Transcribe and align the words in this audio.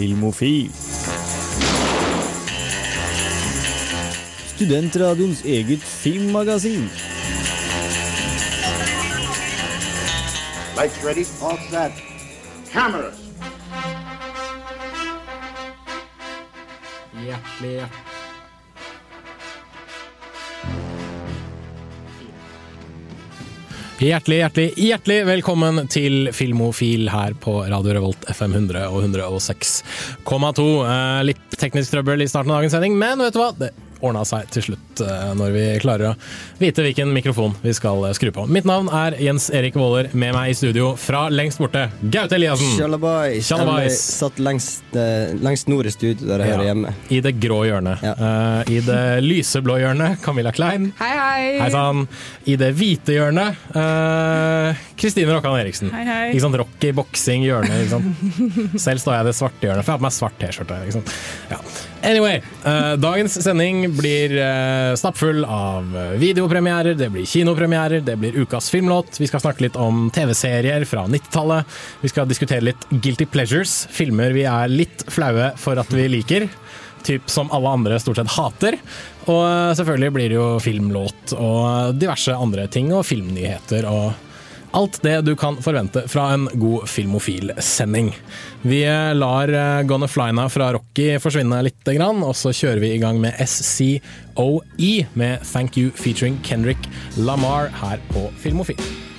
Filmofil. 0.00 0.70
Studentradioens 4.46 5.42
eget 5.44 5.82
filmmagasin. 5.84 6.88
Lights 10.76 11.04
ready, 11.04 11.24
all 11.42 11.58
set. 11.70 11.92
Cameras. 12.72 13.18
Hjertelig 17.12 17.20
Hjertelig, 17.24 18.09
hjertelig, 24.00 24.38
hjertelig 24.40 24.68
hjertelig 24.80 25.18
velkommen 25.28 25.82
til 25.92 26.30
Filmofil 26.32 27.10
her 27.12 27.34
på 27.36 27.58
Radio 27.68 27.98
Revolt 27.98 28.24
FM 28.32 28.54
100 28.56 28.86
og 28.88 29.02
106,2. 29.04 30.64
Eh, 30.86 31.20
litt 31.28 31.58
teknisk 31.60 31.92
trøbbel 31.92 32.24
i 32.24 32.28
starten 32.30 32.52
av 32.52 32.62
dagens 32.62 32.76
sending, 32.76 32.96
men 32.96 33.20
vet 33.20 33.36
du 33.36 33.40
hva? 33.42 33.50
Det 33.58 33.72
ordna 34.00 34.22
seg 34.28 34.48
til 34.54 34.62
slutt 34.70 35.00
eh, 35.04 35.30
når 35.36 35.52
vi 35.54 35.64
klarer 35.82 36.10
å 36.10 36.14
vite 36.60 36.84
hvilken 36.84 37.12
mikrofon 37.14 37.54
vi 37.62 37.72
skal 37.76 38.04
eh, 38.08 38.14
skru 38.16 38.30
på. 38.34 38.46
Mitt 38.50 38.64
navn 38.68 38.88
er 38.94 39.16
Jens 39.20 39.50
Erik 39.54 39.76
Våler, 39.78 40.08
med 40.12 40.34
meg 40.36 40.52
i 40.52 40.56
studio 40.58 40.92
fra 41.00 41.26
lengst 41.32 41.60
borte, 41.60 41.86
Gaute 42.12 42.36
Eliassen. 42.38 42.72
Sjalabais. 42.78 43.50
Jeg 43.50 43.96
Satt 44.00 44.40
lengst, 44.42 44.82
eh, 44.96 45.34
lengst 45.44 45.68
nord 45.70 45.86
i 45.88 45.92
studio, 45.94 46.26
der 46.26 46.42
jeg 46.44 46.48
Ja, 46.50 46.56
hører 46.56 46.68
hjemme. 46.70 46.94
I 47.10 47.20
det 47.24 47.34
grå 47.42 47.60
hjørnet. 47.68 48.02
Ja. 48.04 48.14
Eh, 48.16 48.72
I 48.76 48.80
det 48.86 49.00
lyseblå 49.24 49.78
hjørnet, 49.82 50.20
Camilla 50.24 50.52
Klein. 50.56 50.90
Hei, 51.00 51.12
hei. 51.16 51.44
Hei 51.60 51.70
sann. 51.74 52.06
I 52.48 52.56
det 52.60 52.72
hvite 52.78 53.14
hjørnet, 53.16 53.60
eh, 53.76 54.82
Kristine 55.00 55.32
Rokkan 55.36 55.58
Eriksen. 55.60 55.92
Hei, 55.94 56.04
hei. 56.08 56.24
Ikke 56.32 56.44
sant? 56.46 56.58
Rocky, 56.60 56.92
boksing, 56.96 57.44
hjørne. 57.46 57.80
Ikke 57.84 57.96
sant? 57.98 58.80
Selv 58.88 59.00
står 59.04 59.18
jeg 59.18 59.24
i 59.26 59.30
det 59.30 59.36
svarte 59.38 59.68
hjørnet, 59.68 59.84
for 59.86 59.92
jeg 59.92 59.96
har 59.98 60.02
på 60.02 60.08
meg 60.08 60.16
svart 60.16 60.38
T-skjorte. 60.40 60.82
Ja. 61.50 61.58
Anyway, 62.02 62.42
uh, 62.64 62.96
dagens 62.96 63.42
sending 63.44 63.96
blir 63.96 64.32
uh, 64.32 64.94
stappfull 64.96 65.44
av 65.44 65.96
eh, 65.96 66.14
videopremierer, 66.20 66.94
det 66.96 67.10
blir 67.12 67.26
kinopremierer, 67.28 68.00
det 68.00 68.16
blir 68.16 68.38
ukas 68.40 68.70
filmlåt. 68.72 69.20
Vi 69.20 69.28
skal 69.28 69.42
snakke 69.44 69.66
litt 69.66 69.76
om 69.76 70.08
TV-serier 70.14 70.86
fra 70.88 71.04
90-tallet. 71.10 71.76
Vi 72.00 72.12
skal 72.12 72.28
diskutere 72.28 72.64
litt 72.64 72.86
guilty 72.90 73.28
pleasures, 73.28 73.84
filmer 73.92 74.32
vi 74.32 74.46
er 74.48 74.72
litt 74.72 75.04
flaue 75.12 75.52
for 75.60 75.80
at 75.80 75.92
vi 75.92 76.08
liker. 76.08 76.48
Typ 77.04 77.28
som 77.32 77.52
alle 77.52 77.76
andre 77.76 78.00
stort 78.00 78.20
sett 78.20 78.32
hater. 78.32 78.80
Og 79.28 79.76
selvfølgelig 79.76 80.16
blir 80.16 80.32
det 80.32 80.40
jo 80.40 80.48
filmlåt 80.62 81.36
og 81.36 82.00
diverse 82.00 82.32
andre 82.32 82.64
ting, 82.72 82.92
og 82.96 83.04
filmnyheter 83.08 83.88
og 83.92 84.29
alt 84.76 85.00
det 85.02 85.16
du 85.26 85.34
kan 85.36 85.58
forvente 85.62 86.04
fra 86.08 86.30
en 86.34 86.48
god 86.52 86.88
filmofil-sending. 86.88 88.12
Vi 88.62 88.80
lar 89.14 89.48
eh, 89.48 89.82
Gonna 89.82 90.08
Fly 90.08 90.30
Now 90.36 90.48
fra 90.52 90.72
Rocky 90.76 91.12
forsvinne 91.22 91.62
litt, 91.66 91.92
og 92.06 92.34
så 92.36 92.54
kjører 92.54 92.82
vi 92.82 92.94
i 92.94 93.02
gang 93.02 93.20
med 93.20 93.36
SCOE 93.40 94.94
med 95.14 95.46
Thank 95.52 95.78
You 95.78 95.90
featuring 95.94 96.38
Kendrick 96.46 96.90
Lamar 97.16 97.72
her 97.82 98.02
på 98.12 98.28
Filmofil. 98.38 99.09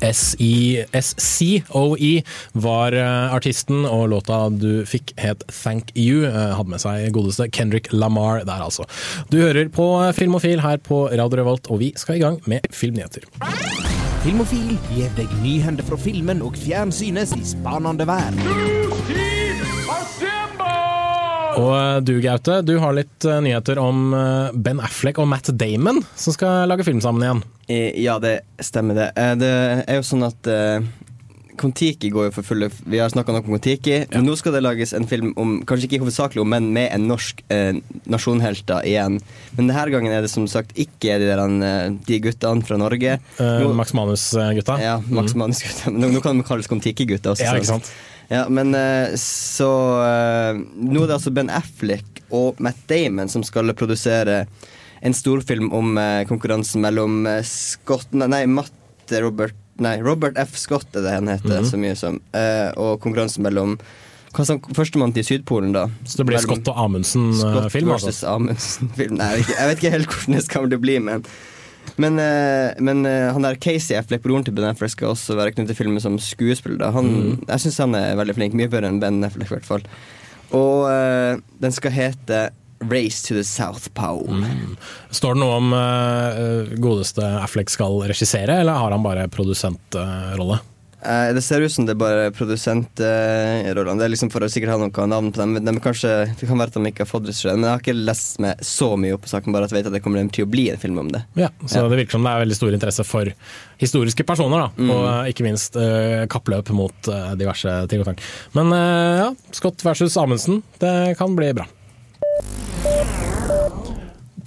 SI 0.00 0.84
SCOE 0.94 2.12
var 2.54 2.96
eh, 2.96 3.34
artisten, 3.36 3.84
og 3.88 4.08
låta 4.12 4.40
du 4.52 4.84
fikk 4.88 5.12
het 5.20 5.44
Thank 5.50 5.92
You. 5.96 6.24
eh, 6.28 6.54
Hadde 6.56 6.72
med 6.72 6.82
seg 6.82 7.10
godeste 7.16 7.48
Kendrick 7.52 7.92
Lamar 7.92 8.42
der, 8.44 8.62
altså. 8.66 8.86
Du 9.32 9.38
hører 9.40 9.68
på 9.72 9.88
Filmofil 10.16 10.60
her 10.64 10.80
på 10.82 11.06
Radio 11.12 11.42
Revolt, 11.42 11.70
og 11.70 11.80
vi 11.84 11.92
skal 11.96 12.16
i 12.20 12.24
gang 12.24 12.40
med 12.46 12.66
filmnyheter. 12.74 13.26
Filmofil 14.26 14.74
gir 14.90 15.12
deg 15.18 15.30
nyhender 15.44 15.86
fra 15.86 15.98
filmen 16.00 16.42
og 16.42 16.56
fjernsynets 16.58 17.36
i 17.38 17.44
spanende 17.54 18.08
vær. 18.08 19.35
Og 21.56 21.72
eh, 21.76 21.98
du, 22.04 22.14
Gaute, 22.24 22.58
du 22.66 22.74
har 22.82 22.96
litt 22.96 23.24
eh, 23.28 23.40
nyheter 23.44 23.80
om 23.82 24.10
eh, 24.16 24.52
Ben 24.54 24.80
Affleck 24.84 25.18
og 25.22 25.28
Matt 25.30 25.50
Damon, 25.56 26.02
som 26.18 26.36
skal 26.36 26.66
lage 26.70 26.84
film 26.86 27.00
sammen 27.04 27.24
igjen. 27.26 27.42
Ja, 27.98 28.18
det 28.22 28.40
stemmer 28.62 28.94
det. 28.94 29.08
Det 29.40 29.48
er 29.88 29.96
jo 29.98 30.04
sånn 30.06 30.22
at 30.28 30.46
Kon-Tiki 31.56 32.10
går 32.12 32.26
jo 32.28 32.32
for 32.36 32.44
fulle 32.46 32.68
Vi 32.84 32.98
har 33.00 33.08
snakka 33.10 33.32
nok 33.32 33.46
om 33.48 33.54
Kon-Tiki, 33.56 34.02
men 34.12 34.26
nå 34.28 34.34
skal 34.38 34.52
det 34.54 34.60
lages 34.62 34.92
en 34.96 35.06
film 35.08 35.30
om 35.40 35.54
Kanskje 35.66 35.88
ikke 35.88 36.02
hovedsakelig 36.04 36.42
om, 36.44 36.50
men 36.52 36.68
med 36.76 36.90
en 36.94 37.06
norsk 37.10 37.40
eh, 37.52 37.78
nasjonhelter 38.12 38.84
igjen. 38.86 39.18
Men 39.56 39.70
denne 39.72 39.86
gangen 39.94 40.12
er 40.12 40.22
det 40.26 40.30
som 40.32 40.46
sagt 40.52 40.76
ikke 40.78 41.16
de, 41.22 41.30
der, 41.32 41.96
de 42.06 42.18
guttene 42.26 42.66
fra 42.68 42.78
Norge. 42.80 43.16
Eh, 43.40 43.56
Nå- 43.64 43.72
Max 43.78 43.96
Manus-gutta. 43.96 44.76
Ja, 44.84 44.98
Max 45.08 45.34
Manus-gutta. 45.38 45.94
Nå, 45.96 46.12
nå 46.12 46.22
kan 46.24 46.36
de 46.38 46.46
kalles 46.46 46.68
Kon-Tiki-gutta 46.70 47.32
også. 47.34 47.48
Ja, 47.48 47.56
sant? 47.56 47.64
ikke 47.64 47.72
sant? 47.72 47.94
Ja, 48.28 48.48
men 48.50 48.74
eh, 48.74 49.12
så 49.20 49.68
eh, 50.02 50.56
Nå 50.58 51.02
er 51.04 51.06
det 51.12 51.14
altså 51.20 51.30
Ben 51.34 51.50
Affleck 51.54 52.22
og 52.34 52.58
Matt 52.60 52.80
Damon 52.90 53.28
som 53.30 53.44
skal 53.46 53.70
produsere 53.78 54.46
en 55.06 55.14
storfilm 55.14 55.68
om 55.76 55.92
eh, 56.00 56.24
konkurransen 56.26 56.82
mellom 56.82 57.20
Scott 57.46 58.10
Nei, 58.16 58.42
Matt 58.50 58.72
Robert 59.22 59.54
Nei, 59.78 59.98
Robert 60.00 60.38
F. 60.40 60.56
Scott 60.56 60.88
er 60.96 61.04
det 61.04 61.12
han 61.18 61.28
heter, 61.28 61.60
Mhm. 61.60 61.66
så 61.68 61.76
mye 61.76 61.94
som. 62.00 62.14
og 62.80 62.98
konkurransen 63.04 63.42
mellom 63.44 63.74
Førstemann 64.32 65.12
til 65.14 65.24
Sydpolen, 65.24 65.72
da. 65.72 65.86
Så 66.04 66.16
det 66.18 66.26
blir 66.26 66.36
Mellom- 66.38 66.56
Scott 66.56 66.68
og 66.72 66.76
Amundsen-film, 66.84 67.88
Scott 67.92 68.08
altså. 68.08 68.34
Amundsen-film. 68.34 69.16
Nei, 69.16 69.28
jeg 69.36 69.44
vet, 69.44 69.46
ikke, 69.46 69.58
jeg 69.60 69.68
vet 69.68 69.78
ikke 69.78 69.90
helt 69.94 70.08
hvordan 70.16 70.34
det 70.36 70.44
skal 70.44 70.66
bli, 70.80 70.98
men 70.98 71.24
men, 71.96 72.18
eh, 72.20 72.74
men 72.82 73.06
eh, 73.08 73.30
han 73.32 73.46
der 73.46 73.58
Casey 73.62 73.96
Affleck, 73.96 74.24
broren 74.24 74.44
til 74.44 74.54
Ben 74.56 74.68
Affleck, 74.68 74.92
skal 74.96 75.14
også 75.14 75.36
være 75.38 75.54
knyttet 75.54 75.74
til 75.74 75.80
filmen 75.84 76.02
som 76.02 76.18
skuespiller. 76.20 76.90
Han, 76.92 77.06
Mm. 77.06 77.40
Jeg 77.48 77.62
syns 77.62 77.78
han 77.78 77.94
er 77.94 78.16
veldig 78.18 78.34
flink. 78.36 78.54
Mye 78.58 78.68
bedre 78.68 78.90
enn 78.90 79.00
Ben 79.00 79.24
Affleck, 79.24 79.50
i 79.50 79.54
hvert 79.56 79.68
fall. 79.68 79.84
Og 80.54 80.86
uh, 80.86 81.40
den 81.62 81.72
skal 81.74 81.94
hete 81.94 82.48
Race 82.90 83.22
to 83.24 83.34
the 83.34 83.44
South 83.46 83.88
Pole. 83.96 84.36
Mm. 84.36 84.76
Står 85.10 85.34
det 85.34 85.40
noe 85.40 85.56
om 85.56 85.72
uh, 85.72 86.76
godeste 86.82 87.24
Affleck 87.40 87.72
skal 87.72 88.02
regissere, 88.04 88.60
eller 88.60 88.76
har 88.76 88.92
han 88.92 89.06
bare 89.06 89.28
produsentrolle? 89.32 90.60
Eh, 91.04 91.32
det 91.36 91.42
ser 91.44 91.60
ut 91.60 91.70
som 91.70 91.84
det 91.86 91.92
er 91.92 91.98
bare 92.00 92.30
produsentrollene. 92.34 93.98
det 94.00 94.06
er 94.06 94.10
liksom 94.10 94.30
for 94.32 94.40
å 94.42 94.48
sikkert 94.50 94.72
ha 94.72 94.78
noe 94.80 95.06
navn 95.10 95.28
på 95.30 95.38
dem. 95.42 95.52
Men 95.58 95.64
de 95.68 95.74
kanskje, 95.84 96.12
det 96.40 96.48
kan 96.48 96.58
være 96.58 96.72
at 96.72 96.78
de 96.78 96.90
ikke 96.90 97.04
har 97.04 97.10
fått 97.10 97.26
det, 97.28 97.34
men 97.52 97.66
jeg 97.66 97.70
har 97.74 97.82
ikke 97.84 97.94
lest 97.98 98.40
meg 98.42 98.64
så 98.64 98.88
mye 98.98 99.14
opp 99.14 99.26
på 99.26 99.30
saken, 99.30 99.52
bare 99.54 99.68
at 99.68 99.74
jeg 99.74 99.78
vet 99.82 99.90
at 99.90 99.96
det 99.98 100.02
kommer 100.02 100.24
til 100.32 100.46
å 100.46 100.50
bli 100.50 100.64
en 100.72 100.80
film 100.82 100.98
om 101.04 101.12
det. 101.12 101.22
Ja, 101.36 101.50
så 101.66 101.82
Ja. 101.82 101.88
det 101.88 102.00
virker 102.00 102.16
som 102.16 102.24
det 102.24 102.32
er 102.32 102.42
veldig 102.46 102.56
stor 102.58 102.72
interesse 102.72 103.04
for 103.06 103.30
historiske 103.78 104.24
personer, 104.26 104.66
da. 104.66 104.68
Mm. 104.82 104.90
Og 104.90 105.04
eh, 105.12 105.30
ikke 105.32 105.44
minst 105.46 105.76
eh, 105.76 106.24
kappløp 106.32 106.70
mot 106.70 107.08
eh, 107.12 107.34
diverse 107.36 107.76
ting 107.92 108.00
og 108.00 108.06
tang. 108.10 108.18
Men 108.56 108.72
eh, 108.72 109.20
ja, 109.26 109.30
Scott 109.52 109.84
versus 109.84 110.16
Amundsen, 110.16 110.62
det 110.80 111.16
kan 111.20 111.36
bli 111.36 111.52
bra. 111.52 111.66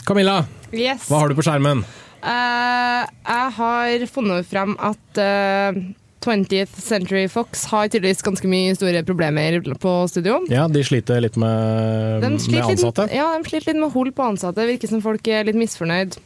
Camilla, 0.05 0.45
Yes. 0.73 1.07
hva 1.09 1.19
har 1.21 1.29
du 1.29 1.35
på 1.37 1.45
skjermen? 1.45 1.85
Uh, 2.19 3.05
jeg 3.07 3.51
har 3.55 4.01
funnet 4.11 4.45
frem 4.49 4.73
at 4.83 5.19
eh, 5.23 5.77
20th 6.25 6.79
Century 6.83 7.27
Fox 7.31 7.65
har 7.71 7.87
tydeligvis 7.87 8.23
ganske 8.25 8.47
mye 8.51 8.73
store 8.75 9.03
problemer 9.07 9.61
på 9.79 9.93
studio. 10.11 10.41
Ja, 10.51 10.67
de 10.67 10.83
sliter 10.83 11.21
litt 11.23 11.37
med, 11.39 12.23
De 12.23 12.31
med 12.31 12.65
ansatte. 12.73 13.07
Litt, 13.07 13.15
ja, 13.15 13.29
de 13.37 13.47
sliter 13.47 13.71
litt 13.71 13.81
med 13.83 13.93
hold 13.95 14.11
på 14.17 14.25
ansatte. 14.33 14.67
Virker 14.67 14.91
som 14.91 15.03
folk 15.05 15.27
er 15.31 15.47
litt 15.47 15.59
misfornøyd. 15.59 16.19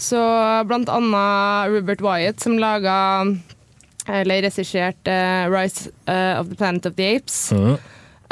Så 0.00 0.20
blant 0.68 0.90
annet 0.92 1.72
Rubert 1.72 2.04
Wyatt, 2.04 2.42
som 2.42 2.58
laga 2.60 2.98
eller 4.10 4.42
regisserte 4.42 5.12
uh, 5.14 5.48
Rise 5.52 5.92
eh, 6.10 6.40
of 6.40 6.48
the 6.48 6.56
Planet 6.58 6.86
of 6.86 6.96
the 6.98 7.06
Apes, 7.16 7.52
mm. 7.52 7.76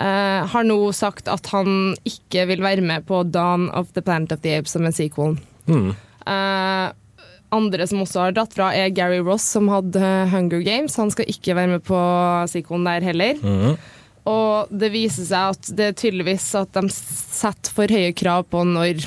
uh, 0.02 0.40
har 0.50 0.66
nå 0.66 0.78
sagt 0.96 1.30
at 1.30 1.46
han 1.54 1.94
ikke 2.02 2.48
vil 2.50 2.64
være 2.64 2.82
med 2.82 3.06
på 3.06 3.22
Dawn 3.22 3.68
of 3.70 3.92
the 3.94 4.02
Planet 4.02 4.34
of 4.34 4.42
the 4.42 4.56
Apes 4.58 4.74
som 4.74 4.86
en 4.88 4.96
sequel. 4.96 5.38
Mm. 5.70 5.92
Eh, 6.26 6.86
andre 7.54 7.86
som 7.90 8.02
også 8.04 8.24
har 8.24 8.34
dratt 8.36 8.54
fra, 8.56 8.70
er 8.76 8.92
Gary 8.94 9.20
Ross, 9.24 9.46
som 9.56 9.70
hadde 9.72 10.00
eh, 10.00 10.28
Hunger 10.32 10.62
Games. 10.66 10.98
Han 11.00 11.12
skal 11.14 11.30
ikke 11.30 11.56
være 11.58 11.76
med 11.76 11.84
på 11.86 12.00
Sikon 12.50 12.86
der 12.88 13.06
heller. 13.06 13.40
Mhm. 13.42 13.80
Og 14.30 14.68
det 14.68 14.90
viser 14.92 15.24
seg 15.26 15.54
at 15.56 15.68
det 15.78 15.86
er 15.88 15.94
tydeligvis 15.96 16.50
at 16.58 16.76
de 16.76 16.90
setter 16.92 17.72
for 17.74 17.90
høye 17.90 18.12
krav 18.14 18.44
på 18.52 18.62
når, 18.68 19.00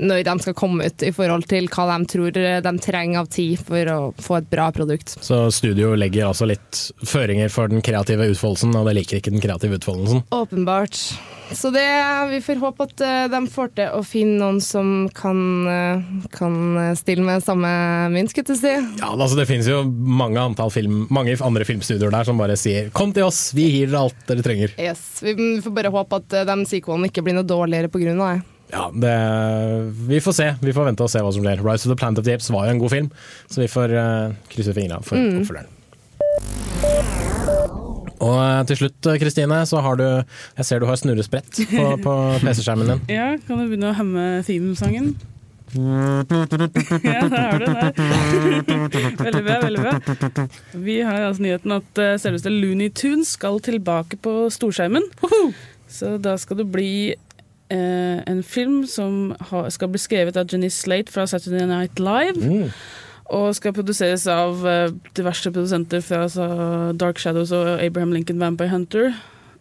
når 0.00 0.24
de 0.26 0.36
skal 0.42 0.56
komme 0.56 0.86
ut, 0.88 1.02
i 1.04 1.12
forhold 1.14 1.46
til 1.50 1.68
hva 1.70 1.86
de 1.92 2.10
tror 2.10 2.36
de 2.64 2.72
trenger 2.82 3.22
av 3.22 3.30
tid 3.32 3.60
for 3.66 3.92
å 3.92 3.98
få 4.20 4.40
et 4.40 4.50
bra 4.52 4.70
produkt. 4.74 5.16
Så 5.20 5.42
studio 5.54 5.92
legger 5.98 6.30
altså 6.30 6.48
litt 6.48 6.86
føringer 7.06 7.52
for 7.52 7.72
den 7.72 7.84
kreative 7.84 8.30
utfoldelsen, 8.32 8.74
og 8.76 8.88
det 8.88 8.96
liker 9.00 9.20
ikke 9.20 9.34
den 9.34 9.44
kreative 9.44 9.80
utfoldelsen. 9.80 10.24
Åpenbart. 10.34 11.04
Så 11.52 11.72
det, 11.74 11.82
vi 12.30 12.38
får 12.40 12.60
håpe 12.62 12.84
at 12.86 13.00
eh, 13.02 13.24
de 13.30 13.40
får 13.50 13.72
til 13.74 13.94
å 13.98 14.02
finne 14.06 14.36
noen 14.38 14.60
som 14.62 15.08
kan, 15.14 15.40
eh, 15.66 16.04
kan 16.30 16.54
stille 16.98 17.24
med 17.26 17.42
samme 17.42 17.70
mynt, 18.14 18.30
skulle 18.30 18.54
jeg 18.54 18.60
si. 18.60 18.74
Ja, 19.00 19.10
altså 19.10 19.38
Det 19.38 19.48
finnes 19.50 19.66
jo 19.66 19.82
mange, 19.90 20.44
film, 20.70 21.02
mange 21.10 21.34
andre 21.42 21.66
filmstudioer 21.66 22.14
der 22.14 22.28
som 22.28 22.38
bare 22.38 22.58
sier 22.60 22.90
'kom 22.94 23.12
til 23.12 23.26
oss, 23.26 23.50
vi 23.52 23.66
gir 23.66 23.90
dere 23.90 24.06
alt 24.06 24.26
dere 24.28 24.46
trenger'. 24.46 24.78
Yes, 24.78 25.22
vi 25.22 25.34
får 25.34 25.74
bare 25.74 25.90
håpe 25.90 26.22
at 26.22 26.32
eh, 26.32 26.46
de 26.46 26.66
sequelene 26.70 27.10
ikke 27.10 27.24
blir 27.26 27.34
noe 27.34 27.46
dårligere 27.46 27.90
pga. 27.90 28.14
det. 28.14 28.42
Ja, 28.72 28.90
det, 28.94 29.14
Vi 30.06 30.20
får 30.20 30.32
se. 30.32 30.54
Vi 30.62 30.72
får 30.72 30.84
vente 30.90 31.02
og 31.06 31.10
se 31.10 31.22
hva 31.24 31.32
som 31.34 31.44
skjer. 31.44 31.62
'Rise 31.62 31.86
of 31.86 31.90
the 31.92 31.98
Planet 31.98 32.18
of 32.22 32.24
the 32.24 32.36
Apes' 32.36 32.50
var 32.54 32.66
jo 32.66 32.76
en 32.76 32.82
god 32.82 32.90
film, 32.90 33.10
så 33.50 33.60
vi 33.64 33.68
får 33.68 33.94
uh, 33.96 34.32
krysse 34.52 34.74
fingra 34.74 35.02
for 35.02 35.18
oppfølgeren. 35.18 35.76
Og 38.20 38.36
eh, 38.36 38.66
til 38.68 38.76
slutt, 38.76 39.06
eh, 39.08 39.16
Kristine, 39.16 39.66
så 39.66 39.80
har 39.80 39.96
du 39.96 40.04
Jeg 40.04 40.64
ser 40.68 40.78
du 40.78 40.86
har 40.86 40.98
snurresprett 41.00 41.60
på, 41.70 41.84
på 42.04 42.12
PC-skjermen 42.44 42.90
din. 42.90 43.00
Ja, 43.08 43.36
kan 43.46 43.58
du 43.58 43.64
begynne 43.64 43.94
å 43.94 43.96
hemme 43.96 44.44
themesangen? 44.44 45.14
Ja, 45.72 46.20
der 46.28 46.44
har 47.32 47.58
du 47.62 47.64
det. 47.64 47.94
Veldig 49.24 49.44
bra, 49.46 49.56
veldig 49.64 49.80
bra. 49.86 50.46
Vi 50.74 51.00
har 51.00 51.30
altså 51.30 51.46
nyheten 51.46 51.76
at 51.78 52.00
selveste 52.20 52.52
Looney 52.52 52.90
Tunes 52.92 53.32
skal 53.38 53.60
tilbake 53.64 54.18
på 54.20 54.50
storskjermen. 54.52 55.06
Så 55.90 56.18
da 56.22 56.36
skal 56.38 56.60
det 56.60 56.68
bli 56.74 56.90
eh, 57.70 58.20
en 58.30 58.42
film 58.46 58.82
som 58.90 59.32
ha, 59.50 59.64
skal 59.70 59.88
bli 59.92 60.00
skrevet 60.02 60.36
av 60.36 60.50
Jenny 60.50 60.68
Slate 60.70 61.12
fra 61.14 61.26
Saturday 61.30 61.66
Night 61.70 61.98
Live. 62.02 62.38
Mm. 62.40 62.70
Og 63.30 63.52
skal 63.54 63.72
produseres 63.76 64.24
av 64.30 64.64
eh, 64.66 64.88
diverse 65.14 65.52
produsenter 65.54 66.02
fra 66.02 66.24
altså, 66.26 66.46
Dark 66.98 67.18
Shadows 67.22 67.52
og 67.54 67.76
Abraham 67.82 68.12
Lincoln 68.16 68.40
Vampire 68.42 68.72
Hunter. 68.72 69.12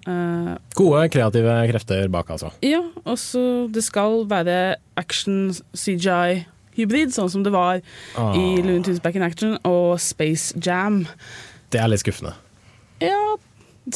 Eh, 0.10 0.54
Gode 0.80 1.04
kreative 1.14 1.58
krefter 1.70 2.08
bak, 2.10 2.30
altså. 2.34 2.50
ja, 2.66 2.82
og 3.06 3.18
så 3.22 3.68
det 3.74 3.84
skal 3.86 4.24
være 4.32 4.76
action 4.98 5.52
CGI-hybrid, 5.78 7.12
sånn 7.14 7.30
som 7.30 7.44
det 7.46 7.52
var 7.54 7.82
Ah, 8.18 8.34
i 8.34 8.62
Loon 8.66 8.82
Tunes 8.86 9.02
Back 9.04 9.20
in 9.20 9.26
Action 9.28 9.58
og 9.68 10.00
Space 10.02 10.56
Jam. 10.66 11.04
det 11.70 11.82
er 11.84 11.92
litt 11.92 12.02
skuffende. 12.02 12.34
Ja, 13.04 13.36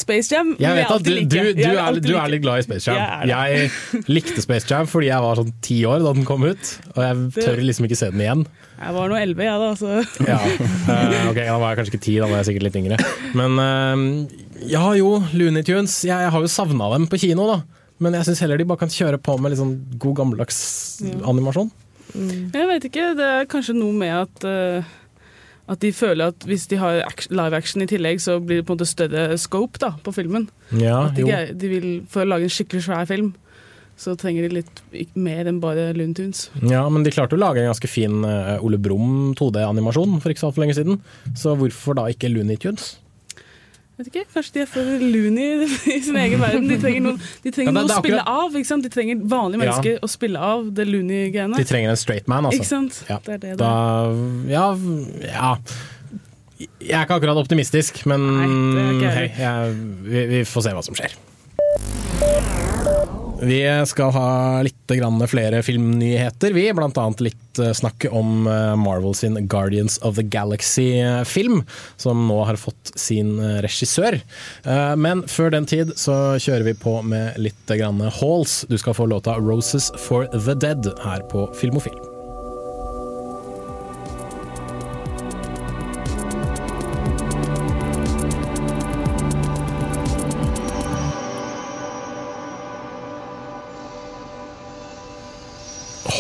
Space 0.02 0.34
Jam 0.34 0.54
Jeg 0.62 0.78
vet 0.78 0.92
at 0.94 1.06
du, 1.06 1.12
du, 1.14 1.38
du, 1.58 1.64
er, 1.64 2.00
du 2.02 2.14
er 2.18 2.32
litt 2.34 2.44
glad 2.44 2.62
i 2.62 2.66
Space 2.66 2.90
Jam. 2.90 3.00
Jeg 3.30 3.34
Jeg 3.34 4.06
likte 4.12 4.44
Space 4.44 4.70
Jam 4.70 4.90
fordi 4.90 5.10
jeg 5.12 5.26
var 5.26 5.40
sånn 5.40 5.54
ti 5.66 5.80
år 5.90 6.04
da 6.06 6.14
den 6.16 6.28
kom 6.28 6.46
ut, 6.46 6.74
og 6.96 7.02
jeg 7.04 7.28
tør 7.38 7.62
liksom 7.64 7.88
ikke 7.90 8.00
se 8.00 8.10
den 8.14 8.24
igjen. 8.24 8.46
Jeg 8.84 8.96
var 8.98 9.12
nå 9.12 9.20
elleve, 9.20 9.46
jeg, 9.48 9.60
da. 9.62 9.70
Så. 9.80 9.92
Ja, 10.32 10.40
uh, 10.40 11.30
ok, 11.32 11.40
Da 11.40 11.60
var 11.62 11.72
jeg 11.72 11.80
kanskje 11.82 11.94
ikke 11.94 12.06
ti, 12.08 12.18
da 12.20 12.28
var 12.32 12.42
jeg 12.42 12.50
sikkert 12.52 12.68
litt 12.68 12.80
yngre. 12.82 12.98
Men 13.38 13.62
uh, 13.62 14.66
ja 14.70 14.84
jo, 15.00 15.16
Looney 15.38 15.64
Tunes. 15.68 15.96
Jeg, 16.08 16.18
jeg 16.26 16.34
har 16.36 16.44
jo 16.44 16.52
savna 16.52 16.90
dem 16.96 17.08
på 17.12 17.22
kino, 17.22 17.48
da. 17.50 17.62
Men 18.04 18.18
jeg 18.18 18.28
syns 18.28 18.44
heller 18.44 18.60
de 18.60 18.68
bare 18.68 18.84
kan 18.84 18.92
kjøre 18.92 19.20
på 19.24 19.38
med 19.40 19.54
litt 19.54 19.62
sånn 19.62 19.78
god 20.02 20.18
gammeldags 20.20 20.60
animasjon. 21.24 21.72
Jeg 22.14 22.68
vet 22.70 22.88
ikke. 22.90 23.14
Det 23.18 23.30
er 23.40 23.48
kanskje 23.50 23.76
noe 23.78 23.94
med 23.96 24.14
at 24.14 24.46
eh, 24.48 24.92
at 25.70 25.80
de 25.80 25.92
føler 25.96 26.28
at 26.34 26.44
hvis 26.50 26.66
de 26.68 26.76
har 26.82 27.04
live 27.32 27.56
action 27.56 27.82
i 27.82 27.88
tillegg, 27.88 28.20
så 28.20 28.40
blir 28.44 28.60
det 28.62 28.66
på 28.68 28.74
en 28.74 28.80
måte 28.82 28.90
større 28.90 29.38
scope 29.40 29.80
da, 29.80 29.94
på 30.04 30.12
filmen. 30.16 30.50
Ja, 30.76 31.06
At 31.08 31.16
de, 31.16 31.24
greier- 31.24 31.54
de 31.56 31.70
vil, 31.72 31.88
For 32.12 32.24
å 32.26 32.28
lage 32.34 32.44
en 32.50 32.50
skikkelig 32.52 32.84
svær 32.88 33.06
film, 33.08 33.34
så 33.96 34.16
trenger 34.18 34.50
de 34.50 34.56
litt 34.58 34.82
mer 35.16 35.46
enn 35.48 35.60
bare 35.62 35.94
Looney 35.94 36.16
Tunes. 36.18 36.48
ja, 36.66 36.82
men 36.90 37.04
de 37.06 37.12
klarte 37.14 37.38
å 37.38 37.40
lage 37.40 37.62
en 37.62 37.70
ganske 37.70 37.88
fin 37.88 38.24
eh, 38.26 38.58
Ole 38.66 38.80
Brumm 38.82 39.36
2D-animasjon 39.38 40.20
for 40.20 40.34
ikke 40.34 40.42
så 40.42 40.50
altfor 40.50 40.66
lenge 40.66 40.76
siden. 40.80 41.00
Så 41.38 41.54
hvorfor 41.56 41.96
da 41.96 42.08
ikke 42.12 42.32
Looney 42.34 42.58
Tunes? 42.58 42.96
Vet 44.04 44.10
ikke, 44.12 44.26
Kanskje 44.36 44.54
de 44.58 44.62
er 44.66 44.68
for 44.68 44.84
loony 45.00 45.46
i 45.96 46.00
sin 46.04 46.18
egen 46.20 46.42
verden. 46.44 46.68
De 46.68 46.78
trenger, 46.82 47.02
noen, 47.06 47.20
de 47.44 47.52
trenger 47.56 47.72
Ja, 47.72 47.72
det- 47.72 47.80
noe 47.80 47.88
det 47.88 47.96
er 47.96 47.96
å 47.96 48.04
spille 48.04 48.20
akkurat- 48.20 48.44
av. 48.44 48.58
ikke 48.60 48.70
sant? 48.74 48.84
De 48.84 48.90
trenger 48.92 49.24
vanlige 49.32 49.58
Ja. 49.58 49.64
mennesker 49.64 50.00
å 50.04 50.10
spille 50.12 50.40
av 50.52 50.68
det 50.74 50.88
loony-greiene. 50.90 51.56
De 51.56 51.64
trenger 51.64 51.90
en 51.96 51.96
straight 52.04 52.28
man, 52.28 52.46
altså. 52.50 52.60
Ikke 52.60 52.72
sant? 52.74 53.04
Ja. 53.10 53.20
Det 53.24 53.34
er 53.34 53.38
det 53.48 53.58
Da. 53.58 53.72
Ja, 54.52 54.68
ja. 55.24 55.56
Jeg 56.60 56.92
er 56.96 57.06
ikke 57.06 57.18
akkurat 57.20 57.40
optimistisk, 57.40 58.06
men 58.06 58.22
Nei, 59.02 59.10
hei, 59.10 59.28
jeg, 59.38 59.76
vi, 60.04 60.26
vi 60.28 60.44
får 60.48 60.64
se 60.64 60.76
hva 60.78 60.84
som 60.84 60.96
skjer. 60.96 61.16
Vi 63.44 63.60
skal 63.90 64.12
ha 64.16 64.28
litt 64.64 64.94
flere 65.28 65.64
filmnyheter, 65.64 66.54
vi. 66.54 66.68
Blant 66.74 66.98
annet 66.98 67.22
litt 67.22 67.60
eh, 67.60 67.74
snakk 67.76 68.06
om 68.12 68.48
eh, 68.48 68.76
Marvel 68.80 69.16
sin 69.16 69.36
Guardians 69.48 69.98
of 70.02 70.16
the 70.16 70.24
Galaxy-film, 70.24 71.64
som 71.98 72.28
nå 72.28 72.44
har 72.46 72.56
fått 72.56 72.94
sin 72.96 73.40
eh, 73.40 73.60
regissør. 73.66 74.22
Eh, 74.64 74.96
Men 74.96 75.26
før 75.28 75.52
den 75.52 75.66
tid 75.66 75.96
så 76.00 76.38
kjører 76.40 76.70
vi 76.70 76.78
på 76.78 77.02
med 77.02 77.38
litt 77.42 77.68
grann 77.68 78.02
halls. 78.22 78.64
Du 78.70 78.78
skal 78.78 78.94
få 78.94 79.06
låta 79.06 79.36
'Roses 79.40 79.92
for 79.98 80.26
the 80.32 80.56
Dead' 80.56 80.94
her 81.04 81.22
på 81.30 81.50
Filmofil. 81.60 82.13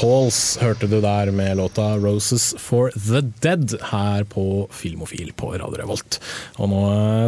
Halls 0.04 0.58
hørte 0.60 0.88
du 0.92 0.98
der 1.00 1.32
med 1.32 1.58
låta 1.58 1.96
'Roses 1.96 2.54
for 2.60 2.92
the 2.92 3.22
Dead' 3.40 3.78
her 3.92 4.24
på 4.24 4.68
Filmofil 4.72 5.32
på 5.32 5.54
Radio 5.54 5.80
Revolt. 5.80 6.20
Og 6.60 6.70
nå 6.70 6.82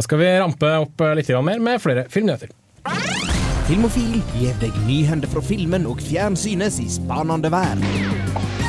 skal 0.04 0.20
vi 0.20 0.28
rampe 0.36 0.72
opp 0.82 1.00
litt 1.16 1.32
mer 1.40 1.58
med 1.58 1.80
flere 1.80 2.04
filmnyheter. 2.12 2.52
Filmofil 3.66 4.20
gir 4.36 4.52
deg 4.60 4.76
nyhender 4.84 5.32
fra 5.32 5.40
filmen 5.40 5.88
og 5.88 6.04
fjernsynets 6.04 6.76
i 6.84 6.90
spanende 7.00 7.48
verden. 7.50 8.65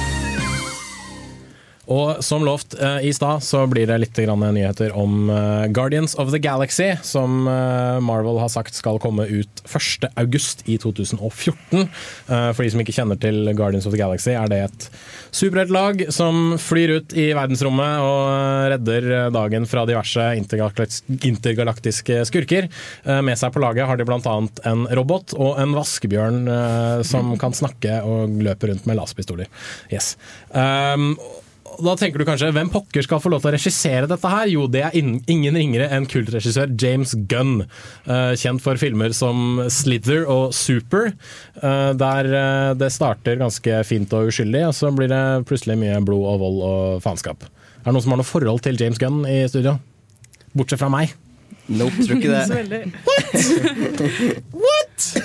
Og 1.87 2.19
som 2.25 2.43
lovt 2.43 2.75
eh, 2.75 3.07
i 3.07 3.13
stad, 3.15 3.43
så 3.43 3.63
blir 3.71 3.87
det 3.87 3.97
litt 4.01 4.19
grann 4.19 4.43
nyheter 4.43 4.91
om 4.97 5.29
eh, 5.31 5.67
Guardians 5.71 6.17
of 6.19 6.33
the 6.33 6.39
Galaxy, 6.43 6.89
som 7.03 7.47
eh, 7.47 7.99
Marvel 8.03 8.41
har 8.41 8.51
sagt 8.51 8.75
skal 8.75 8.99
komme 8.99 9.23
ut 9.23 9.63
1. 9.63 10.09
august 10.19 10.65
i 10.67 10.75
2014. 10.83 11.87
Eh, 12.27 12.49
for 12.51 12.63
de 12.63 12.73
som 12.73 12.83
ikke 12.83 12.97
kjenner 12.97 13.19
til 13.23 13.53
Guardians 13.55 13.87
of 13.87 13.95
the 13.95 14.01
Galaxy, 14.01 14.33
er 14.35 14.51
det 14.51 14.59
et 14.65 14.89
superheltlag 15.31 16.09
som 16.11 16.57
flyr 16.59 16.97
ut 16.99 17.15
i 17.15 17.29
verdensrommet 17.37 18.03
og 18.03 18.71
redder 18.75 19.31
dagen 19.31 19.67
fra 19.69 19.85
diverse 19.87 20.27
intergalaktiske 20.37 22.21
skurker. 22.27 22.67
Med 23.05 23.39
seg 23.39 23.53
på 23.53 23.61
laget 23.61 23.87
har 23.87 23.99
de 23.99 24.07
bl.a. 24.07 24.37
en 24.71 24.85
robot 24.97 25.35
og 25.37 25.59
en 25.61 25.75
vaskebjørn 25.77 26.47
som 27.07 27.35
kan 27.39 27.55
snakke 27.55 27.99
og 28.07 28.39
løpe 28.43 28.71
rundt 28.71 28.87
med 28.89 28.97
laserpistoler. 28.99 29.51
Yes. 29.93 30.15
Um, 30.51 31.13
Da 31.83 31.93
tenker 31.99 32.17
du 32.21 32.25
kanskje, 32.25 32.49
Hvem 32.55 32.69
pokker 32.73 33.03
skal 33.05 33.19
få 33.21 33.29
lov 33.29 33.41
til 33.43 33.51
å 33.51 33.53
regissere 33.55 34.07
dette 34.09 34.29
her? 34.31 34.47
Jo, 34.49 34.65
det 34.67 34.81
er 34.87 34.95
in- 34.97 35.19
ingen 35.27 35.53
ringere 35.55 35.89
enn 35.93 36.07
kultregissør 36.09 36.71
James 36.81 37.13
Gunn. 37.29 37.65
eh, 38.07 38.33
kjent 38.35 38.61
for 38.61 38.75
filmer 38.81 39.13
som 39.13 39.61
Slither 39.69 40.25
og 40.27 40.53
Super, 40.53 41.13
eh, 41.61 41.93
der 41.93 42.25
eh, 42.25 42.73
det 42.73 42.91
starter 42.91 43.37
ganske 43.37 43.83
fint 43.85 44.11
og 44.13 44.27
uskyldig, 44.31 44.65
og 44.67 44.73
så 44.73 44.89
blir 44.95 45.07
det 45.11 45.45
plutselig 45.45 45.77
mye 45.77 45.99
blod 46.03 46.25
og 46.33 46.39
vold 46.39 46.59
og 46.63 47.01
faenskap. 47.03 47.43
Er 47.43 47.91
det 47.91 47.93
noen 47.93 48.01
som 48.03 48.11
har 48.15 48.17
noe 48.23 48.31
forhold 48.31 48.61
til 48.65 48.75
James 48.79 48.97
Gunn 48.97 49.25
i 49.25 49.45
studio? 49.47 49.77
Bortsett 50.55 50.79
fra 50.79 50.89
meg. 50.89 51.13
Nope, 51.69 51.91
tror 52.07 52.15
ikke 52.17 52.31
det. 52.31 52.47
What? 53.07 53.33
det. 53.99 54.76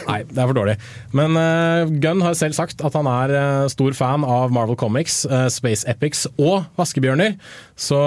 Nei, 0.08 0.18
det 0.28 0.36
er 0.36 0.48
for 0.48 0.56
dårlig. 0.56 0.74
Men 1.16 1.36
uh, 1.38 1.88
Gunn 2.02 2.22
har 2.24 2.36
selv 2.36 2.56
sagt 2.56 2.82
at 2.84 2.96
han 2.98 3.08
er 3.08 3.32
uh, 3.32 3.70
stor 3.72 3.94
fan 3.96 4.24
av 4.26 4.52
Marvel 4.52 4.76
Comics, 4.78 5.22
uh, 5.30 5.46
Space 5.52 5.86
Epics 5.88 6.26
og 6.36 6.66
vaskebjørner. 6.78 7.38
Så 7.78 7.98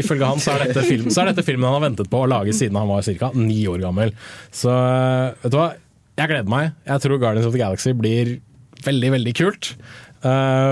ifølge 0.00 0.28
han 0.28 0.42
så 0.42 0.56
er, 0.56 0.66
dette 0.66 0.84
film, 0.86 1.10
så 1.12 1.22
er 1.22 1.30
dette 1.30 1.46
filmen 1.46 1.68
han 1.68 1.78
har 1.78 1.86
ventet 1.86 2.10
på 2.12 2.24
å 2.24 2.30
lage 2.30 2.54
siden 2.56 2.78
han 2.78 2.90
var 2.90 3.06
ca. 3.06 3.30
ni 3.38 3.60
år 3.70 3.84
gammel. 3.84 4.12
Så 4.54 4.72
vet 5.44 5.54
du 5.54 5.60
hva, 5.60 5.70
jeg 6.16 6.32
gleder 6.32 6.50
meg. 6.50 6.74
Jeg 6.88 7.04
tror 7.04 7.22
Guardians 7.22 7.48
of 7.48 7.54
the 7.54 7.62
Galaxy 7.62 7.94
blir 7.96 8.36
veldig, 8.86 9.12
veldig 9.16 9.34
kult. 9.38 9.72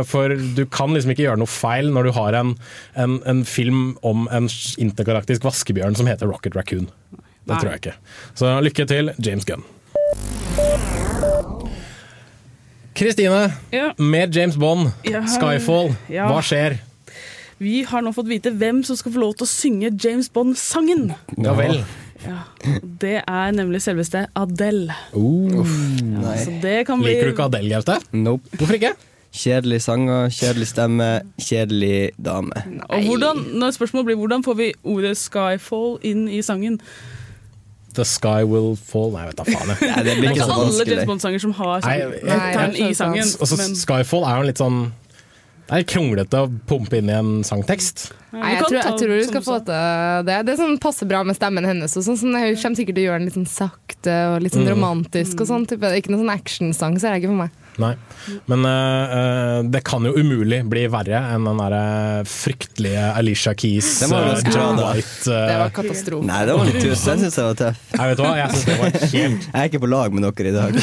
For 0.08 0.32
du 0.56 0.62
kan 0.72 0.90
liksom 0.96 1.12
ikke 1.12 1.26
gjøre 1.26 1.38
noe 1.38 1.50
feil 1.50 1.92
når 1.94 2.08
du 2.08 2.12
har 2.16 2.36
en, 2.40 2.54
en, 2.98 3.18
en 3.28 3.44
film 3.46 3.92
om 4.02 4.24
en 4.34 4.48
intergalaktisk 4.82 5.44
vaskebjørn 5.46 5.94
som 6.00 6.08
heter 6.10 6.28
Rocket 6.32 6.56
Raccoon. 6.58 6.88
Det 7.44 7.60
tror 7.60 7.70
jeg 7.70 7.82
ikke. 7.82 7.96
Så 8.40 8.52
lykke 8.64 8.88
til, 8.90 9.12
James 9.22 9.46
Gunn. 9.48 9.64
Kristine, 12.94 13.52
Ja. 13.72 13.92
med 13.98 14.34
James 14.36 14.56
Bond, 14.56 14.90
Ja. 15.04 15.22
Skyfall, 15.26 15.96
Ja. 16.08 16.28
hva 16.28 16.40
skjer? 16.42 16.78
Vi 17.58 17.82
har 17.82 18.02
nå 18.02 18.12
fått 18.14 18.28
vite 18.28 18.50
hvem 18.50 18.84
som 18.84 18.96
skal 18.96 19.12
få 19.12 19.18
lov 19.20 19.34
til 19.36 19.46
å 19.46 19.48
synge 19.48 20.04
James 20.04 20.28
Bond-sangen. 20.28 21.14
Ja 21.38 21.54
vel. 21.54 21.84
Ja. 22.26 22.38
Det 23.00 23.22
er 23.26 23.52
nemlig 23.52 23.80
selveste 23.82 24.26
Adele. 24.36 24.94
Uh, 25.14 25.64
Nei. 26.02 26.36
Så 26.44 26.60
det 26.62 26.86
kan 26.86 27.00
bli 27.00 27.14
liker 27.14 27.30
du 27.30 27.32
ikke 27.34 27.44
Adele, 27.44 27.68
Gaute? 27.74 27.98
Nope. 28.12 28.42
Hvorfor 28.56 28.74
ikke? 28.74 28.94
Kjedelig 29.34 29.80
sanger, 29.82 30.28
kjedelig 30.30 30.66
stemme, 30.70 31.22
kjedelig 31.40 32.12
dame. 32.22 32.52
Og 32.88 33.02
hvordan, 33.02 33.36
når 33.58 33.70
spørsmålet 33.74 34.06
blir 34.06 34.16
hvordan 34.16 34.44
får 34.44 34.56
vi 34.56 34.72
ordet 34.84 35.16
'Skyfall' 35.16 35.98
inn 36.04 36.28
i 36.28 36.40
sangen? 36.40 36.80
The 37.94 38.04
Sky 38.04 38.42
Will 38.44 38.74
Fall 38.76 39.12
Nei, 39.14 39.26
vet 39.30 39.36
da 39.36 39.44
faen. 39.44 39.70
jeg. 39.72 39.88
Nei, 39.90 40.02
det 40.02 40.04
Det 40.04 40.18
blir 40.18 40.28
er 40.28 40.34
ikke 40.34 40.40
ikke 40.40 40.50
så 40.50 40.58
alle 40.60 40.86
James. 40.90 41.08
Bond-sanger 41.12 41.40
som 41.44 41.52
har 41.60 41.80
Nei, 41.86 41.96
sånn 42.58 42.76
i 42.76 42.92
sangen. 42.98 43.32
Altså, 43.40 43.56
men- 43.60 43.74
Skyfall 43.78 44.26
er 44.28 44.36
jo 44.40 44.46
litt 44.50 44.60
sånn 44.62 44.78
Det 45.64 45.78
er 45.78 45.86
kronglete 45.88 46.40
å 46.44 46.50
pumpe 46.68 46.98
inn 47.00 47.08
i 47.08 47.14
en 47.16 47.30
sangtekst. 47.46 48.10
Nei, 48.34 48.50
jeg, 48.52 48.64
tror, 48.66 48.74
jeg 48.82 48.96
tror 49.00 49.12
du 49.14 49.24
skal 49.24 49.44
få 49.46 49.54
til 49.64 50.26
det. 50.28 50.34
Det 50.44 50.52
er 50.52 50.58
sånn 50.60 50.74
passer 50.82 51.08
bra 51.08 51.22
med 51.24 51.38
stemmen 51.38 51.64
hennes. 51.64 51.94
Og 51.96 52.04
sånn, 52.04 52.18
sånn, 52.20 52.34
hun 52.36 52.58
kommer 52.60 52.76
sikkert 52.76 52.98
til 52.98 53.04
å 53.04 53.06
gjøre 53.06 53.20
den 53.22 53.28
litt 53.30 53.38
sånn 53.38 53.48
sakte 53.48 54.16
og 54.34 54.42
litt 54.44 54.52
sånn 54.52 54.66
Mm. 54.66 54.74
romantisk. 54.74 55.40
og 55.40 55.46
sånn 55.48 55.64
type. 55.70 55.88
Ikke 55.96 56.10
noen 56.12 56.20
sånn 56.26 56.34
actionsang, 56.36 56.98
ser 57.00 57.14
jeg 57.14 57.22
ikke 57.22 57.32
for 57.32 57.40
meg. 57.46 57.50
Nei. 57.82 57.92
Men 58.50 58.64
eh, 58.68 59.14
eh, 59.18 59.58
det 59.74 59.80
kan 59.86 60.04
jo 60.06 60.12
umulig 60.14 60.60
bli 60.70 60.84
verre 60.92 61.18
enn 61.34 61.48
den 61.48 61.58
der 61.62 62.28
fryktelige 62.30 63.08
Alicia 63.18 63.54
Keys 63.58 63.88
Det 64.04 64.10
var 64.12 64.28
uh, 64.30 64.52
John. 64.54 64.78
White. 64.78 65.24
uh, 65.26 65.34
Det 65.34 65.56
var 65.62 65.74
katastrofe. 65.80 66.28
Nei, 66.28 66.38
det 66.46 66.54
var 66.60 66.70
litt 66.70 66.78
tusen. 66.80 67.10
Jeg 67.18 67.24
syns 67.24 67.40
jeg 67.40 67.48
var 67.50 67.58
tøff. 67.64 67.82
Jeg 67.98 68.12
vet 68.12 68.22
hva, 68.24 68.30
jeg 68.38 68.54
synes 68.54 68.64
det 68.68 68.78
var 68.78 68.94
helt 68.94 69.48
Jeg 69.50 69.58
er 69.64 69.68
ikke 69.72 69.82
på 69.84 69.90
lag 69.90 70.14
med 70.14 70.28
dere 70.28 70.52
i 70.52 70.54
dag. 70.54 70.80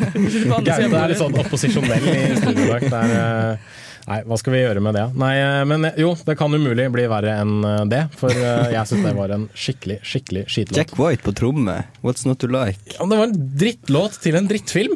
Gaute 0.66 0.78
er 1.00 1.10
litt 1.14 1.20
sånn 1.24 1.40
opposisjonell 1.46 2.06
i 2.12 2.20
studio 2.38 2.68
i 2.68 2.70
dag. 2.74 2.86
Det 2.86 3.02
er, 3.02 3.16
eh, 3.24 3.82
Nei, 4.06 4.20
hva 4.22 4.36
skal 4.38 4.54
vi 4.54 4.60
gjøre 4.60 4.78
med 4.86 4.94
det? 4.94 5.02
Nei, 5.18 5.32
men 5.66 5.88
jo, 5.98 6.12
det 6.28 6.36
kan 6.38 6.52
umulig 6.54 6.84
bli 6.94 7.08
verre 7.10 7.32
enn 7.42 7.64
det. 7.90 8.04
For 8.20 8.30
jeg 8.30 8.86
syns 8.86 9.02
det 9.02 9.14
var 9.16 9.32
en 9.34 9.48
skikkelig, 9.50 9.96
skikkelig 10.06 10.44
skitlåt. 10.46 10.78
Jack 10.78 10.94
White 11.00 11.26
på 11.26 11.34
tromme. 11.34 11.74
What's 12.06 12.22
not 12.28 12.38
to 12.44 12.46
like? 12.46 12.78
Ja, 12.94 13.02
det 13.10 13.18
var 13.18 13.26
en 13.32 13.34
drittlåt 13.58 14.20
til 14.22 14.38
en 14.38 14.46
drittfilm. 14.46 14.94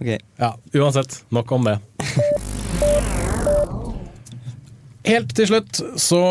Ok. 0.00 0.16
Ja, 0.40 0.54
uansett. 0.74 1.24
Nok 1.28 1.52
om 1.52 1.68
det. 1.68 1.78
Helt 5.06 5.32
til 5.34 5.48
slutt 5.50 5.80
så 6.00 6.22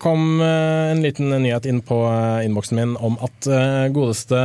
kom 0.00 0.40
eh, 0.40 0.90
en 0.94 1.02
liten 1.04 1.30
nyhet 1.42 1.66
inn 1.68 1.80
på 1.84 1.98
eh, 2.08 2.46
innboksen 2.46 2.78
min 2.78 2.96
om 2.96 3.18
at 3.22 3.48
eh, 3.50 3.86
godeste 3.94 4.38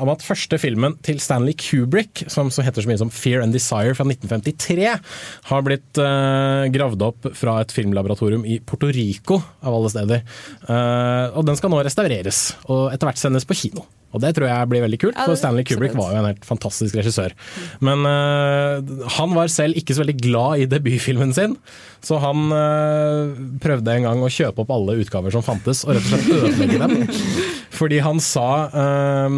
Om 0.00 0.12
at 0.12 0.24
første 0.24 0.58
filmen 0.62 0.96
til 1.06 1.20
Stanley 1.22 1.56
Kubrick, 1.58 2.24
som 2.30 2.50
så 2.52 2.64
heter 2.64 2.84
så 2.84 2.90
mye 2.90 3.00
som 3.00 3.12
Fear 3.12 3.42
and 3.44 3.56
Desire 3.56 3.96
fra 3.98 4.06
1953, 4.06 4.88
har 5.50 5.64
blitt 5.66 6.00
gravd 6.74 7.04
opp 7.04 7.30
fra 7.36 7.58
et 7.62 7.72
filmlaboratorium 7.74 8.44
i 8.48 8.60
Puerto 8.64 8.90
Rico, 8.94 9.40
av 9.60 9.76
alle 9.76 9.92
steder. 9.92 10.22
Og 11.34 11.46
den 11.46 11.58
skal 11.58 11.72
nå 11.72 11.80
restaureres, 11.84 12.42
og 12.68 12.90
etter 12.94 13.10
hvert 13.10 13.20
sendes 13.20 13.48
på 13.48 13.58
kino. 13.58 13.84
Og 14.10 14.22
det 14.24 14.32
tror 14.36 14.48
jeg 14.50 14.70
blir 14.70 14.84
veldig 14.84 15.00
kult, 15.04 15.18
for 15.18 15.38
Stanley 15.38 15.66
Kubrick 15.66 15.94
var 15.98 16.14
jo 16.14 16.20
en 16.22 16.28
helt 16.32 16.46
fantastisk 16.46 16.98
regissør. 16.98 17.34
Men 17.84 18.02
uh, 18.08 19.06
han 19.18 19.34
var 19.36 19.52
selv 19.52 19.78
ikke 19.78 19.94
så 19.94 20.04
veldig 20.04 20.18
glad 20.18 20.64
i 20.64 20.68
debutfilmen 20.70 21.34
sin, 21.36 21.56
så 22.04 22.18
han 22.22 22.50
uh, 22.50 23.34
prøvde 23.62 23.94
en 23.94 24.08
gang 24.08 24.24
å 24.24 24.32
kjøpe 24.32 24.64
opp 24.64 24.74
alle 24.74 24.98
utgaver 25.04 25.34
som 25.34 25.46
fantes, 25.46 25.84
og 25.86 25.94
rett 25.96 26.10
og 26.10 26.14
slett 26.16 26.36
ødelegge 26.40 26.80
dem. 26.82 26.96
Fordi 27.80 28.00
han 28.04 28.18
sa 28.20 28.48
øh, 28.68 29.36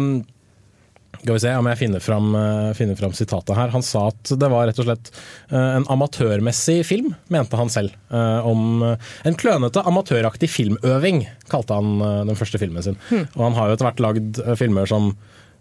skal 1.23 1.37
vi 1.37 1.39
se 1.39 1.51
om 1.55 1.67
jeg 1.71 1.79
finner 1.79 2.03
fram, 2.03 2.33
øh, 2.35 2.73
finner 2.75 2.97
fram 2.99 3.13
sitatet 3.15 3.55
her. 3.55 3.71
Han 3.71 3.85
sa 3.85 4.09
at 4.11 4.33
det 4.35 4.49
var 4.51 4.67
rett 4.67 4.79
og 4.83 4.87
slett 4.89 5.11
øh, 5.53 5.77
en 5.77 5.85
amatørmessig 5.93 6.81
film, 6.83 7.13
mente 7.31 7.59
han 7.59 7.71
selv. 7.71 7.93
øh, 8.11 8.47
om 8.47 8.83
en 8.83 9.37
klønete, 9.39 9.79
amatøraktig 9.87 10.49
filmøving, 10.51 11.23
kalte 11.49 11.77
han 11.79 12.27
den 12.27 12.35
første 12.35 12.59
filmen 12.59 12.83
sin. 12.83 12.99
Og 13.37 13.45
han 13.45 13.55
har 13.55 13.69
jo 13.69 13.77
etter 13.77 13.87
hvert 13.87 14.03
lagd 14.03 14.41
filmer 14.59 14.89
som 14.89 15.13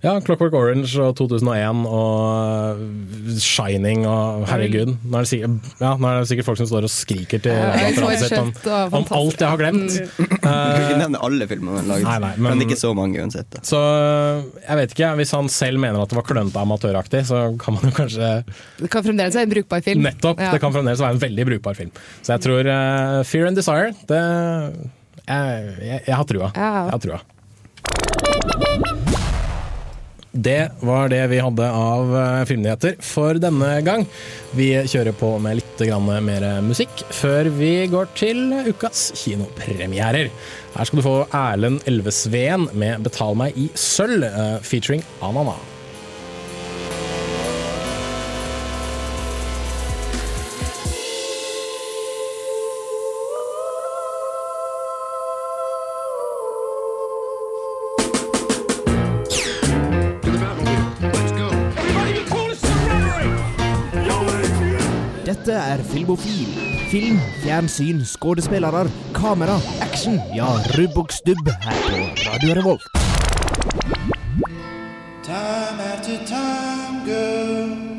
ja, 0.03 0.13
Clockwork 0.27 0.55
Orange 0.59 0.99
og 0.99 1.13
2001 1.19 1.83
og 1.87 2.81
øh, 2.81 3.37
Shining 3.39 4.03
og 4.11 4.43
herregud. 4.51 4.91
Nå 5.07 5.21
er, 5.21 5.23
det 5.27 5.31
sikkert, 5.31 5.69
ja, 5.81 5.93
nå 5.97 6.09
er 6.11 6.19
det 6.25 6.29
sikkert 6.33 6.49
folk 6.49 6.59
som 6.59 6.69
står 6.71 6.87
og 6.89 6.93
skriker 6.93 7.43
til 7.45 7.55
radioapparatet 7.55 8.39
om, 8.41 8.51
om 8.99 9.07
alt 9.19 9.45
jeg 9.45 9.49
har 9.53 9.61
glemt. 9.63 9.95
Du 9.95 10.27
kan 10.43 10.83
ikke 10.83 10.99
nevne 11.05 11.21
alle 11.29 11.49
filmene 11.51 11.77
han 11.77 11.85
har 11.85 11.91
laget 11.93 12.09
Nei, 12.09 12.17
nei, 12.27 12.33
men- 12.37 12.59
men 12.59 12.67
ikke 12.67 12.81
så 12.83 12.91
mange 12.99 13.23
uansett. 13.23 13.47
Da. 13.55 13.63
Så 13.67 13.81
jeg 14.67 14.81
vet 14.83 14.97
ikke, 14.97 15.13
hvis 15.23 15.35
han 15.39 15.49
selv 15.53 15.79
mener 15.83 16.03
at 16.03 16.11
det 16.13 16.19
var 16.19 16.27
klønete 16.29 16.59
amatøraktig, 16.67 17.23
så 17.31 17.45
kan 17.63 17.79
man 17.79 17.87
jo 17.91 17.95
kanskje 18.03 18.33
Det 18.83 18.91
kan 18.93 19.07
fremdeles 19.07 19.35
være 19.39 19.49
en 19.49 19.55
brukbar 19.57 19.83
film. 19.87 20.03
Nettopp! 20.09 20.41
Ja. 20.43 20.51
Det 20.57 20.61
kan 20.67 20.75
fremdeles 20.75 21.01
være 21.01 21.17
en 21.17 21.23
veldig 21.23 21.47
brukbar 21.53 21.79
film. 21.79 21.93
Så 22.23 22.35
jeg 22.35 22.43
tror 22.49 22.67
uh, 22.67 23.23
Fear 23.29 23.47
and 23.53 23.57
Desire, 23.63 23.93
det 24.11 24.23
Jeg, 25.29 25.77
jeg, 25.87 26.01
jeg 26.09 26.17
har 26.19 26.25
trua. 26.27 26.49
Ja. 26.57 26.71
Jeg 26.91 26.97
har 26.97 27.03
trua. 27.07 27.21
Det 30.33 30.71
var 30.81 31.11
det 31.13 31.27
vi 31.29 31.41
hadde 31.45 31.67
av 31.69 32.15
eh, 32.17 32.45
filmnyheter 32.49 32.97
for 33.05 33.37
denne 33.41 33.75
gang. 33.85 34.07
Vi 34.57 34.71
kjører 34.89 35.13
på 35.17 35.35
med 35.43 35.61
litt 35.61 35.83
mer 36.25 36.47
musikk 36.65 37.03
før 37.13 37.51
vi 37.53 37.87
går 37.93 38.09
til 38.17 38.53
ukas 38.69 39.11
kinopremierer. 39.19 40.31
Her 40.73 40.89
skal 40.89 41.01
du 41.01 41.05
få 41.05 41.19
Erlend 41.37 41.85
Elvesveen 41.91 42.69
med 42.73 43.03
'Betal 43.05 43.37
meg 43.37 43.57
i 43.57 43.69
sølv', 43.75 44.25
eh, 44.25 44.59
featuring 44.63 45.05
Anana. 45.21 45.72
Fjernsyn, 67.53 68.01
skuespillere, 68.05 68.87
kamera, 69.13 69.59
action. 69.85 70.17
Ja, 70.33 70.49
rubb 70.79 70.97
og 71.03 71.13
stubb 71.13 71.51
her 71.61 71.81
på 71.85 71.99
Radio 72.25 72.55
Revolt. 72.57 72.87
Time 75.27 75.83
after 75.93 76.17
time, 76.25 77.05
girl. 77.05 77.93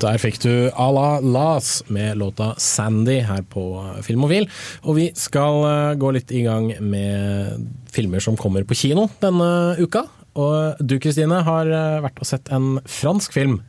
Der 0.00 0.16
fikk 0.16 0.38
du 0.40 0.70
Ala 0.80 1.20
Las 1.20 1.82
med 1.92 2.16
låta 2.16 2.54
'Sandy' 2.56 3.20
her 3.20 3.42
på 3.42 3.84
Filmofil. 4.02 4.48
Og 4.82 4.96
vi 4.96 5.10
skal 5.14 5.64
eh, 5.68 5.98
gå 6.00 6.10
litt 6.16 6.32
i 6.32 6.40
gang 6.42 6.72
med 6.80 7.68
filmer 7.92 8.18
som 8.24 8.36
kommer 8.36 8.64
på 8.64 8.74
kino 8.74 9.10
denne 9.20 9.76
uka. 9.76 10.06
Og 10.38 10.78
du 10.78 10.98
Kristine 11.02 11.40
har 11.46 11.70
eh, 11.70 12.02
vært 12.04 12.20
og 12.22 12.28
sett 12.28 12.50
en 12.54 12.78
fransk 12.86 13.34
film 13.34 13.60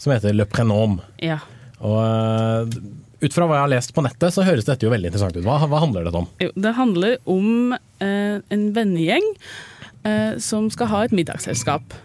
som 0.00 0.12
heter 0.12 0.34
'Le 0.34 0.46
Prenome. 0.48 1.00
Ja. 1.24 1.40
Og 1.80 2.00
eh, 2.00 2.80
ut 3.20 3.36
fra 3.36 3.46
hva 3.46 3.58
jeg 3.58 3.66
har 3.66 3.72
lest 3.74 3.94
på 3.96 4.04
nettet, 4.04 4.32
så 4.34 4.44
høres 4.46 4.68
dette 4.68 4.86
jo 4.86 4.92
veldig 4.92 5.10
interessant 5.10 5.36
ut. 5.36 5.44
Hva, 5.44 5.58
hva 5.68 5.82
handler 5.82 6.06
dette 6.08 6.22
om? 6.22 6.28
Jo, 6.40 6.52
det 6.56 6.76
handler 6.76 7.18
om 7.28 7.74
eh, 7.76 8.36
en 8.40 8.64
vennegjeng 8.76 9.26
eh, 10.08 10.38
som 10.40 10.70
skal 10.72 10.92
ha 10.92 11.02
et 11.04 11.16
middagsselskap. 11.16 11.96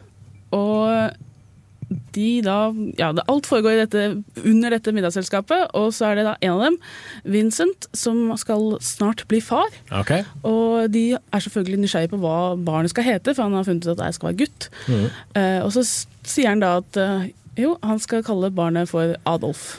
Og 0.56 1.16
de 2.15 2.42
da 2.46 2.74
Ja, 2.98 3.12
alt 3.27 3.48
foregår 3.50 3.75
i 3.75 3.82
dette, 3.84 4.04
under 4.44 4.74
dette 4.74 4.94
middagsselskapet, 4.96 5.72
og 5.77 5.92
så 5.94 6.10
er 6.10 6.20
det 6.20 6.25
da 6.27 6.36
en 6.42 6.54
av 6.56 6.63
dem, 6.65 6.77
Vincent, 7.36 7.88
som 7.94 8.32
skal 8.39 8.77
snart 8.84 9.25
bli 9.32 9.42
far. 9.44 9.70
Okay. 10.01 10.25
Og 10.48 10.89
de 10.94 11.06
er 11.15 11.44
selvfølgelig 11.46 11.84
nysgjerrige 11.84 12.13
på 12.15 12.22
hva 12.24 12.56
barnet 12.58 12.94
skal 12.94 13.08
hete, 13.08 13.36
for 13.36 13.48
han 13.48 13.58
har 13.58 13.68
funnet 13.68 13.88
ut 13.88 13.96
at 13.98 14.06
jeg 14.08 14.20
skal 14.20 14.32
være 14.32 14.39
gutt. 14.44 14.70
Mm. 14.88 15.06
Eh, 15.42 15.60
og 15.65 15.74
så 15.75 15.86
sier 16.25 16.54
han 16.54 16.63
da 16.63 16.77
at 16.82 17.01
eh, 17.01 17.27
jo, 17.60 17.75
han 17.84 18.01
skal 18.04 18.25
kalle 18.25 18.51
barnet 18.56 18.89
for 18.92 19.15
Adolf. 19.25 19.77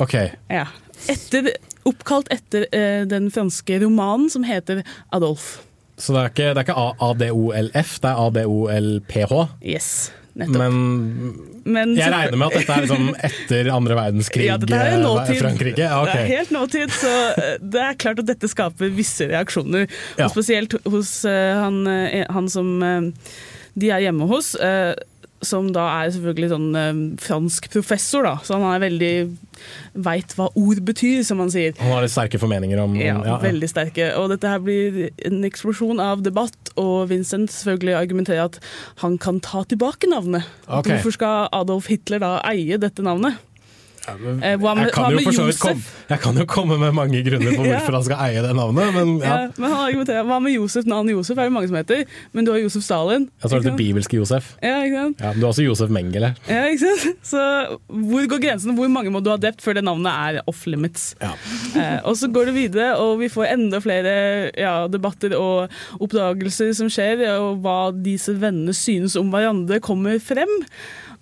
ok. 0.00 0.14
Ja. 0.50 0.68
Etter, 1.08 1.54
oppkalt 1.88 2.28
etter 2.32 2.66
eh, 2.76 3.02
den 3.08 3.30
franske 3.32 3.80
romanen 3.82 4.30
som 4.32 4.44
heter 4.44 4.82
Adolf. 5.16 5.60
Så 6.00 6.14
det 6.16 6.22
er 6.22 6.32
ikke, 6.32 6.48
det 6.56 6.62
er 6.62 6.66
ikke 6.66 6.78
ADOLF, 7.10 7.92
det 8.00 8.10
er 8.10 8.22
ADOLPH. 8.24 9.34
Yes, 9.62 9.88
nettopp. 10.38 10.62
Men 10.64 10.74
Men 11.64 11.92
jeg 11.98 12.08
regner 12.14 12.38
med 12.40 12.48
at 12.48 12.56
dette 12.62 12.72
er 12.78 12.86
liksom 12.86 13.10
etter 13.28 13.68
andre 13.74 13.98
verdenskrig 13.98 14.46
Ja, 14.50 14.56
dette 14.60 14.78
er 14.80 14.94
eh, 14.94 15.02
nåtid. 15.02 15.40
Frankrike? 15.42 15.84
Ja, 15.84 16.00
Det 16.08 16.16
er 16.22 16.30
helt 16.30 16.54
nåtid, 16.56 16.94
så 16.96 17.12
eh, 17.34 17.54
det 17.60 17.84
er 17.84 17.98
klart 18.00 18.22
at 18.24 18.30
dette 18.32 18.48
skaper 18.48 18.92
visse 18.96 19.28
reaksjoner. 19.28 19.84
Ja. 20.16 20.24
Og 20.24 20.32
spesielt 20.32 20.78
hos 20.88 21.12
eh, 21.28 21.52
han, 21.60 21.82
han 22.32 22.48
som 22.48 22.72
de 23.80 23.90
er 23.92 24.02
hjemme 24.02 24.26
hos, 24.26 24.54
som 25.44 25.70
da 25.72 25.86
er 26.02 26.12
selvfølgelig 26.14 26.50
sånn 26.52 26.68
eh, 26.76 27.00
fransk 27.22 27.70
professor, 27.72 28.26
da. 28.26 28.34
Så 28.44 28.58
han 28.58 28.66
er 28.68 28.82
veldig 28.84 29.12
veit 30.06 30.34
hva 30.36 30.48
ord 30.58 30.80
betyr, 30.86 31.22
som 31.26 31.40
han 31.42 31.52
sier. 31.52 31.74
Han 31.80 31.94
har 31.94 32.04
litt 32.04 32.14
sterke 32.14 32.40
formeninger 32.40 32.80
om 32.82 32.96
Ja, 32.98 33.16
ja, 33.26 33.38
veldig 33.42 33.70
sterke. 33.70 34.10
Og 34.20 34.30
dette 34.32 34.52
her 34.52 34.62
blir 34.64 35.08
en 35.28 35.40
eksplosjon 35.48 36.02
av 36.02 36.24
debatt, 36.26 36.72
og 36.80 37.10
Vincent 37.12 37.52
selvfølgelig 37.52 37.96
argumenterer 37.98 38.48
at 38.48 38.60
han 39.04 39.18
kan 39.20 39.40
ta 39.44 39.64
tilbake 39.68 40.10
navnet. 40.10 40.48
Okay. 40.66 40.96
Hvorfor 40.96 41.16
skal 41.16 41.48
Adolf 41.56 41.90
Hitler 41.92 42.22
da 42.22 42.36
eie 42.48 42.80
dette 42.80 43.04
navnet? 43.04 43.40
Eh, 44.16 44.56
hva 44.60 44.74
med, 44.76 44.88
Jeg 44.88 44.94
kan, 44.94 45.04
hva 45.04 45.10
med 45.16 45.26
Josef? 45.26 45.60
komme, 45.62 45.82
jeg 46.10 46.20
kan 46.24 46.40
jo 46.40 46.46
komme 46.50 46.78
med 46.80 46.94
mange 46.96 47.22
grunner 47.26 47.56
på 47.56 47.64
hvorfor 47.70 47.96
han 47.98 48.06
skal 48.06 48.22
eie 48.26 48.42
det 48.44 48.52
navnet, 48.56 48.92
men 48.96 49.12
ja. 49.22 49.36
Ja, 49.40 49.50
men 49.56 49.70
han 49.72 49.82
argumenterer, 49.88 50.26
Hva 50.28 50.38
med 50.42 50.54
Josef? 50.56 50.86
Navnet 50.90 51.14
Josef 51.14 51.38
er 51.38 51.48
det 51.50 51.54
mange 51.54 51.70
som 51.70 51.78
heter, 51.80 52.04
men 52.32 52.46
du 52.48 52.52
har 52.54 52.60
Josef 52.62 52.84
Stalin. 52.86 53.28
Ja, 53.40 53.48
så 53.48 53.56
er 53.58 53.64
det 53.64 53.70
det 53.70 53.76
bibelske 53.80 54.18
Josef. 54.18 54.54
Ja, 54.62 54.80
ikke 54.86 55.04
sant? 55.04 55.22
Ja, 55.24 55.32
du 55.36 55.44
har 55.44 55.50
også 55.52 55.64
Josef 55.66 55.92
Mengele. 55.94 56.32
Ja, 56.48 56.64
ikke 56.72 56.94
sant? 56.96 57.22
Så 57.30 57.44
hvor 57.88 58.26
går 58.34 58.42
grensen? 58.46 58.74
Hvor 58.78 58.90
mange 58.92 59.12
må 59.14 59.22
du 59.24 59.30
ha 59.32 59.38
drept 59.40 59.62
før 59.64 59.78
det 59.78 59.84
navnet 59.86 60.10
er 60.12 60.40
off 60.50 60.64
limits? 60.70 61.10
Ja. 61.22 61.32
Eh, 61.76 61.98
og 62.04 62.16
så 62.18 62.30
går 62.32 62.50
det 62.50 62.56
videre, 62.56 62.90
og 63.02 63.18
vi 63.22 63.30
får 63.32 63.52
enda 63.52 63.80
flere 63.84 64.14
ja, 64.58 64.74
debatter 64.90 65.36
og 65.38 65.70
oppdagelser 66.02 66.72
som 66.76 66.90
skjer, 66.92 67.22
og 67.38 67.60
hva 67.64 67.78
disse 67.94 68.34
vennene 68.40 68.74
synes 68.76 69.16
om 69.20 69.30
hverandre, 69.32 69.80
kommer 69.84 70.18
frem. 70.22 70.50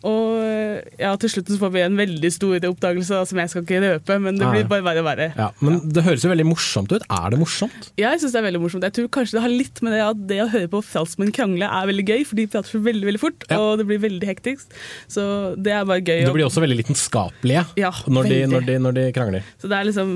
Og 0.07 0.35
eh, 0.45 0.83
ja, 1.00 1.11
til 1.19 1.31
slutt 1.33 1.49
så 1.50 1.57
får 1.59 1.73
vi 1.75 1.81
en 1.83 1.97
veldig 1.99 2.28
stor 2.31 2.55
oppdagelse 2.69 3.17
da, 3.17 3.23
som 3.26 3.40
jeg 3.43 3.50
skal 3.50 3.64
ikke 3.64 3.81
røpe, 3.83 4.19
men 4.23 4.37
det 4.38 4.47
blir 4.52 4.69
bare 4.71 4.85
verre 4.87 5.02
og 5.02 5.09
verre. 5.09 5.26
Ja, 5.35 5.49
men 5.64 5.81
det 5.90 6.05
høres 6.07 6.23
jo 6.23 6.31
veldig 6.31 6.47
morsomt 6.47 6.93
ut. 6.95 7.02
Er 7.11 7.33
det 7.35 7.40
morsomt? 7.40 7.88
Ja, 7.99 8.12
Jeg 8.14 8.23
syns 8.23 8.37
det 8.37 8.43
er 8.43 8.47
veldig 8.47 8.61
morsomt. 8.62 8.87
Jeg 8.87 8.95
tror 8.95 9.09
kanskje 9.19 9.38
det 9.38 9.43
har 9.43 9.55
litt 9.55 9.83
med 9.83 9.97
det 9.97 10.02
at 10.07 10.21
det 10.31 10.38
å 10.45 10.49
høre 10.52 10.71
på 10.71 10.83
franskmenn 10.87 11.33
krangle 11.35 11.67
er 11.67 11.90
veldig 11.90 12.07
gøy, 12.12 12.23
for 12.31 12.38
de 12.38 12.47
prater 12.52 12.85
veldig 12.87 13.09
veldig 13.11 13.23
fort, 13.25 13.49
Ja. 13.50 13.59
og 13.59 13.78
det 13.83 13.88
blir 13.90 13.99
veldig 14.07 14.28
hektisk. 14.31 14.71
Så 15.11 15.25
det 15.59 15.75
er 15.75 15.85
bare 15.88 16.00
gøy. 16.05 16.23
Det 16.28 16.37
blir 16.37 16.47
også 16.47 16.62
veldig 16.62 16.78
lidenskapelige 16.85 17.67
Ja, 17.81 17.90
når, 18.07 18.31
når, 18.55 18.71
når 18.87 18.99
de 19.00 19.09
krangler. 19.19 19.50
Så 19.59 19.67
det 19.73 19.81
er 19.81 19.90
liksom 19.90 20.14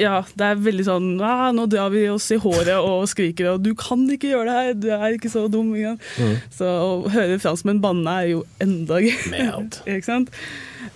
Ja, 0.00 0.24
det 0.34 0.46
er 0.46 0.62
veldig 0.62 0.86
sånn 0.86 1.10
'Nå 1.18 1.66
drar 1.70 1.90
vi 1.94 2.08
oss 2.10 2.30
i 2.34 2.38
håret 2.40 2.78
og 2.78 3.06
skriker', 3.08 3.54
og 3.54 3.62
'du 3.62 3.74
kan 3.74 4.02
ikke 4.10 4.32
gjøre 4.32 4.46
det 4.46 4.54
her', 4.54 4.80
du 4.80 4.88
er 4.90 5.14
ikke 5.14 5.30
så 5.30 5.46
dum. 5.50 5.74
Ikke? 5.74 5.98
Mm. 6.18 6.36
Så 6.50 6.64
å 6.64 7.08
høre 7.08 7.38
franskmenn 7.38 7.80
banne 7.80 8.10
er 8.10 8.26
jo 8.34 8.44
enda 8.60 9.00
gøyere. 9.00 10.02
Sant? 10.02 10.30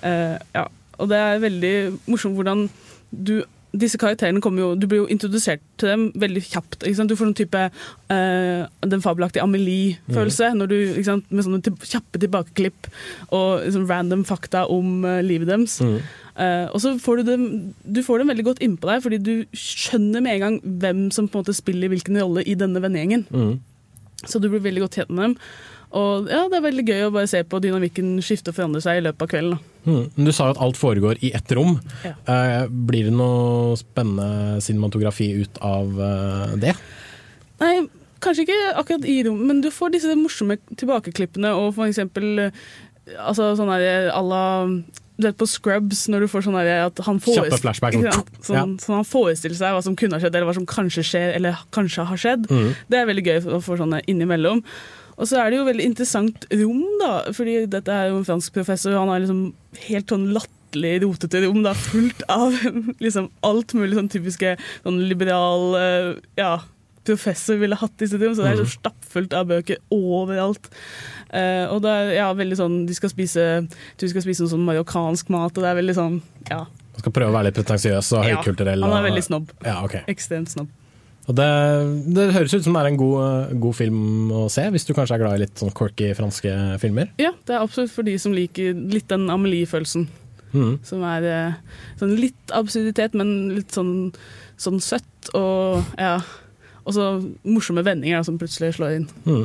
Eh, 0.02 0.38
ja. 0.54 0.66
Og 0.98 1.08
det 1.08 1.16
er 1.16 1.38
veldig 1.38 1.98
morsomt 2.06 2.34
hvordan 2.34 2.68
du 3.10 3.44
disse 3.76 3.98
karakterene 4.00 4.40
kommer 4.40 4.62
jo, 4.62 4.68
Du 4.74 4.86
blir 4.88 5.02
jo 5.02 5.08
introdusert 5.12 5.60
til 5.80 5.90
dem 5.92 6.06
veldig 6.18 6.42
kjapt. 6.46 6.80
Du 6.82 7.16
får 7.16 7.28
noen 7.28 7.36
type 7.36 7.64
uh, 7.68 8.62
den 8.80 9.04
fabelaktige 9.04 9.44
Amelie-følelse 9.44 10.54
når 10.56 10.70
du, 10.70 10.76
ikke 10.94 11.10
sant? 11.10 11.28
med 11.30 11.44
sånne 11.44 11.74
kjappe 11.84 12.22
tilbakeklipp 12.22 12.88
og 13.28 13.66
liksom, 13.66 13.86
random 13.90 14.24
fakta 14.28 14.64
om 14.72 15.04
uh, 15.04 15.20
livet 15.24 15.50
deres. 15.50 15.78
Mm. 15.84 16.00
Eh, 16.38 16.66
og 16.70 16.78
så 16.82 16.92
får 17.02 17.20
du 17.20 17.30
dem 17.32 17.46
du 17.82 17.98
får 18.06 18.22
dem 18.22 18.30
veldig 18.30 18.44
godt 18.46 18.60
innpå 18.62 18.90
deg, 18.90 19.02
fordi 19.02 19.18
du 19.18 19.32
skjønner 19.58 20.22
med 20.22 20.36
en 20.36 20.44
gang 20.44 20.60
hvem 20.84 21.08
som 21.14 21.26
på 21.26 21.40
en 21.40 21.44
måte 21.44 21.56
spiller 21.56 21.90
hvilken 21.90 22.20
rolle 22.20 22.44
i 22.46 22.54
denne 22.58 22.82
vennegjengen. 22.84 23.26
Mm. 23.32 23.58
Så 24.26 24.40
du 24.42 24.48
blir 24.50 24.62
veldig 24.62 24.86
godt 24.86 25.00
kjent 25.00 25.12
med 25.14 25.28
dem. 25.28 25.36
Og 25.98 26.28
ja, 26.28 26.42
det 26.50 26.58
er 26.58 26.64
veldig 26.66 26.84
gøy 26.84 27.02
å 27.06 27.12
bare 27.14 27.30
se 27.30 27.40
på 27.48 27.60
dynamikken 27.64 28.18
skifte 28.24 28.52
og 28.52 28.58
forandre 28.58 28.82
seg 28.84 28.98
i 28.98 29.04
løpet 29.06 29.24
av 29.24 29.30
kvelden. 29.32 29.60
Mm. 29.88 30.02
Du 30.28 30.32
sa 30.36 30.50
jo 30.50 30.56
at 30.56 30.62
alt 30.66 30.76
foregår 30.76 31.22
i 31.24 31.30
ett 31.36 31.54
rom. 31.56 31.78
Ja. 32.04 32.12
Uh, 32.28 32.64
blir 32.68 33.08
det 33.08 33.14
noe 33.16 33.78
spennende 33.80 34.60
cinematografi 34.64 35.30
ut 35.40 35.62
av 35.64 35.94
uh, 35.96 36.52
det? 36.60 36.74
Nei, 37.62 37.72
kanskje 38.20 38.44
ikke 38.44 38.58
akkurat 38.82 39.08
i 39.08 39.22
rom, 39.26 39.40
men 39.48 39.64
du 39.64 39.70
får 39.72 39.96
disse 39.96 40.18
morsomme 40.18 40.58
tilbakeklippene 40.76 41.54
og 41.56 41.72
for 41.78 41.88
eksempel 41.88 42.50
altså 43.16 43.54
sånn 43.56 43.72
her 43.72 44.10
à 44.12 44.20
la 44.20 44.44
du 45.18 45.26
vet 45.26 45.38
på 45.38 45.48
Scrubs, 45.50 46.04
når 46.10 46.24
du 46.24 46.30
får 46.30 46.44
sånn 46.46 46.56
at 46.62 47.00
han 47.02 47.18
Kjappe 47.22 47.58
flashback, 47.58 47.96
sånn. 47.98 48.06
ja. 48.08 48.20
Sånn, 48.38 48.76
han 49.00 49.08
forestiller 49.08 49.58
seg 49.58 49.74
hva 49.74 49.82
som 49.82 49.96
kunne 49.98 50.14
ha 50.14 50.22
skjedd, 50.22 50.36
eller 50.38 50.46
hva 50.46 50.54
som 50.54 50.68
kanskje 50.70 51.02
skjer, 51.08 51.32
eller 51.34 51.58
kanskje 51.74 52.06
har 52.06 52.20
skjedd. 52.22 52.46
Mm. 52.46 52.68
Det 52.86 53.00
er 53.00 53.10
veldig 53.10 53.24
gøy 53.26 53.48
å 53.58 53.60
få 53.64 53.80
sånne 53.80 54.00
innimellom. 54.10 54.62
Og 55.18 55.26
så 55.26 55.40
er 55.42 55.50
det 55.50 55.58
jo 55.58 55.66
veldig 55.66 55.88
interessant 55.90 56.46
rom, 56.54 56.84
da, 57.02 57.12
fordi 57.34 57.64
dette 57.70 57.90
er 57.90 58.12
jo 58.12 58.20
en 58.20 58.28
fransk 58.28 58.54
professor, 58.54 58.94
han 58.94 59.10
har 59.10 59.24
liksom 59.24 59.42
helt 59.88 60.14
sånn 60.14 60.28
latterlig 60.36 60.94
rotete 61.02 61.42
rom, 61.42 61.64
da, 61.66 61.74
fullt 61.74 62.22
av 62.30 62.54
liksom 63.04 63.26
alt 63.46 63.74
mulig 63.74 63.98
sånn 63.98 64.12
typiske 64.14 64.54
sånn 64.86 65.02
liberal 65.10 65.74
eh, 65.80 66.12
ja, 66.38 66.60
professor 67.08 67.58
ville 67.58 67.78
hatt 67.78 68.04
i 68.04 68.08
sitt 68.10 68.22
rom, 68.22 68.36
så 68.36 68.46
det 68.46 68.54
er 68.54 68.62
så 68.62 68.76
stappfullt 68.76 69.34
av 69.34 69.50
bøker 69.50 69.82
overalt. 69.94 70.70
Eh, 71.28 71.66
og 71.68 71.82
det 71.84 71.92
er 71.92 72.10
ja, 72.16 72.26
veldig 72.32 72.56
sånn 72.56 72.76
De 72.88 72.94
skal 72.96 73.10
spise 73.12 73.42
du 73.68 74.04
skal 74.08 74.22
spise 74.24 74.40
noe 74.40 74.52
sånn 74.54 74.64
marokkansk 74.64 75.28
mat, 75.34 75.52
og 75.52 75.60
det 75.60 75.68
er 75.68 75.76
veldig 75.76 75.96
sånn 75.98 76.14
Ja. 76.48 76.62
Man 76.64 77.02
skal 77.04 77.14
prøve 77.14 77.28
å 77.28 77.36
være 77.36 77.50
litt 77.50 77.58
pretensiøs 77.58 78.08
og 78.16 78.24
ja 78.24 78.38
høykulturell. 78.38 78.82
han 78.82 78.96
er 78.96 79.04
veldig 79.10 79.22
snobb. 79.22 79.52
Ja, 79.62 79.76
okay. 79.86 80.02
Ekstremt 80.10 80.50
snobb. 80.50 80.72
Og 81.28 81.36
det, 81.36 81.48
det 82.16 82.30
høres 82.32 82.54
ut 82.56 82.64
som 82.64 82.74
det 82.74 82.80
er 82.80 82.88
en 82.88 82.98
god, 82.98 83.52
god 83.60 83.76
film 83.76 84.32
å 84.32 84.46
se, 84.50 84.64
hvis 84.72 84.88
du 84.88 84.94
kanskje 84.96 85.18
er 85.18 85.22
glad 85.22 85.36
i 85.36 85.42
litt 85.44 85.60
sånn 85.60 85.74
quirky 85.76 86.08
franske 86.16 86.54
filmer. 86.80 87.12
Ja, 87.20 87.34
det 87.46 87.54
er 87.54 87.60
absolutt 87.60 87.92
for 87.92 88.08
de 88.08 88.16
som 88.18 88.32
liker 88.34 88.72
litt 88.88 89.10
den 89.12 89.28
Amelie-følelsen. 89.30 90.08
Mm. 90.54 90.78
Som 90.88 91.04
er 91.04 91.26
eh, 91.28 91.80
sånn 92.00 92.16
litt 92.16 92.56
absurditet, 92.56 93.16
men 93.18 93.52
litt 93.52 93.76
sånn, 93.76 94.08
sånn 94.56 94.80
søtt 94.80 95.30
og 95.36 95.84
ja. 96.00 96.16
Og 96.88 96.96
så 96.96 97.10
morsomme 97.44 97.84
vendinger 97.84 98.24
som 98.24 98.40
plutselig 98.40 98.78
slår 98.78 98.96
inn. 98.96 99.06
Mm. 99.28 99.44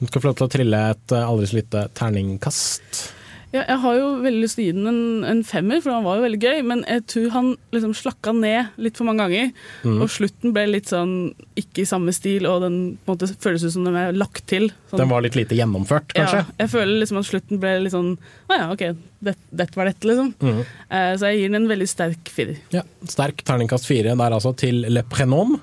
Du 0.00 0.08
skal 0.08 0.22
få 0.22 0.30
lov 0.30 0.40
til 0.40 0.48
å 0.48 0.52
trille 0.56 0.82
et 0.94 1.14
eh, 1.14 1.28
aldri 1.28 1.50
så 1.50 1.60
lite 1.60 1.86
terningkast. 1.98 3.04
Ja, 3.48 3.62
jeg 3.62 3.78
har 3.80 3.94
jo 3.96 4.08
veldig 4.20 4.42
lyst 4.42 4.58
til 4.58 4.66
å 4.66 4.68
gi 4.68 4.72
den 4.76 4.88
en, 4.90 5.04
en 5.24 5.38
femmer, 5.46 5.78
for 5.80 5.94
han 5.94 6.04
var 6.04 6.18
jo 6.18 6.24
veldig 6.26 6.40
gøy, 6.42 6.58
men 6.68 6.82
jeg 6.84 7.04
tror 7.08 7.28
han 7.32 7.46
liksom 7.72 7.94
slakka 7.96 8.34
ned 8.36 8.74
litt 8.76 8.98
for 9.00 9.08
mange 9.08 9.24
ganger. 9.24 9.54
Mm. 9.88 10.02
Og 10.04 10.10
slutten 10.12 10.52
ble 10.52 10.66
litt 10.68 10.90
sånn 10.92 11.14
ikke 11.56 11.86
i 11.86 11.88
samme 11.88 12.12
stil, 12.12 12.44
og 12.50 12.66
den 12.66 12.76
på 13.06 13.14
en 13.14 13.16
måte 13.16 13.30
føles 13.40 13.64
ut 13.64 13.72
som 13.72 13.88
den 13.88 13.96
er 13.96 14.12
lagt 14.12 14.44
til. 14.52 14.68
Sånn, 14.90 15.00
Den 15.00 15.12
var 15.14 15.24
litt 15.24 15.38
lite 15.38 15.56
gjennomført, 15.56 16.12
kanskje? 16.12 16.42
Ja, 16.44 16.58
jeg 16.60 16.72
føler 16.74 17.00
liksom 17.00 17.22
at 17.22 17.30
slutten 17.30 17.62
ble 17.62 17.72
litt 17.86 17.96
sånn 17.96 18.12
Å 18.52 18.58
ja, 18.60 18.68
OK, 18.74 18.84
det, 19.24 19.34
dette 19.62 19.80
var 19.80 19.88
dette, 19.88 20.10
liksom. 20.12 20.34
Mm. 20.44 20.60
Eh, 20.60 21.10
så 21.16 21.32
jeg 21.32 21.40
gir 21.40 21.48
den 21.48 21.62
en 21.62 21.72
veldig 21.72 21.88
sterk 21.88 22.32
firer. 22.34 22.60
Ja, 22.76 22.84
Sterk 23.08 23.40
terningkast 23.48 23.88
fire 23.88 24.12
der 24.12 24.36
altså 24.36 24.52
til 24.60 24.84
Le 24.92 25.06
Prénom. 25.08 25.56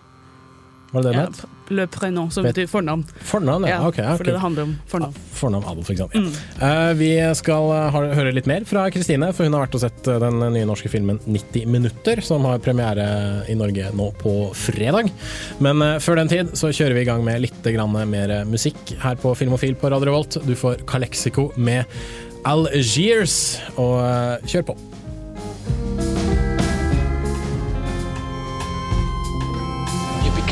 Var 0.96 1.04
det 1.04 1.14
det 1.14 1.26
Ja? 1.26 1.52
Le 1.74 1.88
prénom, 1.90 2.30
som 2.30 2.46
betyr 2.46 2.68
fornavn. 2.70 3.02
Fornavn, 3.26 3.64
ja. 3.66 3.80
Ja, 3.80 3.88
ok. 3.88 3.98
ja, 3.98 4.12
fordi 4.18 4.32
det 4.36 4.42
handler 4.42 4.68
om 4.68 4.76
fornavn. 4.88 5.16
Fornavn 5.34 5.66
Adolf, 5.66 5.90
ikke 5.90 6.06
sant. 6.06 6.14
Mm. 6.14 6.68
Eh, 6.68 6.92
vi 7.00 7.10
skal 7.40 7.72
eh, 7.74 7.98
høre 8.14 8.34
litt 8.36 8.46
mer 8.46 8.68
fra 8.70 8.84
Kristine, 8.94 9.32
for 9.34 9.48
hun 9.48 9.58
har 9.58 9.66
vært 9.66 9.78
og 9.80 9.82
sett 9.82 10.10
eh, 10.12 10.20
den 10.22 10.44
nye 10.54 10.68
norske 10.70 10.92
filmen 10.94 11.18
90 11.26 11.66
minutter, 11.74 12.22
som 12.22 12.46
har 12.46 12.62
premiere 12.62 13.08
i 13.50 13.58
Norge 13.58 13.90
nå 13.98 14.12
på 14.22 14.36
fredag. 14.54 15.10
Men 15.58 15.82
uh, 15.82 15.96
før 16.04 16.22
den 16.22 16.30
tid 16.30 16.54
så 16.54 16.70
kjører 16.70 17.00
vi 17.00 17.06
i 17.06 17.10
gang 17.10 17.26
med 17.26 17.42
litt 17.48 17.72
grann 17.74 17.98
mer 18.12 18.36
musikk 18.46 18.94
her 19.02 19.18
på 19.18 19.34
Filmofil 19.38 19.74
på 19.80 19.90
Radio 19.90 20.12
Revolt. 20.12 20.38
Du 20.46 20.54
får 20.60 20.86
Calexico 20.86 21.50
med 21.58 21.90
Algiers, 22.46 23.58
og 23.74 24.04
uh, 24.06 24.46
kjør 24.46 24.70
på. 24.70 24.78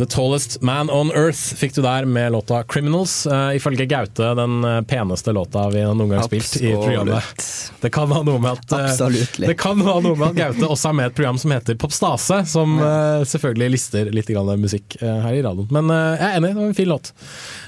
The 0.00 0.06
Tallest 0.06 0.62
Man 0.62 0.90
on 0.90 1.10
Earth 1.12 1.54
fikk 1.60 1.74
du 1.74 1.82
der 1.82 2.04
med 2.04 2.32
låta 2.32 2.62
'Criminals'. 2.62 3.28
Uh, 3.28 3.56
ifølge 3.56 3.84
Gaute 3.86 4.34
den 4.34 4.64
eh, 4.64 4.80
peneste 4.82 5.32
låta 5.32 5.68
vi 5.70 5.82
har 5.82 5.94
noen 5.94 6.14
gang 6.14 6.22
spilt 6.24 6.56
i 6.56 6.72
programmet. 6.72 7.44
Det 7.80 7.90
kan 7.92 8.08
ha 8.12 8.22
noe 8.24 8.40
med 8.40 8.56
at 8.56 8.72
uh, 8.72 9.10
Det 9.36 9.58
kan 9.60 9.80
ha 9.84 9.98
noe 10.00 10.16
med 10.16 10.30
at 10.30 10.38
Gaute 10.38 10.70
også 10.70 10.88
er 10.88 10.96
med 10.96 11.10
i 11.10 11.12
et 11.12 11.18
program 11.18 11.42
som 11.42 11.52
heter 11.52 11.76
Popstase, 11.76 12.40
som 12.48 12.80
uh, 12.80 13.20
selvfølgelig 13.28 13.70
lister 13.76 14.08
litt 14.08 14.32
grann 14.32 14.48
musikk 14.62 14.96
her 15.02 15.36
i 15.36 15.44
radioen. 15.44 15.68
Men 15.68 15.92
jeg 15.92 16.24
er 16.30 16.40
enig, 16.40 16.54
det 16.54 16.62
var 16.62 16.70
en 16.70 16.80
fin 16.80 16.92
låt. 16.94 17.12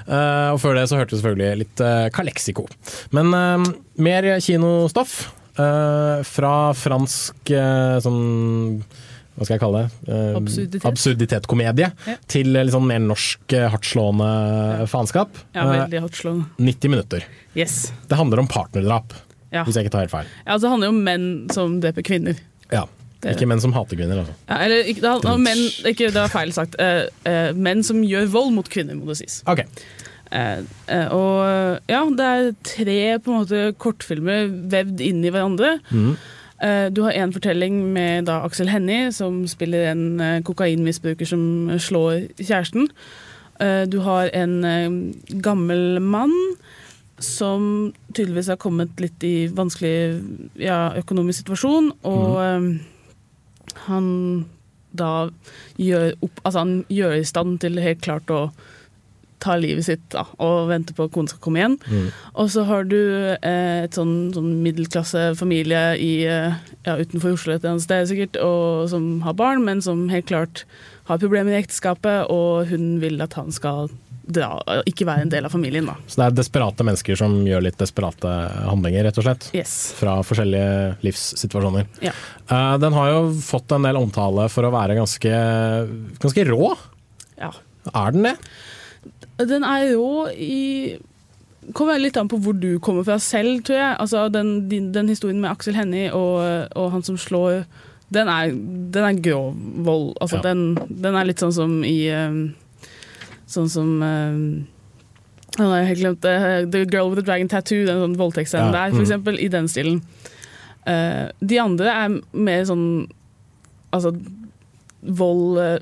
Og 0.08 0.58
før 0.64 0.80
det 0.80 0.88
så 0.88 0.96
hørte 0.96 1.12
vi 1.12 1.20
selvfølgelig 1.20 1.62
litt 1.66 1.84
Calexico. 2.16 2.64
Men 3.12 3.28
mer 4.00 4.28
kinostoff 4.40 5.18
fra 6.32 6.56
fransk 6.80 7.56
sånn 8.08 8.22
hva 9.36 9.46
skal 9.46 9.54
jeg 9.56 9.62
kalle 9.62 9.80
det? 9.82 10.12
Eh, 10.12 10.36
Absurditet. 10.38 10.84
Absurditetskomedie. 10.90 11.90
Ja. 12.06 12.16
Til 12.28 12.56
eh, 12.56 12.64
litt 12.66 12.74
sånn 12.74 12.86
mer 12.86 13.00
norsk, 13.00 13.40
eh, 13.56 13.68
hardtslående 13.72 14.30
faenskap. 14.92 15.38
Ja, 15.56 15.64
veldig 15.70 16.02
hardtslående. 16.04 16.48
90 16.58 16.90
minutter. 16.92 17.24
Yes. 17.56 17.92
Det 18.08 18.18
handler 18.20 18.42
om 18.44 18.48
partnerdrap, 18.48 19.14
Ja. 19.52 19.64
hvis 19.64 19.74
jeg 19.76 19.86
ikke 19.86 19.92
tar 19.96 20.04
helt 20.06 20.10
feil. 20.14 20.26
ja, 20.46 20.52
altså, 20.52 20.62
det 20.66 20.70
handler 20.74 20.86
jo 20.90 20.96
om 20.96 21.04
menn 21.04 21.26
som 21.52 21.80
dreper 21.80 22.02
kvinner. 22.02 22.36
Ja. 22.72 22.84
Det- 23.22 23.36
Ikke 23.36 23.46
menn 23.46 23.60
som 23.60 23.72
hater 23.72 23.94
kvinner, 23.96 24.18
altså. 24.24 24.32
Ja, 24.48 24.56
eller 24.64 24.82
ikke, 24.82 25.00
det, 25.00 25.10
handler 25.10 25.30
om 25.36 25.42
menn, 25.44 25.60
ikke, 25.86 26.08
det 26.10 26.14
var 26.16 26.28
feil 26.28 26.52
sagt. 26.52 26.74
Eh, 26.80 27.06
eh, 27.24 27.52
menn 27.54 27.82
som 27.86 28.02
gjør 28.02 28.26
vold 28.26 28.52
mot 28.52 28.68
kvinner, 28.68 28.96
må 28.98 29.06
det 29.06 29.18
sies. 29.20 29.42
Okay. 29.46 29.64
Eh, 30.32 30.62
og 31.12 31.78
ja, 31.88 32.00
det 32.10 32.26
er 32.26 32.52
tre 32.64 33.18
på 33.22 33.30
en 33.30 33.44
måte 33.44 33.60
kortfilmer 33.78 34.48
vevd 34.72 35.00
inn 35.04 35.24
i 35.24 35.30
hverandre. 35.30 35.78
Mhm. 35.92 36.16
Eh, 36.62 36.86
du 36.90 37.02
har 37.02 37.12
en 37.12 37.32
fortelling 37.34 37.80
med 37.92 38.28
da 38.30 38.42
Aksel 38.46 38.70
Hennie, 38.70 39.10
som 39.12 39.42
spiller 39.50 39.90
en 39.90 40.20
eh, 40.20 40.42
kokainmisbruker 40.46 41.26
som 41.26 41.72
slår 41.78 42.28
kjæresten. 42.38 42.88
Eh, 43.60 43.82
du 43.90 43.98
har 44.06 44.30
en 44.32 45.12
gammel 45.42 46.00
mann 46.00 46.34
som 47.18 47.92
tydeligvis 48.14 48.50
har 48.50 48.60
kommet 48.62 49.00
litt 49.00 49.24
i 49.26 49.48
vanskelig 49.50 50.22
ja, 50.58 50.92
økonomisk 50.98 51.42
situasjon, 51.42 51.92
og 52.02 52.38
mm. 52.38 52.70
han 53.86 54.08
da 54.92 55.30
gjør, 55.78 56.12
opp, 56.20 56.40
altså 56.42 56.64
han 56.64 56.74
gjør 56.90 57.14
i 57.18 57.26
stand 57.26 57.60
til 57.62 57.78
helt 57.80 58.02
klart 58.04 58.30
å 58.30 58.48
ta 59.42 59.56
livet 59.60 59.86
sitt 59.86 60.04
da, 60.14 60.24
og 60.42 60.70
venter 60.70 60.96
på 60.96 61.08
at 61.08 61.14
konen 61.14 61.30
skal 61.30 61.42
komme 61.44 61.62
igjen. 61.62 61.76
Og 62.38 62.52
så 62.54 62.64
har 62.68 62.86
du 62.90 62.98
eh, 63.34 63.82
et 63.84 63.98
sånn, 63.98 64.30
sånn 64.36 64.54
middelklassefamilie 64.64 65.82
i, 65.98 66.12
eh, 66.30 66.60
ja, 66.86 66.96
utenfor 66.98 67.34
Oslo 67.34 67.54
et 67.54 67.62
eller 67.62 67.74
annet 67.74 67.86
sted 67.86 68.10
sikkert, 68.12 68.38
og 68.42 68.88
som 68.92 69.10
har 69.26 69.38
barn, 69.38 69.64
men 69.66 69.82
som 69.84 70.06
helt 70.12 70.30
klart 70.30 70.64
har 71.10 71.18
problemer 71.18 71.56
i 71.56 71.60
ekteskapet, 71.62 72.30
og 72.30 72.70
hun 72.70 72.96
vil 73.02 73.18
at 73.24 73.34
han 73.38 73.50
skal 73.54 73.90
dra, 74.22 74.60
ikke 74.86 75.06
være 75.06 75.26
en 75.26 75.32
del 75.32 75.46
av 75.46 75.54
familien. 75.54 75.88
da. 75.88 75.96
Så 76.06 76.20
det 76.20 76.26
er 76.28 76.36
desperate 76.38 76.86
mennesker 76.86 77.18
som 77.18 77.34
gjør 77.46 77.64
litt 77.66 77.78
desperate 77.80 78.30
handlinger, 78.68 79.08
rett 79.08 79.18
og 79.18 79.26
slett. 79.26 79.48
Yes. 79.56 79.74
Fra 79.98 80.20
forskjellige 80.26 81.02
livssituasjoner. 81.02 81.88
Ja. 82.04 82.14
Uh, 82.46 82.76
den 82.82 82.94
har 82.96 83.10
jo 83.10 83.24
fått 83.42 83.74
en 83.74 83.88
del 83.88 83.98
omtale 83.98 84.46
for 84.52 84.68
å 84.68 84.72
være 84.74 84.98
ganske, 85.00 85.36
ganske 86.22 86.48
rå. 86.52 86.72
ja. 87.42 87.52
Er 87.82 88.12
den 88.14 88.28
det? 88.28 88.36
Den 89.48 89.64
er 89.64 89.92
jo 89.92 90.26
i 90.32 90.98
Kommer 91.78 92.00
litt 92.00 92.16
an 92.18 92.26
på 92.26 92.40
hvor 92.42 92.56
du 92.58 92.80
kommer 92.82 93.04
fra 93.06 93.20
selv, 93.22 93.60
tror 93.62 93.76
jeg. 93.78 93.96
Altså, 94.02 94.24
den, 94.34 94.48
den 94.92 95.08
historien 95.08 95.38
med 95.38 95.52
Aksel 95.52 95.76
Hennie 95.78 96.08
og, 96.10 96.66
og 96.74 96.88
han 96.90 97.04
som 97.06 97.14
slår, 97.14 97.62
den 98.10 98.26
er, 98.28 98.50
den 98.50 99.06
er 99.06 99.20
grov 99.22 99.54
vold. 99.86 100.08
Altså, 100.20 100.40
Ja. 100.40 100.48
den, 100.48 100.74
den 100.90 101.14
er 101.14 101.28
litt 101.28 101.38
sånn 101.38 101.54
som 101.54 101.78
i 101.86 102.10
um, 102.10 102.42
Sånn 103.52 103.68
som 103.68 103.88
Nå 104.00 105.66
har 105.68 105.82
jeg 105.82 105.88
helt 105.92 106.00
glemt 106.00 106.22
det. 106.24 106.34
The 106.72 106.82
Girl 106.88 107.10
with 107.12 107.20
the 107.20 107.26
Dragon 107.26 107.50
Tattoo, 107.52 107.84
den 107.86 108.00
sånn 108.00 108.18
voldtektsscenen 108.18 108.72
Ja, 108.72 108.86
der, 108.86 108.94
for 108.94 109.02
mm. 109.02 109.06
eksempel. 109.06 109.38
I 109.38 109.48
den 109.52 109.68
stilen. 109.68 109.98
Eh, 110.88 111.28
de 111.38 111.58
andre 111.62 111.92
er 111.94 112.14
mer 112.34 112.64
sånn 112.66 112.86
Altså 113.92 114.14
vold, 115.02 115.58
eh, 115.60 115.78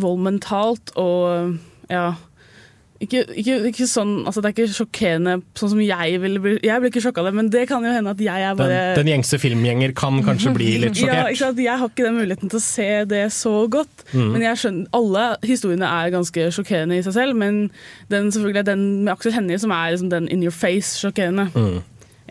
vold 0.00 0.22
mentalt 0.24 0.92
og 1.00 1.58
ja 1.90 2.14
ikke, 3.00 3.22
ikke, 3.40 3.54
ikke 3.70 3.86
sånn, 3.88 4.10
altså 4.28 4.42
Det 4.42 4.50
er 4.50 4.54
ikke 4.54 4.76
sjokkerende 4.76 5.36
sånn 5.56 5.72
som 5.72 5.78
jeg 5.80 6.18
ville 6.20 6.42
bli 6.42 6.52
Jeg 6.66 6.82
blir 6.82 6.92
ikke 6.92 7.02
sjokka 7.06 7.22
av 7.22 7.30
det, 7.30 7.34
men 7.38 7.48
det 7.52 7.62
kan 7.70 7.84
jo 7.86 7.92
hende 7.94 8.12
at 8.12 8.20
jeg 8.20 8.44
er 8.44 8.58
bare 8.58 8.80
den 8.98 9.08
gjengse 9.08 9.38
filmgjenger 9.40 9.94
kan 9.96 10.20
kanskje 10.26 10.52
bli 10.56 10.70
litt 10.82 10.98
ja, 11.00 11.06
sjokkert. 11.06 11.30
ikke 11.32 11.42
sant? 11.42 11.62
Jeg 11.64 11.80
har 11.80 11.92
ikke 11.92 12.06
den 12.06 12.18
muligheten 12.18 12.52
til 12.52 12.60
å 12.60 12.64
se 12.64 12.88
det 13.08 13.22
så 13.32 13.54
godt. 13.72 14.04
Mm. 14.12 14.26
Men 14.34 14.44
jeg 14.44 14.60
skjønner, 14.60 14.90
alle 15.00 15.24
historiene 15.46 15.88
er 16.00 16.12
ganske 16.12 16.48
sjokkerende 16.56 16.98
i 16.98 17.04
seg 17.06 17.16
selv, 17.16 17.38
men 17.40 17.62
den, 18.12 18.28
selvfølgelig 18.34 18.66
den 18.68 18.84
med 19.06 19.14
Aksel 19.14 19.34
Hennie 19.36 19.60
som 19.62 19.72
er 19.74 19.94
liksom 19.94 20.12
den 20.12 20.28
in 20.28 20.44
your 20.44 20.54
face-sjokkerende. 20.54 21.48
Mm. 21.54 21.80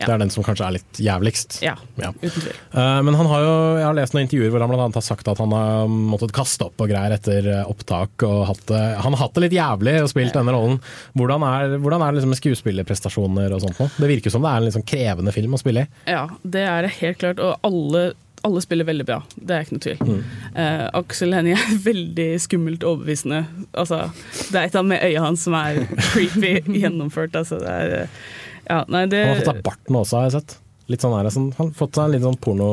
Ja. 0.00 0.06
Det 0.08 0.14
er 0.14 0.22
den 0.24 0.30
som 0.32 0.44
kanskje 0.46 0.64
er 0.66 0.74
litt 0.78 1.00
jævligst. 1.04 1.58
Ja, 1.62 1.74
Ja. 2.00 2.10
uten 2.22 2.40
tvil. 2.40 2.54
Eh, 2.72 3.00
men 3.04 3.14
han 3.18 3.26
har 3.28 3.42
jo, 3.44 3.52
jeg 3.78 3.84
har 3.86 3.94
lest 3.98 4.14
noen 4.16 4.24
intervjuer 4.26 4.50
hvor 4.54 4.64
han 4.64 4.70
blant 4.72 4.84
annet 4.86 4.98
har 5.00 5.06
sagt 5.06 5.28
at 5.28 5.38
han 5.44 5.52
har 5.52 5.86
måttet 5.92 6.32
kaste 6.32 6.64
opp 6.70 6.80
og 6.80 6.88
greier 6.88 7.12
etter 7.18 7.46
eh, 7.52 7.64
opptak. 7.68 8.22
og 8.24 8.46
hatt 8.48 8.72
Han 9.04 9.12
har 9.14 9.22
hatt 9.26 9.34
det 9.36 9.44
litt 9.48 9.58
jævlig 9.58 9.98
og 10.02 10.08
spilt 10.12 10.32
denne 10.36 10.54
rollen. 10.56 10.80
Hvordan 11.18 11.44
er, 11.44 11.76
hvordan 11.78 12.00
er 12.02 12.10
det 12.14 12.20
liksom 12.22 12.32
med 12.34 12.40
skuespillerprestasjoner 12.40 13.52
og 13.54 13.60
sånt 13.66 13.78
nå? 13.80 13.90
Det 14.00 14.08
virker 14.16 14.32
som 14.32 14.42
det 14.46 14.50
er 14.56 14.66
en 14.70 14.74
sånn 14.80 14.88
krevende 14.88 15.32
film 15.36 15.54
å 15.54 15.60
spille 15.60 15.84
i. 15.84 15.92
Ja, 16.10 16.24
det 16.42 16.64
er 16.66 16.82
det 16.88 16.94
helt 17.00 17.20
klart. 17.20 17.40
Og 17.44 17.56
alle, 17.66 18.12
alle 18.46 18.62
spiller 18.64 18.88
veldig 18.88 19.04
bra. 19.08 19.18
Det 19.36 19.52
er 19.56 19.66
ikke 19.66 19.76
noe 19.76 19.84
tvil. 19.84 20.00
Mm. 20.00 20.20
Eh, 20.64 20.84
Aksel 21.00 21.34
Hennie 21.36 21.58
er 21.58 21.80
veldig 21.90 22.28
skummelt 22.40 22.86
overbevisende. 22.88 23.42
Altså, 23.76 24.06
det 24.50 24.56
er 24.62 24.70
et 24.70 24.78
av 24.80 24.86
med 24.88 25.04
øya 25.04 25.26
hans 25.26 25.44
som 25.44 25.56
er 25.60 25.82
creepy 26.12 26.54
gjennomført. 26.82 27.36
Altså, 27.36 27.60
det 27.60 27.68
er, 27.74 27.94
eh, 28.04 28.22
ja, 28.70 28.80
nei, 28.88 29.04
det, 29.10 29.20
Han 29.26 29.32
har 29.34 29.40
fått 29.44 29.50
seg 29.56 29.64
barten 29.66 29.98
også, 30.00 30.20
har 30.20 30.28
jeg 30.30 30.36
sett. 30.38 30.56
Litt 30.90 31.04
sånn 31.04 31.12
her, 31.14 31.28
sånn, 31.30 31.50
han 31.54 31.68
har 31.68 31.76
fått 31.78 31.94
seg 31.94 32.08
en 32.08 32.14
litt 32.16 32.24
sånn 32.24 32.38
porno 32.42 32.68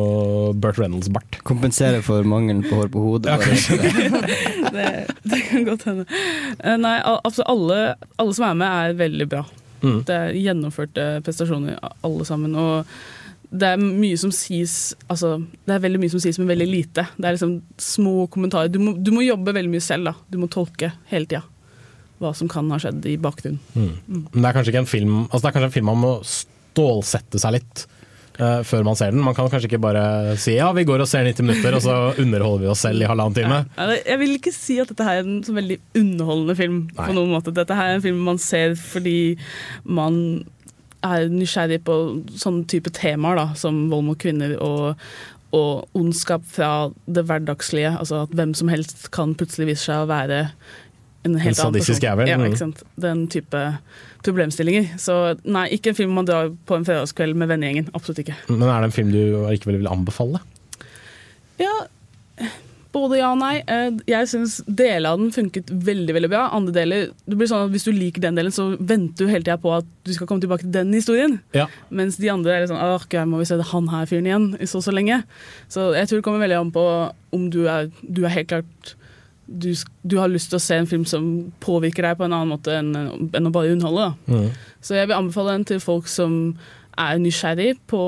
Burt 0.58 0.80
Reynolds-bart. 0.82 1.38
Kompensere 1.46 2.00
for 2.06 2.26
mangelen 2.26 2.64
på 2.66 2.80
hår 2.80 2.90
på 2.96 3.04
hodet. 3.04 3.36
bare. 3.38 4.72
det, 4.78 4.88
det 5.30 5.42
kan 5.52 5.68
godt 5.68 5.86
hende. 5.86 6.08
Eh, 6.58 6.80
Nei, 6.82 6.96
al- 7.06 7.20
altså 7.28 7.46
alle, 7.46 7.78
alle 8.18 8.34
som 8.34 8.48
er 8.50 8.58
med, 8.64 8.68
er 8.88 8.98
veldig 9.04 9.28
bra. 9.36 9.44
Mm. 9.84 10.00
Det 10.10 10.16
er 10.18 10.34
gjennomførte 10.42 11.06
prestasjoner, 11.28 11.78
alle 12.08 12.26
sammen. 12.26 12.56
Og 12.58 12.90
det 13.54 13.70
er 13.76 13.78
mye 13.80 14.18
som 14.20 14.34
sies 14.36 14.74
altså, 15.08 15.38
Det 15.64 15.72
er 15.78 15.84
veldig 15.86 16.02
mye 16.02 16.12
som 16.12 16.20
sies 16.24 16.40
men 16.42 16.50
veldig 16.50 16.68
lite. 16.72 17.06
Det 17.16 17.30
er 17.30 17.38
liksom 17.38 17.54
små 17.80 18.26
kommentarer. 18.34 18.74
Du 18.74 18.82
må, 18.82 18.96
du 18.98 19.14
må 19.14 19.22
jobbe 19.28 19.54
veldig 19.56 19.76
mye 19.78 19.86
selv. 19.86 20.10
da. 20.10 20.16
Du 20.34 20.42
må 20.42 20.50
tolke 20.52 20.90
hele 21.14 21.30
tida 21.30 21.44
hva 22.22 22.34
som 22.38 22.50
kan 22.52 22.70
ha 22.74 22.80
skjedd 22.82 23.06
i 23.10 23.18
bakgrunnen. 23.22 23.60
Men 24.08 24.42
det 24.42 24.48
er 24.50 24.56
kanskje 24.58 24.74
ikke 24.74 24.84
en 24.86 24.90
film 24.90 25.16
Altså 25.28 25.44
det 25.44 25.50
er 25.52 25.56
kanskje 25.58 25.70
en 25.70 25.78
film 25.78 25.90
man 25.92 26.02
må 26.02 26.16
stålsette 26.26 27.42
seg 27.42 27.58
litt 27.58 27.84
uh, 28.40 28.62
før 28.68 28.86
man 28.88 28.98
ser 28.98 29.14
den. 29.14 29.24
Man 29.26 29.36
kan 29.38 29.50
kanskje 29.52 29.70
ikke 29.72 29.82
bare 29.84 30.36
si 30.42 30.58
ja, 30.58 30.70
vi 30.76 30.86
går 30.88 31.04
og 31.04 31.10
ser 31.10 31.28
90 31.28 31.48
minutter, 31.48 31.78
og 31.78 31.86
så 31.86 31.96
underholder 32.24 32.66
vi 32.66 32.72
oss 32.74 32.84
selv 32.86 33.04
i 33.04 33.10
halvannen 33.10 33.38
time. 33.38 33.62
Ja, 33.78 33.88
Jeg 34.02 34.22
vil 34.24 34.36
ikke 34.38 34.54
si 34.56 34.80
at 34.82 34.92
dette 34.92 35.08
her 35.08 35.22
er 35.22 35.30
en 35.30 35.40
så 35.46 35.56
veldig 35.58 35.80
underholdende 35.98 36.58
film. 36.60 36.84
Nei. 36.92 37.08
på 37.08 37.18
noen 37.18 37.34
måte. 37.34 37.56
Dette 37.56 37.78
her 37.78 37.94
er 37.94 38.00
en 38.00 38.06
film 38.06 38.22
man 38.28 38.42
ser 38.42 38.78
fordi 38.80 39.38
man 39.86 40.22
er 41.06 41.30
nysgjerrig 41.32 41.84
på 41.88 41.96
sånne 42.42 42.66
type 42.70 42.92
temaer 42.96 43.38
da, 43.40 43.48
som 43.60 43.86
vold 43.92 44.08
mot 44.08 44.20
kvinner 44.20 44.56
og, 44.64 44.98
og 45.56 45.98
ondskap 45.98 46.46
fra 46.50 46.90
det 47.06 47.24
hverdagslige. 47.30 47.94
Altså 48.00 48.24
at 48.26 48.34
hvem 48.38 48.56
som 48.58 48.72
helst 48.74 49.10
kan 49.16 49.36
plutselig 49.38 49.72
vise 49.72 49.88
seg 49.88 50.04
å 50.04 50.10
være 50.10 50.48
en 51.26 51.36
helt 51.36 51.60
annen 51.60 51.74
sadistisk 51.74 52.02
person. 52.02 52.10
jævel, 52.10 52.30
Ja, 52.30 52.38
mm. 52.38 52.46
ikke 52.52 52.62
sant? 52.62 52.84
Den 52.98 53.28
type 53.28 53.64
problemstillinger. 54.24 54.94
Så 55.02 55.38
nei, 55.46 55.68
ikke 55.76 55.90
en 55.94 55.96
film 55.96 56.14
man 56.18 56.26
drar 56.30 56.52
på 56.68 56.76
en 56.78 56.86
fredagskveld 56.88 57.36
med 57.36 57.50
vennegjengen. 57.52 57.90
Absolutt 57.98 58.20
ikke. 58.26 58.36
Men 58.50 58.64
er 58.70 58.82
det 58.82 58.92
en 58.92 58.96
film 58.96 59.12
du 59.12 59.22
likevel 59.50 59.80
vil 59.82 59.88
anbefale? 59.92 60.40
Ja, 61.60 61.74
både 62.94 63.18
ja 63.20 63.32
og 63.34 63.40
nei. 63.42 63.60
Eh, 63.70 63.98
Jeg 64.10 64.30
syns 64.32 64.60
deler 64.66 65.12
av 65.12 65.20
den 65.22 65.32
funket 65.36 65.70
veldig 65.70 66.14
veldig 66.18 66.30
bra. 66.32 66.46
Andre 66.56 66.74
deler, 66.74 67.10
det 67.28 67.38
blir 67.38 67.50
sånn 67.50 67.66
at 67.68 67.74
Hvis 67.74 67.86
du 67.88 67.92
liker 67.94 68.24
den 68.24 68.38
delen, 68.40 68.54
så 68.56 68.70
venter 68.80 69.26
du 69.26 69.32
hele 69.32 69.44
tida 69.46 69.58
på 69.62 69.74
at 69.76 69.86
du 70.08 70.14
skal 70.16 70.28
komme 70.30 70.42
tilbake 70.42 70.66
til 70.66 70.72
den 70.76 70.94
historien. 70.96 71.40
Ja. 71.58 71.68
Mens 71.90 72.18
de 72.22 72.30
andre 72.34 72.56
er 72.56 72.64
litt 72.66 72.72
sånn 72.72 72.82
Åh, 72.82 73.06
gøy, 73.10 73.26
må 73.30 73.42
vi 73.42 73.50
se 73.50 73.58
det 73.60 73.70
han 73.74 73.90
her 73.94 74.06
fyren 74.10 74.30
igjen 74.30 74.48
i 74.62 74.70
så 74.70 74.82
så 74.82 74.94
lenge. 74.96 75.24
Så 75.70 75.92
jeg 75.98 76.08
tror 76.10 76.22
det 76.22 76.28
kommer 76.30 76.46
veldig 76.46 76.62
an 76.62 76.72
på 76.74 76.86
om 77.38 77.50
du 77.54 77.66
er, 77.68 77.92
du 78.02 78.24
er 78.26 78.34
helt 78.34 78.50
klart 78.54 78.96
du, 79.48 79.72
du 80.04 80.18
har 80.20 80.28
lyst 80.32 80.52
til 80.52 80.60
å 80.60 80.64
se 80.64 80.76
en 80.76 80.90
film 80.90 81.06
som 81.08 81.28
påvirker 81.64 82.04
deg 82.04 82.20
på 82.20 82.28
en 82.28 82.36
annen 82.36 82.52
måte 82.52 82.76
enn, 82.76 82.92
enn 83.32 83.48
å 83.48 83.54
bare 83.56 83.72
underholde. 83.72 84.10
Mm. 84.28 84.50
Så 84.84 84.98
jeg 84.98 85.08
vil 85.08 85.18
anbefale 85.18 85.56
den 85.56 85.66
til 85.72 85.80
folk 85.84 86.10
som 86.12 86.36
er 87.00 87.22
nysgjerrig 87.22 87.78
på 87.88 88.02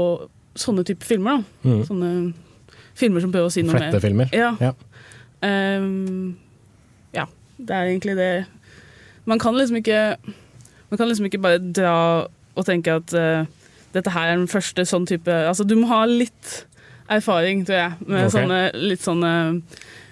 sånne 0.60 0.84
type 0.88 1.08
filmer. 1.08 1.44
Mm. 1.64 1.82
Sånne 1.88 2.12
filmer 3.00 3.24
som 3.24 3.32
prøver 3.32 3.48
å 3.48 3.54
si 3.54 3.64
noe 3.64 3.78
mer. 3.78 3.88
Flettefilmer. 3.88 4.34
Ja. 4.36 4.52
Ja. 4.60 4.74
Um, 5.40 6.36
ja, 7.16 7.26
det 7.58 7.76
er 7.76 7.94
egentlig 7.94 8.18
det. 8.20 8.34
Man 9.30 9.40
kan 9.40 9.56
liksom 9.56 9.80
ikke 9.80 10.18
Man 10.90 10.98
kan 10.98 11.08
liksom 11.08 11.28
ikke 11.30 11.40
bare 11.40 11.62
dra 11.62 12.26
og 12.58 12.66
tenke 12.66 12.96
at 12.98 13.14
uh, 13.14 13.46
dette 13.94 14.12
her 14.12 14.32
er 14.32 14.40
den 14.40 14.50
første 14.50 14.84
sånn 14.90 15.06
type 15.08 15.32
Altså, 15.32 15.64
du 15.64 15.76
må 15.78 15.88
ha 15.92 16.02
litt 16.10 16.66
erfaring, 17.10 17.62
tror 17.66 17.78
jeg, 17.78 18.08
med 18.08 18.26
okay. 18.26 18.34
sånne 18.34 18.60
litt 18.90 19.06
sånne 19.06 19.32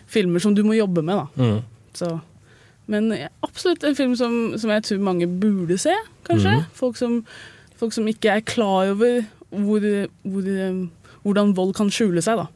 filmer 0.07 0.43
som 0.43 0.55
du 0.55 0.63
må 0.65 0.77
jobbe 0.77 1.03
med, 1.05 1.19
da. 1.19 1.43
Mm. 1.43 1.93
Så. 1.97 2.11
Men 2.87 3.11
absolutt 3.43 3.83
en 3.83 3.97
film 3.97 4.15
som, 4.19 4.35
som 4.59 4.71
jeg 4.71 4.85
tror 4.87 5.03
mange 5.03 5.27
burde 5.27 5.79
se, 5.81 5.95
kanskje. 6.27 6.59
Mm. 6.61 6.67
Folk, 6.77 6.99
som, 6.99 7.17
folk 7.79 7.95
som 7.95 8.07
ikke 8.07 8.37
er 8.37 8.45
klar 8.47 8.93
over 8.93 9.25
hvor, 9.49 9.83
hvor, 10.27 10.47
eh, 10.51 10.79
hvordan 11.23 11.55
vold 11.55 11.73
kan 11.75 11.91
skjule 11.93 12.23
seg, 12.23 12.39
da. 12.39 12.47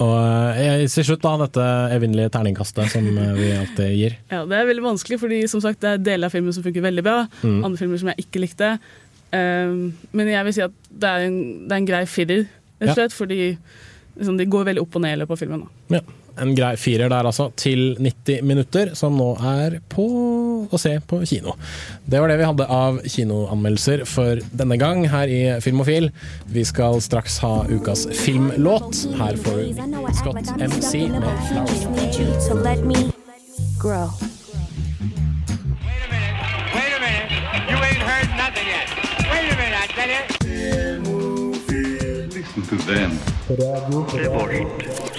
Og 0.00 0.56
jeg, 0.56 0.88
til 0.88 1.04
slutt, 1.04 1.24
da, 1.24 1.34
dette 1.42 1.64
evinnelige 1.92 2.32
terningkastet 2.32 2.94
som 2.94 3.06
eh, 3.12 3.32
vi 3.36 3.50
alltid 3.56 3.94
gir. 3.96 4.16
Ja, 4.32 4.44
Det 4.48 4.56
er 4.56 4.68
veldig 4.70 4.86
vanskelig, 4.86 5.20
fordi 5.20 5.42
som 5.50 5.60
sagt, 5.64 5.82
det 5.84 5.90
er 5.90 6.04
deler 6.12 6.30
av 6.30 6.36
filmen 6.36 6.54
som 6.56 6.64
funker 6.64 6.84
veldig 6.84 7.04
bra. 7.04 7.18
Mm. 7.42 7.58
Andre 7.60 7.80
filmer 7.80 8.00
som 8.00 8.12
jeg 8.12 8.26
ikke 8.26 8.44
likte. 8.44 8.74
Um, 9.32 9.92
men 10.12 10.28
jeg 10.28 10.44
vil 10.44 10.56
si 10.56 10.64
at 10.64 10.74
det 10.88 11.08
er 11.08 11.26
en, 11.28 11.38
det 11.64 11.72
er 11.72 11.78
en 11.80 11.88
grei 11.88 12.02
firer, 12.08 12.42
rett 12.80 12.90
og 12.92 12.98
slett. 12.98 13.16
Fordi 13.16 13.38
liksom, 13.50 14.40
de 14.40 14.48
går 14.56 14.68
veldig 14.72 14.84
opp 14.84 14.96
og 14.96 15.04
ned 15.04 15.16
i 15.16 15.20
løpet 15.22 15.36
av 15.36 15.44
filmen. 15.44 15.64
Da. 15.64 16.00
Ja. 16.00 16.21
En 16.40 16.54
grei 16.56 16.76
firer 16.80 17.10
der 17.12 17.28
altså, 17.28 17.50
til 17.56 17.96
90 18.00 18.42
minutter, 18.48 18.94
som 18.98 19.16
nå 19.18 19.32
er 19.36 19.80
på 19.92 20.06
å 20.72 20.80
se 20.80 20.94
på 21.08 21.20
kino. 21.28 21.56
Det 22.08 22.20
var 22.22 22.32
det 22.32 22.38
vi 22.40 22.48
hadde 22.48 22.68
av 22.72 23.00
kinoanmeldelser 23.04 24.06
for 24.08 24.40
denne 24.56 24.78
gang 24.80 25.04
her 25.12 25.28
i 25.28 25.42
Filmofil. 25.64 26.10
Vi 26.52 26.64
skal 26.68 27.02
straks 27.04 27.38
ha 27.44 27.66
ukas 27.68 28.06
filmlåt. 28.24 29.04
Her 29.20 29.36
får 29.44 29.56
du 29.60 29.74
Scott 30.16 30.54
MC 30.58 31.08
med 31.08 31.34
'Flowers'. 31.48 31.82
you 43.92 44.06
to 44.06 45.11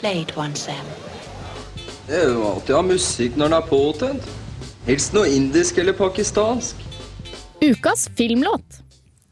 Play 0.00 0.22
it 0.22 0.36
once, 0.36 0.60
Sam. 0.60 0.84
Det 2.06 2.16
er 2.16 2.28
jo 2.30 2.44
alltid 2.46 2.74
å 2.74 2.78
ha 2.78 2.84
musikk 2.86 3.36
når 3.36 3.50
den 3.50 3.56
er 3.58 3.64
påtent. 3.68 4.28
Helst 4.86 5.16
noe 5.16 5.28
indisk 5.28 5.80
eller 5.82 5.96
pakistansk. 5.98 6.78
Ukas 7.60 8.06
filmlåt. 8.16 8.78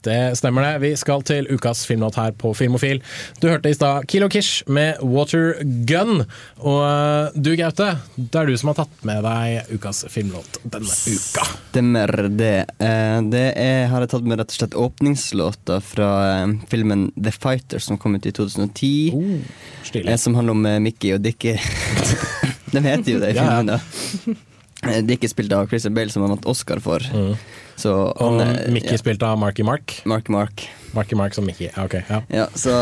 Det 0.07 0.19
stemmer 0.38 0.64
det. 0.64 0.73
Vi 0.85 0.90
skal 0.99 1.23
til 1.27 1.49
ukas 1.53 1.83
filmlåt 1.88 2.16
her 2.21 2.33
på 2.38 2.53
Filmofil. 2.57 3.01
Du 3.42 3.49
hørte 3.51 3.71
i 3.73 3.77
stad 3.77 4.07
Kilo 4.11 4.29
Kish 4.33 4.62
med 4.71 5.01
Water 5.03 5.57
Gun. 5.88 6.23
Og 6.62 6.81
eh, 6.87 7.37
du 7.37 7.53
Gaute, 7.59 7.90
det 8.16 8.38
er 8.40 8.47
du 8.51 8.57
som 8.61 8.71
har 8.73 8.79
tatt 8.85 9.05
med 9.09 9.23
deg 9.27 9.73
ukas 9.77 10.05
filmlåt 10.12 10.61
denne 10.64 10.95
uka. 11.11 11.47
Stemmer 11.73 12.14
det. 12.33 12.55
Eh, 12.79 13.19
Det 13.27 13.45
er, 13.59 13.87
har 13.90 14.05
jeg 14.07 14.12
tatt 14.14 14.27
med 14.29 14.38
rett 14.40 14.53
og 14.55 14.59
slett 14.61 14.77
åpningslåta 14.79 15.81
fra 15.85 16.11
eh, 16.31 16.57
filmen 16.71 17.09
The 17.19 17.33
Fighter 17.35 17.83
som 17.83 17.99
kom 17.99 18.14
ut 18.16 18.27
i 18.27 18.33
2010. 18.33 19.42
stilig. 19.85 20.09
eh, 20.12 20.16
Som 20.23 20.35
handler 20.38 20.55
om 20.57 20.66
Mickey 20.87 21.12
og 21.16 21.21
Dickie. 21.27 21.59
De 22.73 22.81
heter 22.83 23.12
jo 23.16 23.21
det 23.23 23.35
i 23.35 23.38
filmen, 23.38 23.75
da. 23.75 24.37
Eh, 24.90 25.03
Dickie 25.07 25.29
spilt 25.29 25.53
av 25.53 25.66
Christian 25.70 25.94
Bale, 25.94 26.11
som 26.11 26.22
han 26.22 26.31
vant 26.37 26.46
Oscar 26.46 26.81
for. 26.81 27.01
Så 27.77 27.92
Og 27.92 28.38
han 28.40 28.40
er- 28.40 28.70
Mickey 28.72 28.92
ja, 28.96 28.96
spilt 29.03 29.22
av 29.22 29.38
Marky 29.38 29.62
Mark. 29.62 30.01
Marky 30.07 30.33
Mark. 30.33 30.68
Marky 30.94 31.14
Mark 31.14 31.35
som 31.35 31.44
Mickey. 31.44 31.68
Ok. 31.77 31.94
Ja. 32.09 32.22
Ja, 32.33 32.46
så 32.55 32.72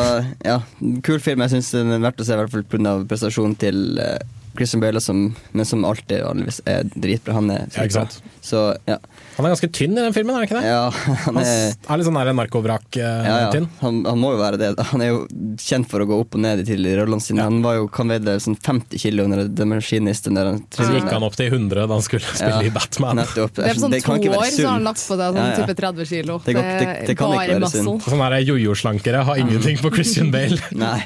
ja, 0.45 0.61
kul 1.03 1.19
film. 1.19 1.41
Jeg 1.41 1.51
syns 1.51 1.73
den 1.73 1.91
er 1.91 1.99
verdt 1.99 2.21
å 2.23 2.25
se, 2.25 2.33
i 2.33 2.37
hvert 2.37 2.51
fall 2.53 2.63
pga. 2.63 2.93
prestasjonen 3.11 3.57
til 3.59 3.99
eh, 3.99 4.19
Christian 4.57 4.81
Bale, 4.81 5.01
som, 5.03 5.35
men 5.53 5.65
som 5.67 5.83
alltid 5.85 6.23
vanligvis 6.23 6.61
er 6.71 6.85
dritbra. 6.95 7.35
Han 7.41 7.51
er 7.51 7.67
Ja, 7.75 7.83
ikke 7.89 7.93
sant? 7.99 8.21
Så 8.41 8.77
ja. 8.87 8.99
Han 9.37 9.47
er 9.47 9.55
ganske 9.55 9.71
tynn 9.75 9.97
i 9.97 10.03
den 10.03 10.15
filmen, 10.15 10.35
er 10.35 10.43
han 10.43 10.47
ikke 10.49 10.61
det? 10.61 10.69
ja 10.69 10.83
han 11.27 11.39
er 11.41 11.75
han 11.85 11.95
er 11.95 12.01
litt 12.01 12.09
sånn 12.09 12.19
der 12.19 12.29
ja, 12.29 12.33
ja. 12.33 12.37
narkovrak-tynn. 12.39 13.69
Han, 13.81 14.01
han 14.07 14.21
må 14.21 14.33
jo 14.35 14.41
være 14.41 14.61
det. 14.61 14.69
Han 14.93 15.03
er 15.05 15.11
jo 15.11 15.21
kjent 15.61 15.89
for 15.91 16.05
å 16.05 16.09
gå 16.09 16.19
opp 16.25 16.37
og 16.39 16.45
ned 16.45 16.63
i 16.63 16.67
tidligere 16.69 17.05
rollene 17.05 17.25
sine. 17.25 17.45
Han 17.47 17.61
var 17.65 17.79
jo, 17.81 17.89
kan 17.93 18.13
veide 18.13 18.37
sånn 18.43 18.57
50 18.57 19.03
kilo 19.03 19.27
under 19.29 19.47
The 19.49 19.67
Machinist. 19.69 20.29
Den 20.29 20.39
der, 20.39 20.53
Så 20.75 20.89
gikk 20.93 21.11
han 21.11 21.27
opp 21.27 21.37
til 21.39 21.51
100 21.53 21.85
da 21.85 21.89
han 21.93 22.05
skulle 22.07 22.25
spille 22.31 22.71
i 22.71 22.73
Batman. 22.75 23.21
Nettopp. 23.23 23.57
Det 23.59 23.69
er 23.71 23.81
sånn 23.81 23.97
kan 23.99 24.17
to 24.17 24.21
ikke 24.23 24.35
være 24.35 24.47
år, 24.47 24.55
så 24.55 24.69
har 24.69 24.79
han 24.79 24.89
lagt 24.89 25.03
på 25.03 25.19
seg 25.19 25.25
sånn 25.25 25.41
Ja, 25.41 25.49
ja. 25.51 25.59
type 25.61 25.77
30 25.83 26.11
kilo. 26.13 26.39
Det 26.45 26.57
går- 26.57 26.71
det- 26.85 27.07
det 27.11 27.19
kan 27.19 27.35
ikke 27.35 27.59
være 27.59 27.73
sunt. 27.75 28.09
Sånn 28.09 28.25
jojo-slankere 28.45 29.25
har 29.25 29.37
ingenting 29.37 29.79
på 29.83 29.93
Christian 29.95 30.31
Bale. 30.31 30.59
Nei, 30.73 31.01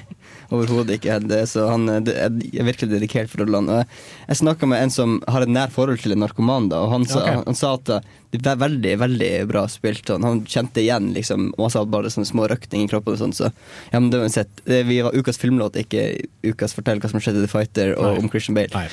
overhodet 0.51 0.97
ikke. 0.99 1.19
Det, 1.29 1.43
så 1.51 1.67
han 1.69 1.89
er 1.93 2.31
virkelig 2.65 2.89
dedikert 2.95 3.29
for 3.29 3.43
rollene. 3.45 3.83
Jeg, 4.29 4.39
snakka 4.41 4.69
med 4.71 4.81
en 4.87 4.93
som 4.95 5.19
har 5.29 5.45
et 5.45 5.53
nært 5.53 5.75
forhold 5.75 6.01
til 6.01 6.15
en 6.15 6.23
narkoman, 6.25 6.71
da, 6.73 6.79
og 6.87 6.95
han 6.95 7.05
sa, 7.09 7.21
Ok. 7.21 7.29
han, 7.35 7.43
han 7.51 7.59
sa 7.59 7.75
at 7.77 7.93
eh, 7.99 8.07
det 8.33 8.47
er 8.53 8.61
veldig 8.61 8.95
veldig 9.01 9.31
bra 9.49 9.67
spilt. 9.69 10.09
og 10.15 10.25
Han 10.25 10.43
kjente 10.49 10.81
igjen 10.83 11.11
liksom, 11.17 11.51
og 11.59 11.67
han 11.67 11.75
sa 11.77 11.85
bare 11.85 12.11
sånne 12.13 12.29
små 12.29 12.49
røkninger 12.49 12.89
i 12.89 12.93
kroppen. 12.95 13.13
og 13.17 13.21
sånn, 13.23 13.37
så 13.37 13.51
ja, 13.93 14.01
men 14.01 14.11
det 14.13 14.23
var 14.23 14.33
sett, 14.33 14.65
det, 14.65 14.83
Vi 14.89 15.01
var 15.05 15.17
ukas 15.17 15.39
filmlåt, 15.41 15.77
ikke 15.85 16.09
ukas 16.45 16.75
fortell 16.77 17.01
hva 17.01 17.09
som 17.13 17.21
skjedde 17.21 17.43
i 17.43 17.47
The 17.47 17.53
Fighter 17.53 17.95
og 17.99 18.09
Nei. 18.15 18.19
om 18.25 18.29
Christian 18.33 18.57
Bale. 18.59 18.73
Nei. 18.75 18.89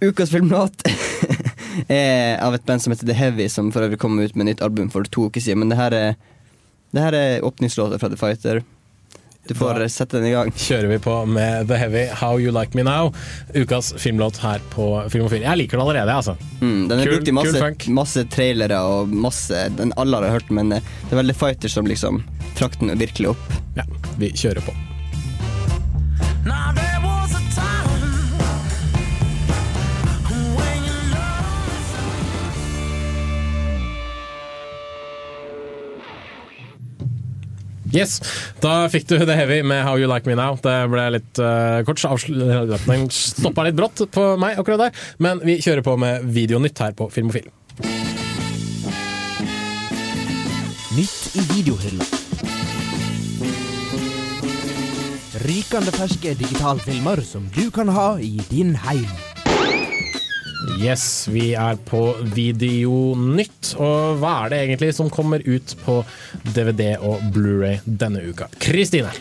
Ukas 0.00 0.30
filmlåt 0.32 0.82
er 1.92 2.38
av 2.40 2.54
et 2.56 2.64
band 2.66 2.80
som 2.82 2.92
heter 2.94 3.06
The 3.06 3.14
Heavy, 3.18 3.48
som 3.52 3.70
for 3.74 3.84
øvrig 3.86 3.98
kom 4.00 4.18
ut 4.18 4.34
med 4.38 4.46
nytt 4.48 4.62
album 4.64 4.88
for 4.90 5.04
to 5.04 5.26
uker 5.28 5.42
siden. 5.44 5.60
Men 5.62 5.70
det 5.74 5.78
her 5.78 5.92
er, 5.98 6.14
det 6.94 7.02
her 7.04 7.16
er 7.18 7.44
åpningslåta 7.46 7.98
fra 8.00 8.08
The 8.10 8.18
Fighter. 8.18 8.62
Du 9.48 9.54
får 9.54 9.78
Da- 9.80 9.88
sette 9.88 10.18
den 10.20 10.26
i 10.26 10.30
gang. 10.30 10.50
Kjører 10.52 10.88
vi 10.88 10.98
på 10.98 11.14
med 11.26 11.66
The 11.68 11.76
Heavy, 11.80 12.06
How 12.20 12.38
You 12.38 12.52
Like 12.52 12.74
Me 12.76 12.82
Now. 12.86 13.12
Ukas 13.54 13.92
filmlåt 13.98 14.36
her 14.44 14.60
på 14.70 15.08
Filmofil. 15.10 15.42
Jeg 15.42 15.58
liker 15.58 15.78
den 15.78 15.86
allerede, 15.86 16.12
altså. 16.14 16.36
Mm, 16.60 16.88
den 16.88 17.00
er 17.00 17.04
Kul- 17.06 17.16
brukt 17.16 17.28
i 17.28 17.32
masse, 17.32 17.88
masse 17.88 18.24
trailere 18.30 18.78
og 18.84 19.08
masse 19.08 19.64
den 19.76 19.92
Alle 19.96 20.16
har 20.22 20.30
hørt 20.38 20.50
men 20.50 20.72
eh, 20.72 20.80
det 21.08 21.12
er 21.16 21.22
veldig 21.22 21.36
Fighter 21.36 21.68
som 21.68 21.86
liksom 21.86 22.22
trakk 22.56 22.78
den 22.80 22.92
virkelig 22.98 23.30
opp. 23.32 23.52
Ja, 23.76 23.82
vi 24.18 24.30
kjører 24.30 24.60
på. 24.62 24.74
Yes, 37.90 38.20
Da 38.62 38.84
fikk 38.90 39.08
du 39.10 39.16
The 39.18 39.34
Heavy 39.34 39.62
med 39.66 39.82
How 39.84 39.98
You 39.98 40.10
Like 40.10 40.28
Me 40.28 40.36
Now. 40.38 40.58
Det 40.62 40.74
ble 40.92 41.06
litt 41.16 41.40
uh, 41.42 41.80
kort. 41.86 42.02
Den 42.86 43.08
Stoppa 43.10 43.66
litt 43.66 43.78
brått 43.78 44.04
på 44.14 44.26
meg 44.40 44.60
akkurat 44.60 44.86
der, 44.86 45.08
men 45.18 45.42
vi 45.42 45.58
kjører 45.62 45.82
på 45.86 45.96
med 46.00 46.28
Videonytt 46.30 46.78
her 46.82 46.94
på 46.96 47.10
Filmofil. 47.10 47.50
Nytt 50.94 51.38
i 51.38 51.44
videohylla. 51.54 52.06
Rykende 55.46 55.94
ferske 55.94 56.34
digitalfilmer 56.36 57.22
som 57.24 57.46
du 57.56 57.70
kan 57.74 57.90
ha 57.94 58.12
i 58.20 58.36
din 58.50 58.74
heim. 58.84 59.29
Yes, 60.80 61.28
vi 61.28 61.50
er 61.60 61.76
på 61.84 62.00
Videonytt. 62.32 63.74
Og 63.76 64.16
hva 64.22 64.30
er 64.46 64.52
det 64.54 64.60
egentlig 64.64 64.94
som 64.96 65.10
kommer 65.12 65.42
ut 65.44 65.74
på 65.84 65.98
DVD 66.54 66.94
og 67.04 67.20
Blu-ray 67.34 67.82
denne 67.84 68.22
uka? 68.30 68.48
Kristine. 68.62 69.12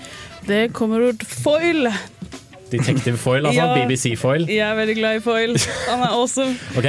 Det 0.48 0.70
kommer 0.78 1.10
ut 1.12 1.26
foil. 1.28 1.90
Detective 2.70 3.18
Foil, 3.18 3.48
altså. 3.50 3.66
Ja. 3.66 3.74
BBC 3.76 4.14
Foil. 4.22 4.46
Jeg 4.48 4.62
er 4.62 4.76
veldig 4.78 4.96
glad 5.00 5.18
i 5.18 5.22
foil. 5.26 5.56
Han 5.90 6.04
er 6.06 6.14
awesome. 6.14 6.54
Ok, 6.80 6.86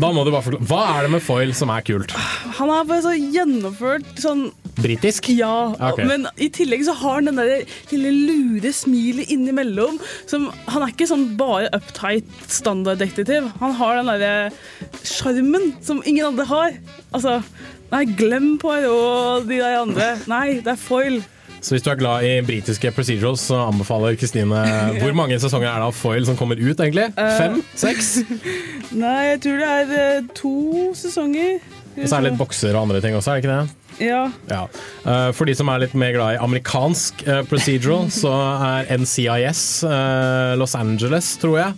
Da 0.00 0.10
må 0.16 0.24
du 0.24 0.32
bare 0.32 0.42
forklare. 0.46 0.66
Hva 0.70 0.82
er 0.96 1.06
det 1.06 1.12
med 1.12 1.22
foil 1.22 1.52
som 1.54 1.70
er 1.74 1.84
kult? 1.86 2.14
Han 2.58 2.72
er 2.72 2.86
bare 2.88 3.04
så 3.04 3.12
gjennomført 3.14 4.08
sånn 4.22 4.48
Britisk? 4.76 5.30
Ja, 5.32 5.72
okay. 5.90 6.04
men 6.08 6.26
i 6.36 6.48
tillegg 6.52 6.84
så 6.86 6.94
har 7.00 7.18
han 7.18 7.30
den 7.30 7.40
der 7.40 7.64
lille 7.92 8.12
lure 8.12 8.72
smilet 8.76 9.32
innimellom. 9.32 10.00
Som, 10.28 10.50
han 10.68 10.84
er 10.84 10.92
ikke 10.92 11.08
sånn 11.08 11.30
bare 11.38 11.70
uptight 11.76 12.28
standarddetektiv. 12.52 13.48
Han 13.62 13.76
har 13.78 14.00
den 14.00 14.12
derre 14.12 15.06
sjarmen 15.06 15.72
som 15.84 16.02
ingen 16.04 16.32
andre 16.32 16.48
har. 16.50 16.76
Altså, 17.16 17.38
nei, 17.94 18.04
glem 18.18 18.54
Poirot 18.60 18.92
og 18.92 19.48
de 19.48 19.62
der 19.62 19.80
andre. 19.80 20.12
Nei, 20.30 20.60
det 20.60 20.74
er 20.76 20.80
foil. 20.80 21.22
Så 21.66 21.74
hvis 21.74 21.82
du 21.82 21.88
er 21.90 21.98
glad 21.98 22.22
i 22.22 22.34
britiske 22.46 22.92
procedurals, 22.94 23.42
så 23.48 23.62
anbefaler 23.66 24.14
Kristine 24.20 24.60
Hvor 25.00 25.16
mange 25.18 25.38
sesonger 25.42 25.70
er 25.70 25.80
det 25.80 25.88
av 25.88 25.96
foil 25.96 26.28
som 26.28 26.36
kommer 26.38 26.60
ut, 26.60 26.76
egentlig? 26.76 27.08
Uh, 27.16 27.32
Fem? 27.40 27.56
Seks? 27.74 28.12
Nei, 29.02 29.16
jeg 29.32 29.40
tror 29.46 29.58
det 29.62 29.72
er 29.72 29.96
eh, 29.96 30.28
to 30.36 30.54
sesonger. 30.94 31.58
Og 31.96 32.04
så 32.04 32.18
er 32.18 32.22
det 32.22 32.30
litt 32.30 32.38
bokser 32.38 32.76
og 32.76 32.84
andre 32.86 33.00
ting 33.02 33.16
også, 33.16 33.32
er 33.32 33.40
det 33.40 33.46
ikke 33.46 33.56
det? 33.56 33.85
Ja. 34.02 34.26
Ja. 34.50 34.62
Eh, 35.06 35.30
For 35.36 35.48
de 35.48 35.54
som 35.56 35.70
er 35.72 35.80
litt 35.84 35.94
mer 35.98 36.12
glad 36.16 36.36
i 36.36 36.40
amerikansk 36.44 37.22
eh, 37.26 37.42
procedural, 37.48 38.10
så 38.22 38.32
er 38.68 38.90
NCIS 39.00 39.62
eh, 39.88 40.52
Los 40.60 40.76
Angeles, 40.78 41.32
tror 41.40 41.58
jeg, 41.60 41.76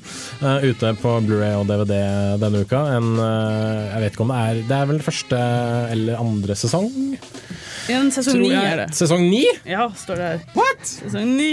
ute 0.69 0.93
på 1.03 1.15
Blu-ray 1.27 1.55
og 1.59 1.69
DVD 1.71 1.95
denne 2.43 2.65
uka. 2.67 2.83
En, 2.99 3.13
jeg 3.19 4.03
vet 4.05 4.17
ikke 4.17 4.27
om 4.27 4.33
det 4.35 4.41
er 4.49 4.63
Det 4.69 4.79
er 4.79 4.91
vel 4.93 5.03
første 5.05 5.43
eller 5.95 6.21
andre 6.23 6.57
sesong? 6.59 6.91
En 7.89 8.11
sesong 8.13 8.41
ni 8.43 8.51
er 8.53 8.83
det. 8.83 8.87
Sesong 8.97 9.25
ni? 9.31 9.43
Ja, 9.69 9.87
står 9.97 10.21
det 10.21 10.29
her. 10.29 10.43
What? 10.57 10.85
Sesong 10.89 11.31
ni. 11.39 11.51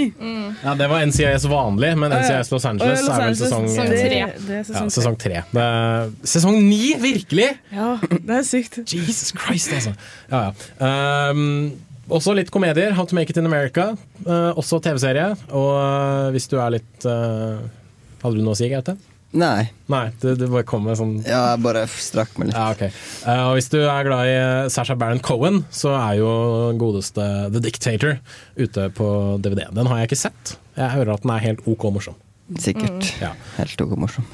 Ja, 0.64 0.76
det 0.78 0.90
var 0.92 1.06
NCIS 1.08 1.48
vanlig, 1.52 1.94
men 2.02 2.12
NCIS 2.12 2.52
Los 2.52 2.68
Angeles 2.68 3.06
Los 3.06 3.16
Angeles 3.16 3.16
er 3.16 3.26
vel 3.26 3.40
sesong 3.40 3.68
sesong 3.72 3.90
tre. 3.96 4.20
Det 4.36 4.60
er 4.60 4.68
sesong 4.68 4.90
ja, 4.90 4.96
sesong 4.98 5.18
tre. 5.22 5.42
Det 5.54 5.66
er, 5.66 6.14
sesong 6.36 6.60
ni, 6.68 6.84
virkelig?! 7.02 7.50
Ja, 7.72 7.96
det 8.02 8.38
er 8.42 8.46
sykt. 8.48 8.82
Jesus 8.92 9.34
Christ, 9.38 9.74
altså. 9.76 9.96
Ja, 10.32 10.44
ja. 10.50 11.32
Um, 11.32 11.74
også 12.12 12.36
litt 12.38 12.52
komedier. 12.54 12.94
How 12.94 13.08
to 13.08 13.18
Make 13.18 13.34
It 13.34 13.40
in 13.42 13.48
America. 13.50 13.94
Uh, 14.26 14.52
også 14.58 14.80
TV-serie. 14.84 15.32
Og 15.50 15.72
uh, 15.74 16.30
hvis 16.36 16.48
du 16.52 16.60
er 16.60 16.78
litt 16.78 17.10
uh, 17.10 17.64
Hadde 18.22 18.40
du 18.40 18.46
noe 18.46 18.56
å 18.56 18.58
si, 18.58 18.70
Gaute? 18.72 18.96
Nei. 19.36 19.68
Nei, 19.92 20.06
det, 20.22 20.38
du, 20.40 20.46
bare 20.48 20.64
kom 20.68 20.86
med 20.88 20.96
sånn 20.98 21.18
Ja, 21.26 21.42
jeg 21.54 21.64
bare 21.66 21.84
strakk 21.92 22.38
meg 22.40 22.50
litt. 22.50 22.58
Ja, 22.58 22.70
okay. 22.72 22.94
Uh, 23.28 23.52
hvis 23.58 23.68
du 23.74 23.78
er 23.84 24.08
glad 24.08 24.30
i 24.32 24.38
Sasha 24.74 24.96
Baron 25.00 25.20
Cohen, 25.24 25.64
så 25.76 25.92
er 25.98 26.22
jo 26.22 26.30
godeste 26.80 27.26
The 27.54 27.62
Dictator 27.64 28.16
ute 28.56 28.88
på 28.96 29.10
DVD. 29.44 29.68
Den 29.76 29.92
har 29.92 30.02
jeg 30.02 30.12
ikke 30.12 30.22
sett. 30.24 30.56
Jeg 30.80 30.94
hører 30.96 31.18
at 31.18 31.28
den 31.28 31.36
er 31.36 31.44
helt 31.44 31.68
OK 31.70 31.88
morsom. 31.94 32.18
Sikkert. 32.62 33.12
Ja. 33.22 33.34
Helt 33.60 33.82
ok 33.84 33.96
morsom. 34.00 34.28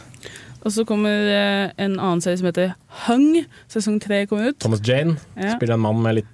Og 0.61 0.73
så 0.75 0.85
kommer 0.85 1.09
eh, 1.31 1.71
en 1.81 1.95
annen 1.97 2.21
serie 2.21 2.37
som 2.37 2.51
heter 2.51 2.75
Hung. 3.07 3.41
Sesong 3.71 3.97
tre 4.03 4.23
kommer 4.29 4.51
ut. 4.51 4.59
Thomas 4.61 4.83
Jane 4.85 5.17
Ja. 5.33 5.55
spiller 5.55 5.73
en 5.79 5.85
mann 5.87 6.01
med 6.03 6.19
litt 6.21 6.29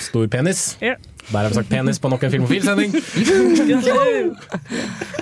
stor 0.00 0.26
penis. 0.32 0.76
Yeah. 0.82 0.96
Der 1.30 1.38
har 1.38 1.48
vi 1.52 1.54
sagt 1.54 1.70
penis 1.70 1.98
på 2.02 2.10
nok 2.10 2.22
en 2.26 2.32
Filmofil-sending. 2.32 2.92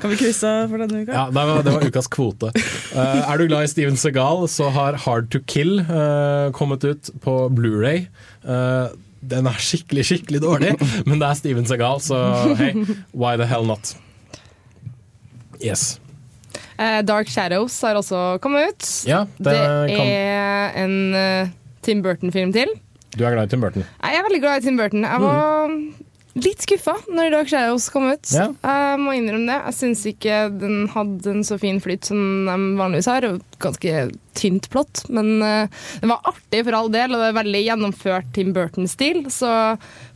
Kan 0.01 0.11
vi 0.11 0.16
krysse 0.16 0.49
av 0.49 0.70
for 0.73 0.81
denne 0.81 1.03
uka? 1.05 1.12
Ja, 1.12 1.25
det 1.29 1.44
var, 1.51 1.62
det 1.66 1.75
var 1.75 1.85
ukas 1.87 2.09
kvote. 2.12 2.51
Uh, 2.94 3.20
er 3.20 3.37
du 3.40 3.46
glad 3.51 3.66
i 3.66 3.70
Steven 3.70 3.99
Segal, 4.01 4.46
så 4.49 4.70
har 4.73 4.96
Hard 5.05 5.29
to 5.35 5.42
Kill 5.51 5.81
uh, 5.85 6.49
kommet 6.57 6.85
ut 6.88 7.11
på 7.25 7.37
Blu-ray. 7.53 8.07
Uh, 8.44 8.88
den 9.20 9.46
er 9.51 9.61
skikkelig, 9.61 10.07
skikkelig 10.09 10.40
dårlig, 10.42 10.73
men 11.05 11.20
det 11.20 11.29
er 11.29 11.37
Steven 11.42 11.68
Segal, 11.68 12.01
så 12.01 12.16
hey, 12.57 12.73
why 13.12 13.37
the 13.37 13.44
hell 13.49 13.66
not? 13.68 13.92
Yes. 15.61 15.99
Eh, 16.81 17.03
Dark 17.05 17.29
Shadows 17.29 17.75
har 17.85 17.99
også 18.01 18.38
kommet 18.40 18.70
ut. 18.73 18.87
Ja, 19.05 19.27
det 19.37 19.53
det 19.53 19.96
kan- 19.99 20.07
er 20.09 20.79
en 20.81 20.94
eh, 21.14 21.51
Tim 21.85 22.01
Burton-film 22.03 22.55
til. 22.57 22.73
Du 23.16 23.25
er 23.25 23.35
glad 23.35 23.49
i 23.49 23.55
Tim 23.55 23.64
Burton. 23.64 23.85
Jeg 24.05 24.20
er 24.20 24.29
veldig 24.29 24.42
glad 24.44 24.61
i 24.61 24.68
Tim 24.68 24.79
Burton. 24.79 25.07
Jeg 25.09 25.25
var 25.25 25.77
litt 26.38 26.62
skuffa 26.62 26.94
når 27.11 27.33
Dark 27.35 27.51
Shadows 27.51 27.88
kom 27.92 28.07
ut. 28.11 28.31
Ja. 28.33 28.49
Jeg 28.62 28.99
må 29.03 29.14
innrømme 29.16 29.51
det. 29.51 29.59
Jeg 29.66 29.77
syns 29.81 30.03
ikke 30.07 30.42
den 30.61 30.85
hadde 30.92 31.33
en 31.35 31.46
så 31.46 31.59
fin 31.61 31.81
flyt 31.83 32.07
som 32.11 32.20
de 32.46 32.57
vanligvis 32.79 33.09
har. 33.11 33.27
Ganske 33.61 33.94
tynt 34.38 34.68
plott. 34.73 35.03
Men 35.12 35.42
eh, 35.44 35.81
den 36.01 36.12
var 36.12 36.23
artig 36.31 36.62
for 36.68 36.77
all 36.79 36.90
del, 36.92 37.12
og 37.16 37.23
det 37.23 37.31
er 37.33 37.38
veldig 37.40 37.62
gjennomført 37.64 38.31
Tim 38.37 38.53
Burton-stil. 38.57 39.25
Så 39.33 39.51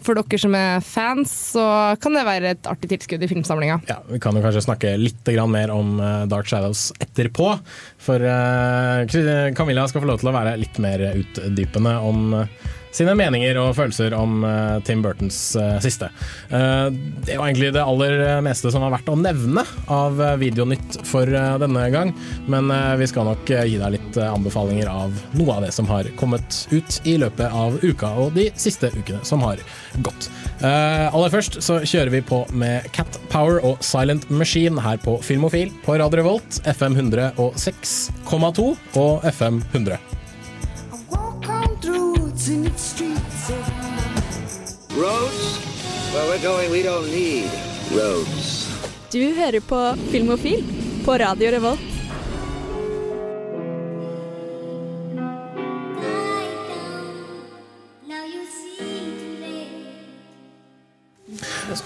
for 0.05 0.21
dere 0.21 0.41
som 0.41 0.55
er 0.59 0.85
fans, 0.87 1.35
så 1.57 1.67
kan 2.03 2.17
det 2.17 2.25
være 2.29 2.55
et 2.55 2.71
artig 2.71 2.93
tilskudd 2.95 3.27
i 3.27 3.31
filmsamlinga. 3.31 3.81
Ja, 3.91 3.99
Vi 4.09 4.23
kan 4.23 4.39
jo 4.39 4.45
kanskje 4.45 4.65
snakke 4.69 4.95
litt 5.01 5.35
mer 5.51 5.75
om 5.75 5.99
eh, 5.99 6.23
Dark 6.31 6.49
Shadows 6.51 6.93
etterpå. 7.03 7.51
For 8.07 8.23
eh, 8.23 9.51
Camilla 9.59 9.89
skal 9.91 10.07
få 10.07 10.13
lov 10.15 10.23
til 10.23 10.31
å 10.31 10.39
være 10.39 10.57
litt 10.63 10.81
mer 10.83 11.09
utdypende 11.11 11.99
om 12.07 12.39
sine 12.95 13.15
meninger 13.19 13.59
og 13.59 13.75
følelser 13.79 14.15
om 14.17 14.45
eh, 14.47 14.79
Tim 14.87 15.03
Burtons 15.05 15.39
eh, 15.59 15.77
siste. 15.83 16.11
Eh, 16.49 16.87
det 17.27 17.39
var 17.39 17.49
egentlig 17.49 17.73
det 17.75 17.83
aller 17.83 18.25
meste 18.45 18.71
som 18.73 18.85
var 18.85 18.95
verdt 18.95 19.11
å 19.11 19.19
nevne 19.19 19.65
av 19.93 20.21
videonytt 20.41 21.01
for 21.09 21.29
denne 21.29 21.85
gang. 21.93 22.13
Men 22.51 22.71
vi 22.99 23.07
skal 23.09 23.27
nok 23.29 23.49
gi 23.49 23.79
deg 23.81 23.95
litt 23.97 24.19
anbefalinger 24.21 24.89
av 24.91 25.15
noe 25.39 25.57
av 25.57 25.67
det 25.67 25.73
som 25.75 25.89
har 25.91 26.09
kommet 26.21 26.65
ut 26.71 26.99
i 27.09 27.17
løpet 27.21 27.53
av 27.53 27.79
uka 27.83 28.13
og 28.21 28.35
de 28.39 28.49
siste 28.61 28.91
ukene 28.95 29.23
som 29.27 29.43
har 29.45 29.63
gått. 30.05 30.29
Aller 30.65 31.33
først 31.33 31.61
så 31.65 31.81
kjører 31.83 32.13
vi 32.15 32.25
på 32.25 32.43
med 32.57 32.89
Cat 32.97 33.19
Power 33.33 33.61
og 33.67 33.83
Silent 33.85 34.29
Machine 34.33 34.83
her 34.85 35.01
på 35.03 35.19
Filmofil 35.25 35.73
på 35.85 35.99
Radio 36.01 36.23
Revolt, 36.23 36.61
FM 36.77 36.99
106,2 37.01 38.69
og 39.01 39.33
FM 39.35 39.65
100. 39.73 40.24
Roads? 44.97 45.59
Where 46.13 46.27
we're 46.29 46.43
going, 46.43 46.71
we 46.73 46.83
don't 46.83 47.07
need 47.07 47.49
roads. 47.93 48.69
Du 49.13 49.35
hører 49.35 49.61
på 49.61 49.95
Filmofil 50.11 50.65
på 51.05 51.13
Radio 51.19 51.51
Revolt. 51.51 51.94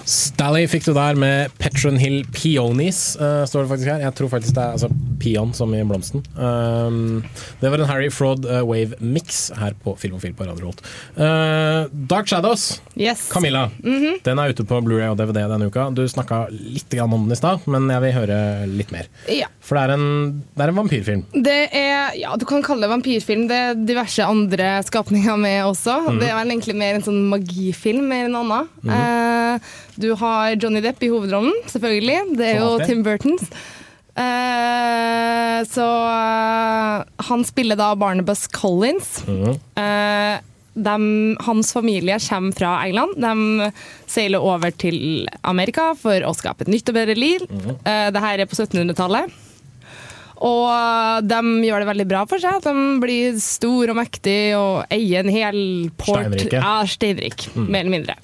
Stally 0.09 0.65
fikk 0.69 0.85
du 0.89 0.93
der 0.95 1.17
med 1.19 1.53
Petron 1.59 1.97
Hill 2.01 2.23
Peonies, 2.35 3.15
uh, 3.19 3.43
står 3.47 3.65
det 3.65 3.71
faktisk 3.73 3.89
her. 3.91 4.03
Jeg 4.03 4.15
tror 4.17 4.31
faktisk 4.31 4.55
det 4.57 4.63
er 4.63 4.75
altså, 4.77 4.89
peon 5.19 5.53
som 5.55 5.73
i 5.75 5.81
blomsten. 5.87 6.23
Um, 6.35 7.21
det 7.61 7.71
var 7.71 7.81
en 7.83 7.89
Harry 7.89 8.09
Fraud 8.13 8.45
uh, 8.47 8.61
Wave 8.67 8.97
mix 8.99 9.49
her 9.59 9.75
på 9.83 9.95
Filmofil 9.99 10.33
på 10.37 10.47
Radio 10.47 10.67
Rolt. 10.69 10.83
Uh, 11.17 11.87
Dark 12.11 12.27
Shadows, 12.31 12.81
Yes. 12.99 13.27
Camilla. 13.31 13.69
Mhm. 13.79 14.19
Den 14.25 14.39
er 14.41 14.51
ute 14.51 14.65
på 14.67 14.79
Blu-ray 14.83 15.07
og 15.13 15.17
DVD 15.21 15.45
denne 15.47 15.69
uka. 15.71 15.87
Du 15.95 16.03
snakka 16.11 16.45
litt 16.51 16.89
grann 16.91 17.13
om 17.15 17.23
den 17.27 17.35
i 17.35 17.39
stad, 17.39 17.63
men 17.71 17.87
jeg 17.93 18.03
vil 18.03 18.15
høre 18.17 18.39
litt 18.67 18.91
mer. 18.91 19.07
Ja. 19.31 19.47
For 19.63 19.77
det 19.77 19.85
er 19.85 19.93
en, 19.95 20.07
det 20.57 20.65
er 20.65 20.73
en 20.73 20.79
vampyrfilm. 20.81 21.23
Det 21.45 21.57
er, 21.77 22.17
ja, 22.19 22.33
Du 22.39 22.45
kan 22.49 22.63
kalle 22.65 22.83
det 22.83 22.91
vampyrfilm. 22.91 23.47
Det 23.49 23.59
er 23.69 23.79
diverse 23.87 24.25
andre 24.25 24.71
skapninger 24.87 25.39
med 25.39 25.61
også. 25.69 25.95
Mhm. 26.09 26.19
Det 26.19 26.29
er 26.31 26.37
vel 26.41 26.53
egentlig 26.55 26.75
mer 26.79 26.99
en 26.99 27.05
sånn 27.07 27.21
magifilm 27.31 28.07
mer 28.11 28.27
enn 28.27 28.39
annet. 28.39 28.75
Mhm. 28.83 28.95
Eh, 28.99 29.68
du 29.99 30.13
har 30.15 30.55
Johnny 30.55 30.81
Depp 30.81 31.03
i 31.03 31.09
hovedrollen, 31.11 31.53
selvfølgelig. 31.67 32.37
Det 32.39 32.53
er 32.53 32.61
jo. 32.61 32.69
Tim 32.87 33.03
Burtons. 33.03 33.49
Uh, 34.19 35.59
så 35.69 35.85
uh, 35.85 37.03
han 37.29 37.43
spiller 37.47 37.79
da 37.79 37.93
Barnabas 37.99 38.47
Collins. 38.47 39.21
Mm. 39.27 39.57
Uh, 39.79 40.37
de, 40.79 40.95
hans 41.43 41.73
familie 41.73 42.19
kommer 42.29 42.55
fra 42.55 42.73
England. 42.85 43.17
De 43.19 43.71
seiler 44.07 44.39
over 44.39 44.71
til 44.71 45.27
Amerika 45.41 45.91
for 45.99 46.23
å 46.23 46.33
skape 46.37 46.63
et 46.65 46.71
nytt 46.71 46.91
og 46.91 46.95
bedre 46.95 47.15
liv. 47.19 47.43
Mm. 47.49 47.69
Eh, 47.83 48.07
det 48.15 48.21
her 48.23 48.39
er 48.39 48.47
på 48.47 48.55
1700-tallet. 48.55 49.33
Og 50.47 51.25
de 51.27 51.39
gjør 51.67 51.83
det 51.83 51.89
veldig 51.89 52.05
bra 52.07 52.21
for 52.31 52.39
seg. 52.39 52.61
De 52.63 52.73
blir 53.03 53.41
stor 53.43 53.91
og 53.91 53.97
mektig 53.99 54.37
og 54.55 54.85
eier 54.93 55.25
en 55.25 55.33
hel 55.33 55.59
port. 55.99 56.29
Steinrike. 56.29 56.61
Ja, 56.61 56.77
steinrik, 56.87 57.49
Mm. 57.55 57.65
mer 57.67 57.81
eller 57.81 57.95
mindre. 57.97 58.15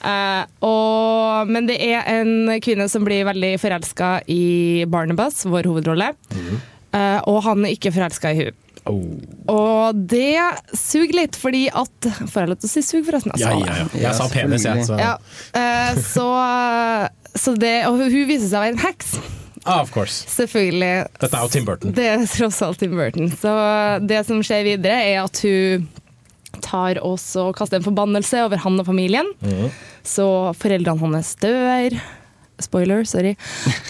Eh, 0.00 0.42
og, 0.66 1.50
men 1.50 1.68
det 1.68 1.78
er 1.84 2.06
en 2.18 2.50
kvinne 2.64 2.88
som 2.92 3.04
blir 3.06 3.26
veldig 3.28 3.54
forelska 3.60 4.12
i 4.32 4.84
Barnabas, 4.90 5.44
vår 5.48 5.70
hovedrolle. 5.70 6.12
Mhm. 6.34 6.60
Uh, 6.90 7.20
og 7.30 7.44
han 7.46 7.62
er 7.62 7.76
ikke 7.76 7.92
forelska 7.94 8.32
i 8.34 8.38
hun. 8.40 8.56
Og 8.90 9.98
det 10.10 10.40
suger 10.74 11.12
litt, 11.14 11.36
fordi 11.38 11.68
at 11.68 12.08
Får 12.32 12.40
jeg 12.40 12.50
lov 12.50 12.58
til 12.58 12.66
å 12.66 12.72
si 12.72 12.82
sug, 12.82 13.04
forresten? 13.06 13.34
Ja, 13.38 13.52
ja, 13.54 13.76
ja. 13.84 13.84
Jeg 14.08 14.16
sa 14.18 14.26
penis, 14.32 14.64
jeg. 14.66 14.86
Så. 14.88 14.96
Ja, 14.98 15.12
uh, 15.54 16.00
så, 16.02 16.26
så 17.38 17.54
det, 17.60 17.76
og 17.86 18.00
hun 18.00 18.26
viser 18.26 18.48
seg 18.48 18.58
å 18.58 18.64
være 18.64 18.74
en 18.74 18.82
heks. 18.82 19.14
Ah, 19.62 19.82
of 19.84 19.92
course. 19.92 20.24
Selvfølgelig. 20.32 21.06
Dette 21.20 21.36
er 21.36 21.44
jo 21.44 21.52
Tim 21.52 21.66
Burton. 21.68 21.94
Det 21.94 22.06
er 22.08 22.26
tross 22.32 22.62
alt 22.64 22.80
Tim 22.80 22.96
Burton. 22.96 23.28
Så 23.38 23.52
det 24.08 24.22
som 24.26 24.40
skjer 24.42 24.64
videre, 24.66 24.96
er 25.12 25.20
at 25.22 25.42
hun 25.44 25.84
tar 26.64 27.00
også 27.04 27.50
og 27.50 27.56
kaster 27.58 27.78
en 27.78 27.86
forbannelse 27.86 28.44
over 28.46 28.60
han 28.62 28.80
og 28.82 28.88
familien. 28.88 29.28
Mm. 29.44 29.70
Så 30.06 30.26
foreldrene 30.58 31.00
hans 31.14 31.34
dør. 31.40 31.96
Spoiler, 32.60 33.06
sorry. 33.08 33.36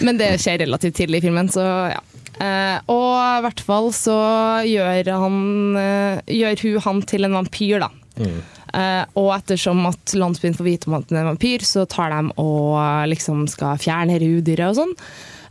Men 0.05 0.19
det 0.21 0.33
skjer 0.41 0.63
relativt 0.63 0.99
tidlig 1.01 1.21
i 1.21 1.27
filmen, 1.27 1.51
så 1.51 1.65
ja. 1.91 1.99
Eh, 2.41 2.77
og 2.89 3.11
i 3.19 3.41
hvert 3.45 3.61
fall 3.65 3.91
så 3.93 4.15
gjør, 4.65 5.09
han, 5.21 5.35
eh, 5.77 6.21
gjør 6.39 6.63
hun 6.63 6.85
han 6.87 7.01
til 7.09 7.27
en 7.27 7.35
vampyr, 7.37 7.83
da. 7.83 7.91
Mm. 8.17 8.39
Eh, 8.71 9.03
og 9.19 9.33
ettersom 9.35 9.83
at 9.89 10.13
landsbyen 10.15 10.55
får 10.55 10.67
vite 10.67 10.89
om 10.89 10.95
at 10.97 11.09
han 11.09 11.19
er 11.19 11.25
en 11.25 11.33
vampyr, 11.33 11.65
så 11.67 11.83
tar 11.89 12.13
de 12.13 12.31
og 12.41 12.79
eh, 12.79 13.09
liksom 13.11 13.43
skal 13.51 13.81
fjerne 13.81 14.15
dette 14.15 14.31
udyret 14.39 14.71
og 14.71 14.79
sånn. 14.79 14.95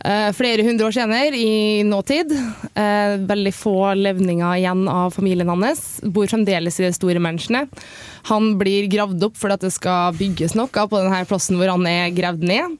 Eh, 0.00 0.30
flere 0.32 0.64
hundre 0.64 0.86
år 0.88 0.94
senere, 0.96 1.36
i 1.36 1.82
nåtid, 1.84 2.32
eh, 2.74 3.18
veldig 3.28 3.52
få 3.52 3.74
levninger 4.00 4.56
igjen 4.56 4.86
av 4.88 5.12
familien 5.12 5.50
hans, 5.52 6.00
bor 6.02 6.26
fremdeles 6.30 6.80
i 6.80 6.86
det 6.86 6.94
store 6.96 7.20
mansionet. 7.20 7.68
Han 8.30 8.54
blir 8.60 8.88
gravd 8.88 9.28
opp 9.28 9.36
fordi 9.36 9.58
at 9.58 9.66
det 9.66 9.72
skal 9.76 10.16
bygges 10.16 10.56
noe 10.56 10.68
på 10.72 10.96
denne 10.96 11.20
plassen 11.28 11.60
hvor 11.60 11.68
han 11.68 11.84
er 11.86 12.14
gravd 12.16 12.46
ned. 12.48 12.78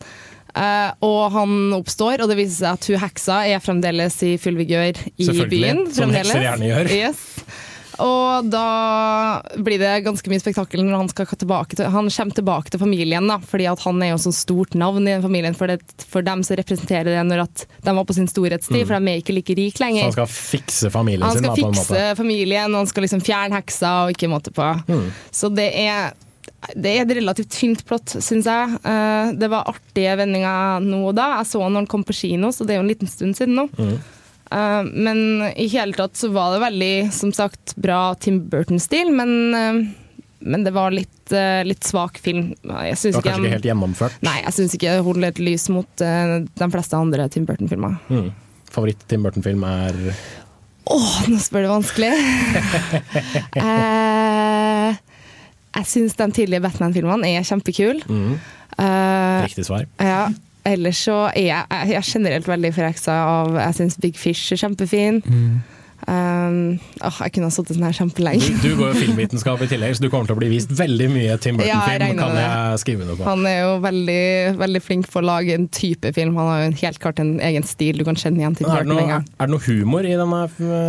Eh, 0.56 0.90
og 1.04 1.30
han 1.36 1.74
oppstår, 1.76 2.22
og 2.24 2.30
det 2.32 2.38
viser 2.40 2.56
seg 2.64 2.72
at 2.72 2.88
hun 2.88 3.02
heksa 3.04 3.40
er 3.52 3.60
fremdeles 3.62 4.16
i 4.26 4.36
full 4.40 4.56
vigør 4.58 4.96
i 4.96 5.28
Selvfølgelig, 5.28 5.60
byen. 5.60 5.84
som 5.94 6.10
hekser 6.16 6.46
gjerne 6.48 6.72
gjør. 6.72 6.90
Yes. 6.90 7.26
Og 8.00 8.48
da 8.50 9.40
blir 9.60 9.78
det 9.82 9.90
ganske 10.06 10.30
mye 10.32 10.40
spektakel 10.42 10.82
når 10.86 10.96
han 11.02 11.10
skal 11.12 11.26
tilbake 11.30 11.76
til, 11.78 11.88
han 11.92 12.08
kommer 12.10 12.36
tilbake 12.38 12.72
til 12.72 12.80
familien. 12.82 13.26
da, 13.28 13.36
fordi 13.38 13.66
at 13.70 13.80
han 13.84 14.00
er 14.02 14.12
jo 14.14 14.20
sånn 14.24 14.36
stort 14.36 14.74
navn 14.78 15.04
i 15.06 15.12
den 15.12 15.22
familien. 15.24 15.56
For, 15.58 15.66
det, 15.70 15.80
for 16.08 16.22
dem 16.26 16.42
så 16.46 16.56
representerer 16.58 17.10
det 17.12 17.26
når 17.28 17.44
at 17.44 17.66
de 17.84 17.94
var 17.96 18.04
på 18.08 18.16
sin 18.16 18.28
storhetstid, 18.30 18.80
Mm. 18.80 18.86
for 18.88 18.98
de 19.00 19.12
er 19.12 19.20
ikke 19.22 19.34
like 19.36 19.54
rike 19.58 19.76
Så 19.78 19.84
lenger. 19.84 20.02
han 20.08 20.12
skal 20.12 20.26
fikse 20.26 20.90
familien 20.90 21.22
Han 21.28 21.32
sin, 21.36 21.44
skal 21.44 21.56
da, 21.56 21.68
fikse 21.72 22.16
familien, 22.16 22.74
og 22.74 22.78
han 22.84 22.86
skal 22.86 23.02
liksom 23.04 23.20
fjerne 23.26 23.60
heksa 23.60 23.92
og 24.06 24.12
ikke 24.16 24.30
måte 24.32 24.52
på. 24.56 24.68
Mm. 24.88 25.06
Så 25.30 25.50
det 25.54 25.68
er, 25.76 26.12
det 26.76 26.94
er 26.96 27.02
et 27.04 27.16
relativt 27.20 27.50
tynt 27.50 27.84
plott, 27.88 28.06
syns 28.20 28.44
jeg. 28.48 28.78
Eh, 28.84 29.32
det 29.36 29.50
var 29.52 29.68
artige 29.68 30.16
vendinger 30.16 30.80
nå 30.84 31.02
og 31.08 31.14
da. 31.16 31.36
Jeg 31.40 31.46
så 31.52 31.62
han 31.62 31.72
når 31.76 31.84
han 31.84 31.86
kom 31.92 32.04
på 32.04 32.16
kino, 32.16 32.48
så 32.52 32.64
det 32.66 32.74
er 32.74 32.80
jo 32.80 32.86
en 32.88 32.92
liten 32.94 33.08
stund 33.08 33.36
siden 33.36 33.54
nå. 33.56 33.68
Mm. 33.78 33.98
Eh, 34.50 34.82
men 34.82 35.20
i 35.56 35.68
hele 35.70 35.94
tatt 35.94 36.18
så 36.18 36.30
var 36.34 36.54
det 36.54 36.62
veldig, 36.64 36.94
som 37.14 37.32
sagt, 37.32 37.76
bra 37.78 38.14
Tim 38.18 38.42
Burton-stil, 38.50 39.12
men, 39.14 39.54
eh, 39.54 39.80
men 40.40 40.64
det 40.66 40.72
var 40.74 40.90
litt, 40.94 41.32
eh, 41.32 41.62
litt 41.64 41.86
svak 41.86 42.18
film. 42.18 42.50
Jeg 42.62 42.96
Det 42.96 43.14
var 43.14 43.22
ikke, 43.22 43.22
kanskje 43.30 43.44
ikke 43.46 43.56
helt 43.56 43.70
gjennomført. 43.70 44.20
Nei, 44.26 44.40
jeg 44.42 44.56
syns 44.58 44.74
ikke 44.74 44.96
det 44.96 45.06
holder 45.06 45.28
et 45.28 45.38
lys 45.38 45.68
mot 45.70 45.96
de 45.96 46.70
fleste 46.74 46.98
andre 46.98 47.28
Tim 47.30 47.46
Burton-filmer. 47.46 47.98
Mm. 48.10 48.30
Favoritt-Tim 48.70 49.22
Burton-film 49.22 49.64
er 49.66 50.14
Åh, 50.90 51.26
nå 51.30 51.38
spør 51.38 51.66
du 51.66 51.70
vanskelig. 51.70 52.10
eh, 53.60 54.96
jeg 55.76 55.86
syns 55.86 56.16
de 56.18 56.26
tidlige 56.34 56.64
Batman-filmene 56.64 57.30
er 57.30 57.46
kjempekule. 57.46 58.02
mm. 58.08 58.38
Eh, 58.80 59.42
Riktig 59.44 59.66
svar. 59.66 59.84
ja. 60.00 60.28
Ellers 60.68 61.00
så 61.06 61.18
er 61.32 61.46
jeg, 61.46 61.66
jeg 61.70 61.96
er 62.00 62.08
generelt 62.12 62.48
veldig 62.48 62.72
forheksa 62.76 63.14
av 63.24 63.54
Jeg 63.56 63.76
syns 63.78 64.00
Big 64.02 64.18
Fish 64.20 64.52
er 64.52 64.60
kjempefin. 64.60 65.22
Um, 66.08 66.78
åh, 67.04 67.16
jeg 67.26 67.34
kunne 67.34 67.50
ha 67.50 67.52
sittet 67.52 67.76
sånn 67.76 67.84
her 67.84 67.92
Du, 67.92 67.98
kjempelenge. 67.98 68.46
du 68.62 68.70
går 68.78 68.94
jo 68.94 69.00
filmvitenskap 69.02 69.60
i 69.60 69.68
tillegg, 69.68 69.98
så 69.98 70.04
du 70.06 70.08
kommer 70.08 70.30
til 70.30 70.38
å 70.38 70.40
bli 70.40 70.48
vist 70.48 70.72
veldig 70.72 71.08
mye 71.12 71.34
Tim 71.44 71.58
Burton-film, 71.60 72.16
Ja, 72.16 72.24
kan 72.24 72.38
jeg 72.40 72.80
skrive 72.80 73.08
noe 73.08 73.18
på. 73.18 73.26
Han 73.28 73.44
er 73.48 73.58
jo 73.58 73.74
veldig, 73.84 74.24
veldig 74.62 74.82
flink 74.82 75.10
på 75.12 75.20
å 75.20 75.26
lage 75.28 75.58
en 75.58 75.68
type 75.68 76.14
film. 76.16 76.38
Han 76.40 76.48
har 76.48 76.62
jo 76.64 76.72
helt 76.80 77.02
klart 77.04 77.20
en 77.20 77.34
egen 77.50 77.68
stil 77.68 78.00
du 78.00 78.06
kan 78.08 78.16
kjenne 78.18 78.40
igjen 78.40 78.56
Tim 78.56 78.72
Er 78.72 78.88
det, 78.88 78.94
noe, 78.94 79.20
er 79.20 79.44
det 79.44 79.52
noe 79.52 79.66
humor 79.68 80.08
i 80.08 80.16
denne 80.16 80.42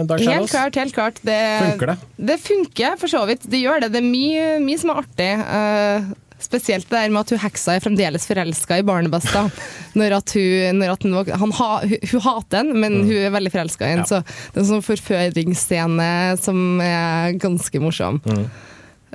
Dark 0.07 0.23
Shadows? 0.23 0.31
Helt 0.31 0.55
klart, 0.55 0.79
helt 0.79 0.95
klart. 0.95 1.21
Det, 1.27 1.39
Funker 1.67 1.91
det? 1.91 1.97
Det 2.31 2.39
funker, 2.47 2.97
for 3.03 3.11
så 3.11 3.25
vidt. 3.27 3.45
Det 3.51 3.61
gjør 3.65 3.83
det. 3.85 3.91
Det 3.97 3.99
er 3.99 4.07
mye, 4.07 4.49
mye 4.63 4.79
som 4.79 4.95
er 4.95 5.03
artig. 5.03 5.31
Eh, 5.43 6.11
spesielt 6.43 6.89
det 6.89 6.97
der 6.97 7.13
med 7.13 7.21
at 7.23 7.33
hun 7.33 7.41
heksa 7.43 7.75
er 7.75 7.83
fremdeles 7.83 8.25
forelska 8.29 8.79
i 8.81 8.85
barnebesta. 8.87 9.45
Når 9.99 10.17
at 10.21 10.33
hun, 10.37 10.79
når 10.79 10.93
at 10.93 11.03
hun, 11.03 11.15
han 11.43 11.53
ha, 11.57 11.69
hun, 11.83 12.09
hun 12.13 12.21
hater 12.25 12.61
han, 12.61 12.73
men 12.79 13.01
hun 13.03 13.15
er 13.19 13.33
veldig 13.33 13.51
forelska 13.51 13.87
i 13.87 13.95
han. 13.95 14.03
Ja. 14.05 14.07
Så 14.07 14.21
det 14.23 14.59
er 14.59 14.63
en 14.63 14.69
sånn 14.69 14.85
forføringsscene 14.85 16.11
som 16.39 16.61
er 16.85 17.35
ganske 17.41 17.81
morsom. 17.83 18.21
Mm. 18.23 18.45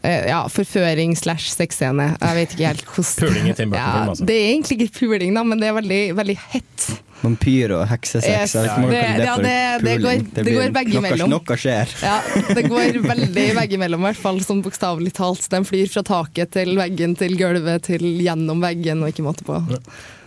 eh, 0.02 0.28
ja, 0.28 0.42
forføring 0.52 1.16
slash 1.16 1.54
sexscene. 1.54 2.10
Jeg 2.20 2.38
vet 2.40 2.54
ikke 2.56 2.70
helt 2.74 2.86
hvordan 2.92 3.24
Puling 3.24 3.48
i 3.48 3.56
Tim 3.56 3.72
Burton-film, 3.72 4.12
altså. 4.12 4.28
Det 4.28 4.36
er 4.36 4.48
egentlig 4.52 4.78
ikke 4.80 4.98
puling, 5.00 5.36
da, 5.38 5.46
men 5.48 5.64
det 5.64 5.70
er 5.70 5.78
veldig, 5.80 6.02
veldig 6.20 6.38
hett. 6.52 6.88
Vampyr 7.22 7.72
og 7.78 7.86
heksesex. 7.88 8.54
Yes, 8.54 8.54
man 8.76 8.90
det- 8.90 9.00
det 9.16 9.24
ja, 9.24 9.36
det- 9.36 9.84
det 9.84 9.94
går- 10.02 10.26
det 10.34 10.52
går 10.54 10.72
veggimellom. 10.76 11.30
Noe, 11.30 11.40
noe 11.48 11.56
skjer. 11.56 11.94
Ja, 12.02 12.20
det 12.54 12.66
går 12.68 13.00
veldig 13.02 13.46
veggimellom, 13.56 14.00
i 14.04 14.12
hvert 14.12 14.16
fall 14.20 14.38
sånn 14.40 14.62
bokstavelig 14.62 15.12
talt. 15.16 15.48
Den 15.48 15.64
flyr 15.64 15.88
fra 15.90 16.02
taket 16.02 16.50
til 16.52 16.76
veggen 16.76 17.16
til 17.16 17.36
gulvet 17.36 17.82
til 17.88 18.00
gjennom 18.20 18.60
veggen, 18.60 19.02
og 19.02 19.08
ikke 19.14 19.24
måte 19.24 19.44
på. 19.44 19.62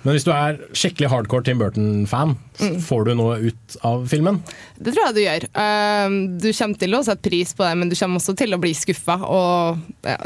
Men 0.02 0.16
hvis 0.16 0.24
du 0.24 0.32
er 0.32 0.56
skikkelig 0.72 1.10
hardcore 1.12 1.44
Tim 1.44 1.60
Burton-fan, 1.60 2.38
Mm. 2.60 2.78
får 2.82 3.06
du 3.06 3.16
noe 3.16 3.36
ut 3.50 3.76
av 3.84 4.08
filmen? 4.08 4.42
Det 4.82 4.94
tror 4.96 5.14
jeg 5.14 5.16
du 5.16 5.22
gjør. 5.22 5.44
Um, 6.08 6.38
Du 6.40 6.52
kommer 6.54 6.78
til 6.80 6.92
å 6.96 7.04
sette 7.04 7.22
pris 7.30 7.54
på 7.54 7.68
det, 7.70 7.78
men 7.78 7.90
du 7.90 7.96
kommer 7.96 8.18
også 8.20 8.36
til 8.36 8.52
å 8.56 8.60
bli 8.60 8.72
skuffa. 8.74 9.20
Og 9.28 9.78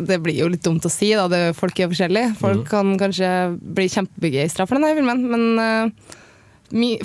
det 0.06 0.22
blir 0.22 0.38
jo 0.38 0.48
litt 0.48 0.62
dumt 0.64 0.86
å 0.86 0.92
si, 0.92 1.12
da. 1.14 1.28
Folk 1.54 1.80
er 1.80 1.88
forskjellige. 1.90 2.36
Folk 2.38 2.70
kan 2.70 2.98
kanskje 3.00 3.60
bli 3.60 3.88
kjempebegeistra 3.90 4.68
for 4.68 4.76
denne 4.78 4.96
filmen, 4.96 5.28
men 5.30 5.60
uh, 5.60 5.90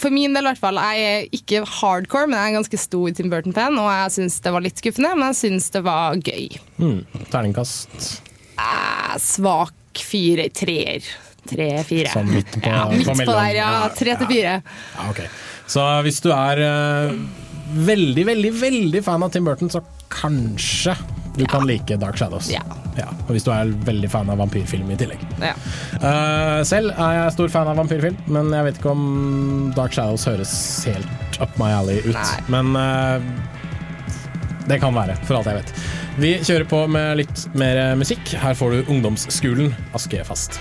for 0.01 0.11
min 0.14 0.33
del 0.37 0.47
i 0.47 0.51
hvert 0.53 0.61
fall. 0.62 0.79
Jeg 0.81 1.09
er 1.09 1.27
ikke 1.39 1.61
hardcore, 1.79 2.27
men 2.31 2.39
jeg 2.39 2.45
er 2.47 2.53
en 2.55 2.59
ganske 2.62 2.81
stor 2.81 3.11
Tim 3.19 3.29
Burton-fan, 3.33 3.77
og 3.79 3.89
jeg 3.93 4.14
syns 4.16 4.39
det 4.45 4.53
var 4.55 4.64
litt 4.64 4.81
skuffende, 4.81 5.11
men 5.19 5.29
jeg 5.31 5.39
syns 5.43 5.69
det 5.75 5.83
var 5.87 6.16
gøy. 6.25 6.49
Mm. 6.81 7.01
Terningkast 7.33 8.09
Eh, 8.59 9.14
svak 9.23 9.75
fire, 10.03 10.49
treer. 10.51 11.05
Tre-fire. 11.49 12.11
Sånn 12.11 12.27
midt 12.33 12.51
på- 12.61 12.66
ja, 12.69 12.89
midt 12.91 13.07
på 13.07 13.14
på 13.23 13.37
der, 13.37 13.55
ja. 13.55 13.69
Tre 13.95 14.16
til 14.19 14.27
fire. 14.27 14.57
Ja, 14.97 15.11
ok. 15.11 15.21
Så 15.71 15.85
hvis 16.03 16.19
du 16.25 16.31
er 16.35 16.59
uh, 16.59 17.12
veldig, 17.87 18.25
veldig, 18.27 18.53
veldig 18.61 19.05
fan 19.05 19.23
av 19.23 19.31
Tim 19.33 19.45
Burton, 19.47 19.71
så 19.71 19.81
kanskje 20.11 20.97
du 21.39 21.47
kan 21.49 21.66
like 21.68 21.97
Dark 22.01 22.18
Shadows. 22.18 22.51
Ja. 22.53 22.62
Og 23.28 23.34
hvis 23.36 23.47
du 23.47 23.53
er 23.55 23.70
veldig 23.86 24.11
fan 24.11 24.30
av 24.32 24.41
vampyrfilm 24.43 24.89
i 24.91 24.97
tillegg. 24.99 25.22
Ja. 25.39 25.55
Uh, 26.03 26.59
selv 26.66 26.91
er 26.97 27.14
jeg 27.20 27.36
stor 27.36 27.53
fan 27.55 27.70
av 27.70 27.78
vampyrfilm, 27.78 28.18
men 28.34 28.51
jeg 28.57 28.66
vet 28.68 28.80
ikke 28.80 28.95
om 28.95 29.05
Dark 29.76 29.95
Shadows 29.95 30.26
høres 30.28 30.53
helt 30.89 31.39
up 31.43 31.55
my 31.61 31.70
alley 31.76 32.01
ut. 32.09 32.16
Nei. 32.16 32.41
Men 32.51 32.74
uh, 32.74 33.22
det 34.68 34.80
kan 34.82 34.97
være, 34.97 35.14
for 35.28 35.39
alt 35.39 35.49
jeg 35.53 35.62
vet. 35.62 35.72
Vi 36.18 36.34
kjører 36.43 36.66
på 36.68 36.82
med 36.91 37.20
litt 37.20 37.47
mer 37.59 37.80
musikk. 37.99 38.34
Her 38.43 38.59
får 38.59 38.74
du 38.74 38.93
Ungdomsskolen, 38.97 39.70
Askefast. 39.95 40.59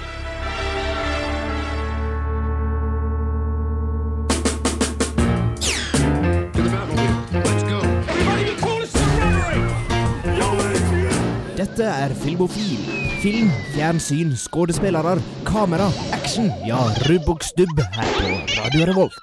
Dette 11.78 11.94
er 11.94 12.14
Filmofil. 12.18 12.86
Film, 13.22 13.52
fjernsyn, 13.76 14.32
skuespillere, 14.34 15.12
kamera, 15.46 15.92
action. 16.16 16.48
Ja, 16.66 16.80
rubb 17.06 17.28
og 17.30 17.44
stubb 17.46 17.78
her 17.94 18.08
på 18.16 18.32
Radio 18.56 18.88
Revolt. 18.90 19.20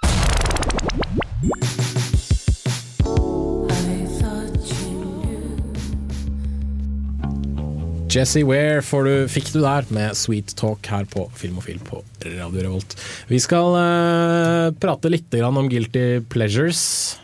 Jesse 8.14 8.44
Ware 8.46 8.86
får 8.86 9.10
du, 9.10 9.12
fikk 9.34 9.50
du 9.50 9.58
der 9.64 9.90
med 9.90 10.14
Sweet 10.14 10.54
Talk 10.54 10.86
her 10.94 11.10
på 11.10 11.26
Filmofil 11.34 11.82
på 11.82 12.04
Radio 12.38 12.68
Revolt. 12.68 12.94
Vi 13.34 13.42
skal 13.42 13.74
uh, 13.74 14.70
prate 14.78 15.10
litt 15.10 15.34
om 15.42 15.58
Guilty 15.66 16.22
Pleasures 16.30 17.18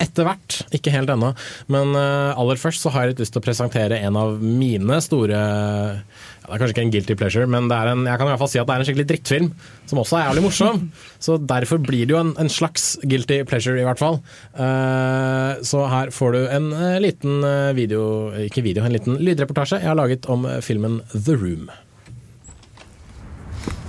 etter 0.00 0.26
hvert. 0.26 0.60
Ikke 0.74 0.92
helt 0.94 1.10
ennå. 1.12 1.32
Men 1.72 1.94
eh, 1.98 2.38
aller 2.38 2.60
først 2.60 2.84
så 2.84 2.92
har 2.94 3.04
jeg 3.04 3.14
litt 3.14 3.24
lyst 3.24 3.34
til 3.36 3.42
å 3.42 3.44
presentere 3.44 4.00
en 4.00 4.16
av 4.18 4.40
mine 4.40 5.00
store 5.04 5.36
ja, 5.36 6.46
Det 6.46 6.54
er 6.54 6.62
kanskje 6.62 6.74
ikke 6.74 6.84
en 6.86 6.92
guilty 6.94 7.16
pleasure, 7.20 7.48
men 7.50 7.68
det 7.70 7.76
er 7.76 7.92
en, 7.92 8.06
jeg 8.08 8.20
kan 8.20 8.28
i 8.28 8.32
hvert 8.32 8.42
fall 8.42 8.52
si 8.52 8.60
at 8.62 8.68
det 8.68 8.74
er 8.74 8.82
en 8.82 8.88
skikkelig 8.88 9.08
drittfilm. 9.12 9.50
Som 9.90 10.02
også 10.02 10.18
er 10.18 10.26
jævlig 10.28 10.44
morsom. 10.46 10.86
Så 11.26 11.36
derfor 11.52 11.82
blir 11.84 12.08
det 12.08 12.16
jo 12.16 12.22
en, 12.22 12.32
en 12.40 12.52
slags 12.52 12.94
guilty 13.04 13.42
pleasure, 13.48 13.76
i 13.80 13.86
hvert 13.86 14.00
fall. 14.00 14.20
Eh, 14.54 15.60
så 15.66 15.84
her 15.92 16.14
får 16.14 16.32
du 16.32 16.40
en 16.48 16.70
eh, 16.72 16.96
liten 17.02 17.44
video 17.76 18.30
Ikke 18.40 18.64
video, 18.64 18.84
en 18.84 18.94
liten 18.94 19.18
lydreportasje 19.20 19.82
jeg 19.82 19.90
har 19.90 19.98
laget 19.98 20.28
om 20.32 20.46
filmen 20.64 21.00
The 21.12 21.36
Room. 21.36 21.68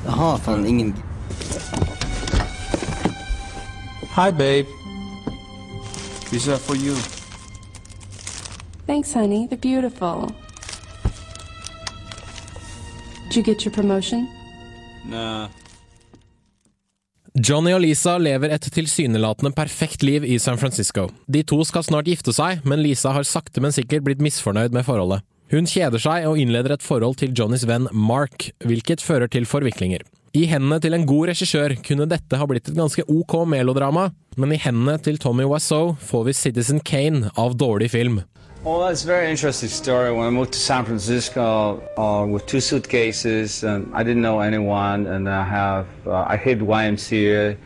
Jeg 0.02 0.18
har 0.18 0.44
faen 0.44 0.68
ingen 0.68 0.94
Hi, 4.18 4.28
babe. 4.36 4.81
These 6.32 6.48
are 6.48 6.58
for 6.58 6.76
you. 6.76 6.96
Thanks, 8.88 9.14
honey. 9.14 9.48
They're 9.48 9.58
beautiful. 9.58 10.32
Did 13.28 13.36
you 13.36 13.44
get 13.44 13.66
your 13.66 13.74
promotion? 13.74 14.28
Nah. 15.06 15.50
Johnny 17.36 17.72
og 17.72 17.82
Lisa 17.82 18.18
lever 18.20 18.52
et 18.52 18.66
tilsynelatende 18.76 19.52
perfekt 19.56 20.04
liv 20.04 20.24
i 20.24 20.40
San 20.40 20.60
Francisco. 20.60 21.10
De 21.28 21.44
to 21.44 21.64
skal 21.68 21.84
snart 21.84 22.08
gifte 22.08 22.34
seg, 22.36 22.64
men 22.68 22.84
Lisa 22.84 23.12
har 23.16 23.28
sakte, 23.28 23.64
men 23.64 23.72
sikkert 23.72 24.04
blitt 24.08 24.24
misfornøyd 24.24 24.76
med 24.76 24.88
forholdet. 24.88 25.24
Hun 25.52 25.68
kjeder 25.68 26.00
seg 26.00 26.28
og 26.28 26.40
innleder 26.40 26.78
et 26.78 26.84
forhold 26.84 27.20
til 27.20 27.32
Johnnys 27.36 27.68
venn 27.68 27.88
Mark, 27.92 28.54
hvilket 28.64 29.04
fører 29.04 29.32
til 29.32 29.48
forviklinger. 29.48 30.04
I 30.32 30.46
hendene 30.48 30.78
til 30.80 30.94
en 30.96 31.04
god 31.04 31.28
regissør 31.28 31.74
kunne 31.84 32.06
dette 32.08 32.38
ha 32.40 32.46
blitt 32.48 32.70
et 32.72 32.78
ganske 32.78 33.04
ok 33.04 33.34
melodrama, 33.52 34.06
men 34.40 34.54
i 34.56 34.60
hendene 34.64 34.96
til 35.04 35.18
Tommy 35.20 35.44
Wiseau 35.44 35.98
får 36.00 36.24
vi 36.24 36.34
Citizen 36.40 36.80
Kane 36.80 37.28
av 37.36 37.58
dårlig 37.60 37.90
film. 37.92 38.22
Well, 38.64 38.88
it's 38.88 39.04
a 39.04 39.08
very 39.08 39.30
interesting 39.30 39.70
story. 39.70 40.12
When 40.14 40.28
I 40.28 40.30
moved 40.30 40.54
to 40.54 40.60
San 40.60 40.86
Francisco 40.86 41.82
uh, 41.98 42.26
with 42.32 42.46
two 42.46 42.62
suitcases, 42.62 43.64
and 43.64 43.92
I 43.94 44.04
didn't 44.04 44.22
know 44.22 44.40
anyone, 44.40 45.08
and 45.08 45.28
I 45.28 45.44
have 45.44 45.88
uh, 46.06 46.26
I 46.30 46.38
hit 46.38 46.60
YMCA 46.60 47.58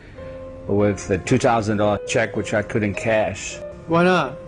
with 0.66 1.10
a 1.10 1.18
two 1.18 1.38
thousand 1.38 1.76
dollar 1.76 2.00
check 2.08 2.34
which 2.34 2.52
I 2.54 2.62
couldn't 2.62 2.94
cash. 2.94 3.58
Why 3.86 4.02
not? 4.04 4.38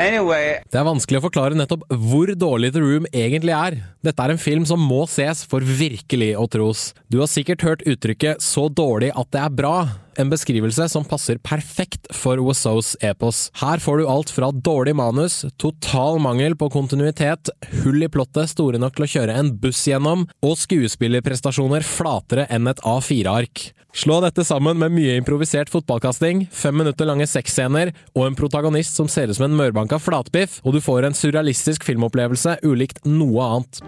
Anyway, 0.00 0.60
Det 0.72 0.80
er 0.80 0.86
vanskelig 0.86 1.20
å 1.20 1.26
forklare 1.26 1.58
nettopp 1.58 1.84
hvor 1.90 2.32
dårlig 2.32 2.72
The 2.72 2.80
Room 2.80 3.08
egentlig 3.12 3.52
er. 3.52 3.76
Dette 4.02 4.24
er 4.24 4.32
en 4.32 4.40
film 4.40 4.64
som 4.68 4.80
må 4.80 5.04
ses 5.10 5.44
for 5.48 5.60
virkelig 5.60 6.32
å 6.40 6.48
tros. 6.50 6.92
Du 7.12 7.20
har 7.20 7.28
sikkert 7.28 7.62
hørt 7.66 7.84
uttrykket 7.84 8.40
'så 8.40 8.68
dårlig 8.72 9.12
at 9.14 9.30
det 9.30 9.40
er 9.42 9.50
bra', 9.50 9.88
en 10.20 10.30
beskrivelse 10.32 10.88
som 10.92 11.04
passer 11.08 11.40
perfekt 11.42 12.10
for 12.14 12.40
Wassous 12.44 12.94
epos. 13.00 13.46
Her 13.60 13.82
får 13.82 14.02
du 14.02 14.08
alt 14.10 14.32
fra 14.34 14.50
dårlig 14.52 14.96
manus, 14.98 15.42
total 15.62 16.20
mangel 16.22 16.56
på 16.58 16.70
kontinuitet, 16.72 17.52
hull 17.82 18.02
i 18.02 18.10
plottet 18.12 18.52
store 18.52 18.80
nok 18.82 18.96
til 18.98 19.06
å 19.06 19.12
kjøre 19.16 19.36
en 19.38 19.52
buss 19.62 19.84
gjennom, 19.88 20.26
og 20.44 20.58
skuespillerprestasjoner 20.60 21.86
flatere 21.86 22.48
enn 22.52 22.68
et 22.70 22.82
A4-ark. 22.86 23.70
Slå 23.92 24.22
dette 24.24 24.44
sammen 24.48 24.78
med 24.80 24.94
mye 24.96 25.18
improvisert 25.20 25.68
fotballkasting, 25.72 26.46
fem 26.48 26.78
minutter 26.80 27.08
lange 27.08 27.26
sexscener 27.28 27.92
og 28.16 28.24
en 28.24 28.38
protagonist 28.38 28.96
som 28.96 29.10
ser 29.12 29.28
ut 29.28 29.36
som 29.36 29.50
en 29.50 29.58
mørbanka 29.58 30.00
flatbiff, 30.00 30.62
og 30.64 30.78
du 30.78 30.80
får 30.80 31.08
en 31.08 31.18
surrealistisk 31.18 31.84
filmopplevelse 31.84 32.62
ulikt 32.64 33.04
noe 33.04 33.50
annet. 33.50 33.82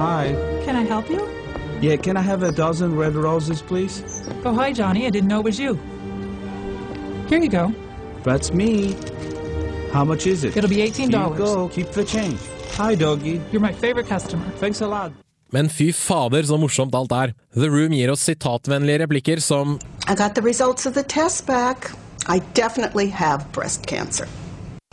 Hi. 0.00 0.34
Can 0.64 0.76
I 0.76 0.82
help 0.82 1.08
you? 1.10 1.39
Yeah, 1.80 1.96
can 1.96 2.16
I 2.16 2.20
have 2.20 2.42
a 2.42 2.52
dozen 2.52 2.94
red 2.94 3.14
roses, 3.14 3.62
please? 3.62 4.02
Oh, 4.44 4.52
hi, 4.52 4.72
Johnny. 4.72 5.06
I 5.06 5.10
didn't 5.10 5.28
know 5.28 5.40
it 5.40 5.44
was 5.44 5.58
you. 5.58 5.78
Here 7.26 7.38
you 7.40 7.48
go. 7.48 7.72
That's 8.22 8.52
me. 8.52 8.94
How 9.90 10.04
much 10.04 10.26
is 10.26 10.44
it? 10.44 10.56
It'll 10.56 10.68
be 10.68 10.76
$18. 10.76 10.96
Here 10.96 11.06
you 11.06 11.36
go. 11.38 11.68
Keep 11.68 11.92
the 11.92 12.04
change. 12.04 12.38
Hi, 12.72 12.94
doggy. 12.94 13.40
You're 13.50 13.62
my 13.62 13.72
favorite 13.72 14.06
customer. 14.06 14.44
Thanks 14.58 14.82
a 14.82 14.86
lot. 14.86 15.12
Men 15.52 15.68
fy 15.68 15.92
fader 15.92 16.42
så 16.42 16.56
morsomt 16.56 16.94
alt 16.94 17.12
er. 17.12 17.32
The 17.56 17.70
Room 17.70 17.92
gir 17.92 18.10
oss 18.12 18.22
sitatvennlige 18.28 18.98
replikker 19.02 19.40
som 19.40 19.80
I 20.06 20.14
got 20.14 20.34
the 20.34 20.42
results 20.42 20.86
of 20.86 20.94
the 20.94 21.02
test 21.02 21.46
back. 21.46 21.90
I 22.28 22.42
definitely 22.54 23.08
have 23.08 23.44
breast 23.52 23.86
cancer. 23.86 24.28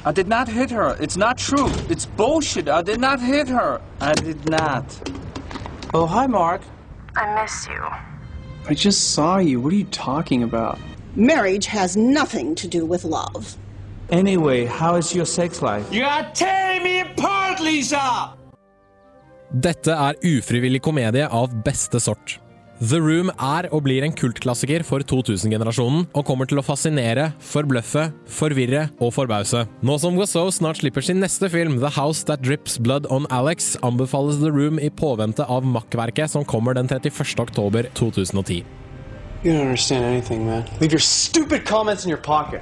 I 0.06 0.12
did 0.12 0.28
not 0.28 0.48
hit 0.48 0.72
her. 0.72 0.96
It's 1.00 1.18
not 1.18 1.38
true. 1.38 1.70
It's 1.90 2.08
bullshit. 2.18 2.70
I 2.70 2.82
did 2.82 3.00
not 3.00 3.20
hit 3.20 3.50
her. 3.50 3.82
I 4.00 4.14
did 4.14 4.50
not. 4.50 4.86
Oh, 5.94 6.06
hi, 6.08 6.28
Mark. 6.28 6.62
I 7.18 7.42
miss 7.42 7.68
you. 7.68 7.84
I 8.70 8.74
just 8.76 9.16
saw 9.16 9.40
you. 9.40 9.60
What 9.60 9.74
are 9.74 9.76
you 9.76 9.86
talking 9.86 10.44
about? 10.44 10.78
Marriage 11.16 11.66
has 11.66 11.98
nothing 11.98 12.54
to 12.56 12.68
do 12.68 12.86
with 12.86 13.04
love. 13.04 13.58
Anyway, 14.12 14.66
how 14.66 14.96
is 14.98 15.16
your 15.16 15.26
sex 15.26 15.62
life? 15.64 15.92
You 15.92 16.04
are 16.04 16.32
tearing 16.34 16.84
me 16.84 17.00
apart, 17.00 17.60
Lisa! 17.60 18.34
Dette 19.52 19.96
er 19.96 20.16
ufrivillig 20.22 20.82
komedie 20.84 21.26
av 21.28 21.56
beste 21.64 22.00
sort. 22.00 22.40
The 22.78 23.00
Room 23.02 23.32
er 23.42 23.66
og 23.74 23.88
blir 23.88 24.04
en 24.06 24.14
kultklassiker 24.14 24.84
for 24.86 25.02
2000-generasjonen, 25.02 26.04
og 26.14 26.26
kommer 26.28 26.46
til 26.46 26.62
å 26.62 26.64
fascinere, 26.66 27.32
forbløffe, 27.42 28.04
forvirre 28.30 28.84
og 29.02 29.16
forbause. 29.16 29.64
Nå 29.82 29.96
som 29.98 30.20
Wassau 30.20 30.52
snart 30.54 30.84
slipper 30.84 31.02
sin 31.02 31.18
neste 31.24 31.50
film, 31.50 31.80
The 31.82 31.90
House 31.96 32.22
That 32.30 32.46
Drips 32.46 32.78
Blood 32.78 33.10
On 33.10 33.26
Alex, 33.34 33.74
anbefales 33.82 34.38
The 34.44 34.54
Room 34.54 34.78
i 34.78 34.92
påvente 34.94 35.48
av 35.50 35.66
makkverket 35.66 36.36
som 36.36 36.46
kommer 36.46 36.78
den 36.78 36.86
31. 36.86 37.40
oktober 37.42 37.90
2010. 37.98 38.62
You 39.42 39.54
don't 39.54 39.66
understand 39.66 40.06
anything, 40.06 40.46
man. 40.46 40.64
Leave 40.80 40.94
your 40.94 41.02
stupid 41.02 41.66
comments 41.66 42.06
in 42.06 42.14
your 42.14 42.22
pocket. 42.22 42.62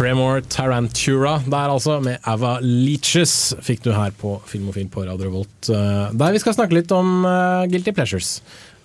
Tremor 0.00 0.40
Tarantura 0.48 1.34
der 1.44 1.68
altså, 1.68 1.98
med 2.00 2.22
Ava 2.24 2.54
Leaches, 2.64 3.52
fikk 3.60 3.82
du 3.84 3.90
her 3.92 4.14
på 4.16 4.38
Filmofil 4.48 4.86
på 4.88 5.02
Radio 5.04 5.26
Revolt. 5.26 5.68
eh, 5.68 6.14
Der 6.16 6.32
vi 6.32 6.40
skal 6.40 6.56
snakke 6.56 6.72
litt 6.72 6.92
om 6.96 7.26
uh, 7.28 7.66
Guilty 7.68 7.92
Pleasures. 7.92 8.38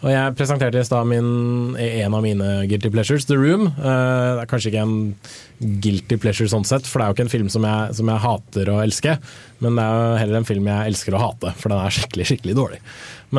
Og 0.04 0.12
jeg 0.12 0.34
presenterte 0.36 0.82
i 0.82 0.84
stad 0.84 1.08
en 1.16 2.18
av 2.18 2.20
mine 2.22 2.50
Guilty 2.68 2.92
Pleasures, 2.92 3.24
The 3.30 3.38
Room. 3.40 3.70
Uh, 3.80 4.36
Det 4.36 4.44
er 4.44 4.52
kanskje 4.52 4.74
ikke 4.74 4.84
en 4.84 5.80
guilty 5.80 6.20
pleasure 6.20 6.52
sånn 6.52 6.68
sett, 6.68 6.84
for 6.84 7.00
det 7.00 7.06
er 7.06 7.14
jo 7.14 7.16
ikke 7.16 7.28
en 7.30 7.34
film 7.38 7.48
som 7.54 7.64
jeg, 7.64 7.96
som 7.96 8.12
jeg 8.12 8.24
hater 8.28 8.76
å 8.76 8.82
elske. 8.84 9.16
Men 9.64 9.80
det 9.80 9.86
er 9.88 9.96
jo 9.96 10.20
heller 10.20 10.42
en 10.42 10.52
film 10.52 10.68
jeg 10.68 10.92
elsker 10.92 11.16
å 11.16 11.24
hate, 11.24 11.56
for 11.56 11.72
den 11.72 11.80
er 11.80 11.96
skikkelig, 11.96 12.28
skikkelig 12.28 12.60
dårlig. 12.60 12.82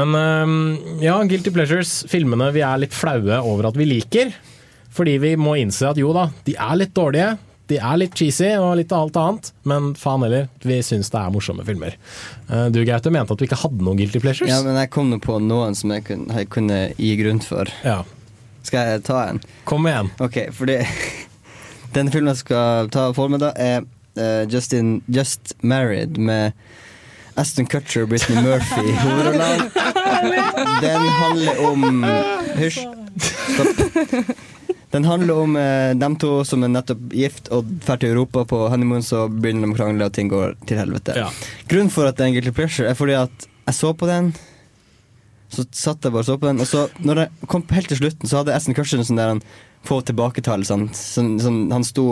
Men 0.01 0.17
uh, 0.17 0.97
ja, 1.05 1.21
Guilty 1.29 1.53
Pleasures, 1.53 1.99
filmene 2.09 2.55
vi 2.57 2.65
er 2.65 2.87
litt 2.87 2.97
flaue 2.97 3.45
over 3.45 3.69
at 3.69 3.77
vi 3.77 3.93
liker. 3.99 4.33
Fordi 4.97 5.19
vi 5.21 5.37
må 5.37 5.59
innse 5.61 5.91
at 5.91 5.99
jo 6.01 6.09
da, 6.17 6.31
de 6.47 6.55
er 6.57 6.79
litt 6.81 6.97
dårlige, 6.97 7.35
de 7.71 7.79
er 7.83 7.97
litt 7.99 8.15
cheesy 8.15 8.53
og 8.61 8.77
litt 8.79 8.93
alt 8.95 9.17
annet, 9.19 9.49
men 9.67 9.89
faen 9.99 10.23
heller, 10.23 10.47
vi 10.63 10.77
syns 10.87 11.11
det 11.11 11.19
er 11.19 11.33
morsomme 11.35 11.65
filmer. 11.67 11.97
Eh, 12.49 12.69
Du 12.71 12.79
Gaute 12.87 13.11
mente 13.11 13.35
at 13.35 13.43
vi 13.43 13.49
ikke 13.49 13.59
hadde 13.65 13.83
noen 13.83 13.99
guilty 13.99 14.21
pleasures. 14.23 14.51
Ja, 14.53 14.61
men 14.63 14.79
jeg 14.79 14.91
kom 14.95 15.11
nå 15.11 15.19
på 15.23 15.41
noen 15.43 15.75
som 15.79 15.91
jeg 15.95 16.05
kunne, 16.07 16.31
jeg 16.39 16.51
kunne 16.55 16.79
gi 16.95 17.13
grunn 17.19 17.43
for. 17.43 17.71
Ja. 17.83 18.03
Skal 18.67 18.93
jeg 18.93 19.05
ta 19.07 19.21
en? 19.33 19.43
Kom 19.67 19.87
igjen. 19.91 20.13
Ok, 20.23 20.41
fordi 20.55 20.81
Den 21.97 22.11
filmen 22.13 22.33
jeg 22.35 22.43
skal 22.45 22.91
ta 22.93 23.09
for 23.17 23.31
meg, 23.33 23.41
da, 23.41 23.53
er 23.57 23.85
uh, 24.19 24.43
Just, 24.53 24.75
in, 24.77 25.01
Just 25.09 25.55
Married 25.63 26.19
med 26.19 26.53
Aston 27.41 27.67
Kutcher 27.69 28.05
og 28.07 28.11
Britney 28.15 28.43
Murphy 28.45 28.83
i 28.91 28.97
hovedrollene. 29.01 29.71
Den 30.85 31.09
handler 31.21 31.63
om 31.67 32.05
Hysj. 32.57 32.85
Stopp. 33.21 34.37
Den 34.95 35.05
handler 35.05 35.41
om 35.43 35.57
eh, 35.59 35.93
dem 35.99 36.15
to 36.23 36.45
som 36.47 36.63
er 36.63 36.71
nettopp 36.71 37.09
gift 37.13 37.49
og 37.53 37.67
drar 37.85 37.99
til 38.01 38.13
Europa 38.15 38.45
på 38.49 38.61
honeymoon, 38.71 39.03
så 39.03 39.27
begynner 39.29 39.67
de 39.67 39.75
å 39.75 39.79
krangle 39.79 40.07
og 40.09 40.15
ting 40.15 40.31
går 40.31 40.55
til 40.69 40.79
helvete. 40.79 41.17
Grunnen 41.71 41.91
for 41.93 42.07
at 42.09 42.19
det 42.19 42.27
er 42.27 42.31
en 42.31 42.37
guilty 42.39 42.55
pleasure, 42.55 42.89
er 42.91 42.99
fordi 42.99 43.17
at 43.19 43.49
jeg 43.67 43.75
så 43.81 43.91
på 43.99 44.07
den. 44.07 44.31
Så 45.51 45.67
satt 45.75 46.07
jeg 46.07 46.15
bare 46.15 46.23
og 46.23 46.29
så 46.29 46.37
på 46.39 46.49
den, 46.49 46.63
og 46.63 46.69
så 46.71 46.87
når 47.03 47.25
jeg 47.25 47.51
kom 47.51 47.65
helt 47.75 47.91
til 47.91 48.01
slutten, 48.01 48.31
så 48.31 48.41
hadde 48.43 48.55
Essen 48.55 48.77
Kutcher 48.79 49.03
sånn 49.03 49.19
der 49.19 49.35
han 49.35 49.43
få 49.87 50.01
tilbaketallelsene. 50.07 50.95
Sånn, 50.97 51.37
sånn, 51.43 51.67
han 51.75 51.87
sto 51.87 52.07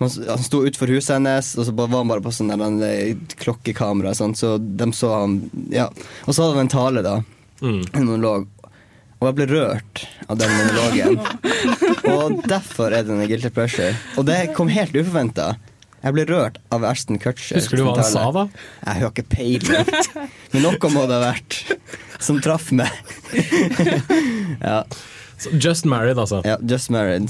han 0.00 0.08
han 0.08 0.40
sto 0.40 0.62
utenfor 0.64 0.88
huset 0.94 1.18
hennes, 1.18 1.50
og 1.60 1.66
så 1.68 1.74
var 1.76 1.90
han 1.92 2.08
bare 2.08 2.24
på 2.24 2.32
sånn 2.32 2.48
der, 2.48 2.86
eh, 2.86 3.18
klokkekamera. 3.42 4.14
Sånn, 4.16 4.32
så 4.34 4.54
de 4.58 4.88
så 4.96 5.10
han 5.20 5.50
Ja. 5.68 5.90
Og 6.26 6.34
så 6.34 6.42
hadde 6.42 6.56
han 6.56 6.66
en 6.66 6.68
tale, 6.68 7.02
da. 7.02 7.22
En 7.92 8.06
monolog. 8.06 8.48
Og 9.20 9.26
jeg 9.28 9.36
ble 9.36 9.46
rørt 9.50 10.04
av 10.32 10.38
den 10.40 10.52
monologen. 10.56 11.18
og 12.08 12.38
derfor 12.48 12.94
er 12.96 13.04
det 13.04 13.12
en 13.12 13.26
guilty 13.28 13.50
pleasure. 13.52 13.92
Og 14.16 14.24
det 14.28 14.38
kom 14.56 14.72
helt 14.72 14.96
uforventa. 14.96 15.52
Jeg 16.00 16.16
ble 16.16 16.24
rørt 16.30 16.56
av 16.72 16.86
Ashton 16.88 17.20
Kutcher. 17.20 17.58
Husker 17.60 17.76
du 17.76 17.84
hva 17.84 17.98
han 17.98 18.08
sa, 18.08 18.24
da? 18.32 18.46
Jeg 18.86 19.02
har 19.02 19.10
ikke 19.12 19.26
peiling. 19.28 19.90
Men 20.54 20.64
noe 20.64 20.92
må 20.94 21.04
det 21.10 21.18
ha 21.18 21.26
vært 21.26 21.58
som 22.24 22.40
traff 22.40 22.70
meg. 22.72 22.88
ja. 24.70 24.80
Just 25.52 25.84
Married, 25.88 26.16
altså. 26.20 26.40
Ja, 26.48 26.56
Just 26.64 26.88
Married. 26.92 27.28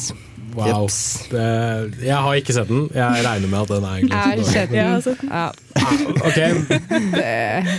Wow. 0.57 0.87
Det, 1.31 2.05
jeg 2.05 2.17
har 2.17 2.39
ikke 2.41 2.55
sett 2.57 2.71
den. 2.71 2.87
Jeg 2.95 3.25
regner 3.27 3.51
med 3.51 3.59
at 3.61 3.71
den 3.73 3.85
er 3.87 3.99
egentlig 3.99 4.17
Jeg 4.17 4.25
har 4.27 4.41
ikke 4.41 4.53
sett 4.53 4.71
den. 4.73 5.29
Ja. 5.31 5.49
Okay. 6.27 6.51
Det, 6.61 7.25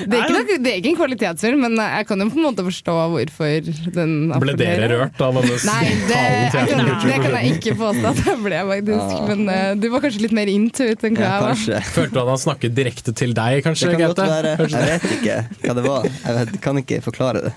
det, 0.07 0.15
er 0.15 0.21
ikke 0.21 0.35
noe, 0.35 0.57
det 0.63 0.71
er 0.71 0.77
ikke 0.79 0.91
en 0.91 0.97
kvalitetsfilm, 0.99 1.65
men 1.65 1.75
jeg 1.81 2.07
kan 2.09 2.23
jo 2.23 2.27
på 2.31 2.39
en 2.39 2.45
måte 2.47 2.65
forstå 2.65 2.95
hvorfor 3.13 3.71
den 3.97 4.13
Ble 4.41 4.55
dere 4.59 4.89
rørt 4.93 5.21
av 5.21 5.37
denne 5.37 5.57
Nei, 5.67 5.91
det, 6.09 6.21
jeg 6.21 6.69
kan, 6.71 6.85
det 6.87 7.17
kan 7.25 7.37
jeg 7.37 7.57
ikke 7.57 7.75
påstå 7.81 8.13
at 8.13 8.23
jeg 8.31 8.37
ble, 8.45 8.63
faktisk. 8.71 9.11
Ja. 9.17 9.27
Men 9.29 9.43
uh, 9.51 9.67
du 9.81 9.89
var 9.93 10.05
kanskje 10.05 10.25
litt 10.25 10.35
mer 10.37 10.51
into 10.51 10.87
it 10.93 11.05
enn 11.07 11.19
hva 11.19 11.27
jeg 11.27 11.45
var. 11.47 11.85
Følte 11.91 12.15
du 12.15 12.23
at 12.23 12.33
han 12.33 12.41
snakket 12.45 12.77
direkte 12.77 13.15
til 13.17 13.35
deg, 13.37 13.61
kanskje? 13.67 13.91
Det 13.91 13.99
kan 13.99 14.15
godt 14.15 14.23
være. 14.23 14.55
Jeg 14.71 14.89
vet 14.95 15.13
ikke 15.19 15.37
hva 15.67 15.77
det 15.77 15.85
var. 15.87 16.09
Jeg 16.09 16.39
vet, 16.39 16.57
kan 16.63 16.81
ikke 16.81 17.03
forklare 17.05 17.45
det. 17.49 17.55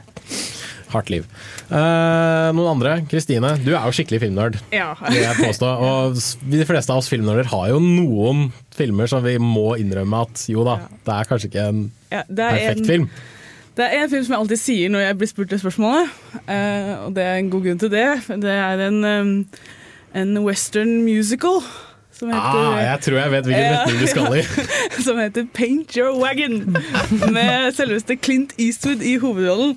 Hardt 0.95 1.11
liv. 1.13 1.27
Eh, 1.69 2.49
noen 2.55 2.71
andre? 2.77 2.95
Kristine, 3.11 3.51
du 3.65 3.73
er 3.75 3.85
jo 3.89 3.95
skikkelig 3.97 4.23
filmnerd. 4.25 4.59
Ja. 4.75 4.93
vil 5.09 5.21
jeg 5.25 5.37
påstå. 5.43 5.69
Og 5.89 6.19
de 6.55 6.65
fleste 6.69 6.95
av 6.95 7.03
oss 7.03 7.11
filmnerder 7.13 7.51
har 7.53 7.69
jo 7.75 7.81
noen 7.83 8.49
filmer 8.75 9.11
som 9.11 9.23
vi 9.27 9.37
må 9.43 9.75
innrømme 9.83 10.25
at 10.25 10.47
jo 10.51 10.65
da, 10.67 10.79
det 11.07 11.15
er 11.21 11.29
kanskje 11.31 11.51
ikke 11.53 11.69
en 11.71 11.85
Ja, 12.15 12.23
det 12.29 12.45
er 12.49 12.59
perfekt 12.59 12.85
en- 12.85 12.91
film. 12.95 13.09
Det 13.75 13.83
er 13.91 14.05
en 14.05 14.11
film 14.13 14.23
som 14.23 14.33
jeg 14.37 14.39
alltid 14.45 14.61
sier 14.63 14.91
når 14.95 15.01
jeg 15.03 15.15
blir 15.19 15.29
spurt 15.33 15.51
det 15.51 15.57
spørsmålet, 15.59 16.11
eh, 16.47 16.93
og 17.09 17.15
det 17.17 17.25
er 17.27 17.41
en 17.41 17.49
god 17.51 17.65
grunn 17.65 17.81
til 17.83 17.91
det. 17.91 18.05
Det 18.45 18.53
er 18.55 18.83
en, 18.87 19.01
en 20.15 20.37
western 20.47 21.01
musical 21.03 21.59
som 22.15 22.31
heter 22.31 22.61
Ah, 22.71 22.77
jeg 22.79 23.01
tror 23.03 23.17
jeg 23.19 23.33
vet 23.33 23.49
hvilken 23.49 23.65
Ja. 23.65 23.81
retning 23.81 23.99
du 23.99 24.07
skal 24.07 24.37
i. 24.39 24.45
som 25.09 25.19
heter 25.19 25.49
Paint 25.59 25.97
Your 25.99 26.15
Wagon, 26.21 26.61
med 27.35 27.75
selveste 27.75 28.15
Clint 28.23 28.55
Eastwood 28.63 29.03
i 29.03 29.17
hovedrollen. 29.19 29.75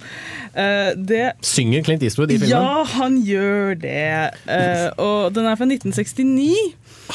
Eh, 0.57 0.91
det 0.97 1.23
Synger 1.45 1.83
Clint 1.85 2.03
Eastwood 2.03 2.31
i 2.33 2.39
filmen? 2.41 2.49
Ja, 2.55 2.83
han 2.97 3.19
gjør 3.25 3.75
det. 3.81 4.33
Eh, 4.49 4.87
og 4.97 5.33
den 5.35 5.45
er 5.45 5.55
fra 5.59 5.67
1969. 5.69 6.49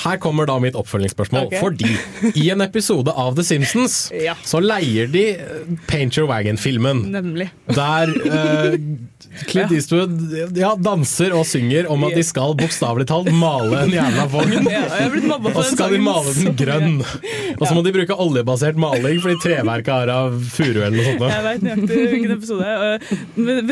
Her 0.04 0.16
kommer 0.22 0.46
da 0.48 0.54
mitt 0.62 0.76
oppfølgingsspørsmål. 0.78 1.50
Okay. 1.50 1.60
Fordi 1.60 1.90
i 2.38 2.46
en 2.54 2.62
episode 2.64 3.12
av 3.12 3.34
The 3.36 3.44
Simpsons 3.44 3.96
Ja. 4.16 4.34
så 4.46 4.60
leier 4.62 5.10
de 5.12 5.24
eh, 5.34 5.74
Paint 5.90 6.16
Your 6.16 6.30
Wagon-filmen. 6.30 7.02
Nemlig. 7.12 7.50
Der 7.74 8.14
Clint 9.48 9.72
Eastwood 9.74 10.56
ja, 10.58 10.72
danser 10.78 11.34
og 11.36 11.46
synger 11.48 11.88
om 11.92 12.04
at 12.08 12.16
de 12.16 12.24
skal 12.26 12.54
bokstavelig 12.58 13.06
talt 13.10 13.30
male 13.34 13.84
en 13.86 13.94
jævla 13.94 14.26
vogn. 14.32 14.68
Og 15.42 15.58
så 15.58 15.64
skal 15.72 15.96
de 15.96 16.00
male 16.02 16.34
den 16.36 16.56
grønn. 16.58 16.98
Og 17.58 17.64
så 17.66 17.72
må 17.76 17.82
de 17.86 17.92
bruke 17.94 18.16
oljebasert 18.24 18.78
maling 18.80 19.20
fordi 19.22 19.38
treverket 19.42 19.92
er 19.94 20.12
av 20.14 20.36
furu 20.52 20.80
eller 20.82 20.96
noe 20.98 21.06
sånt. 21.06 21.24
Jeg 21.32 21.46
vet 21.46 21.66
nøyaktig 21.66 22.00
hvilken 22.12 22.34
episode. 22.36 22.66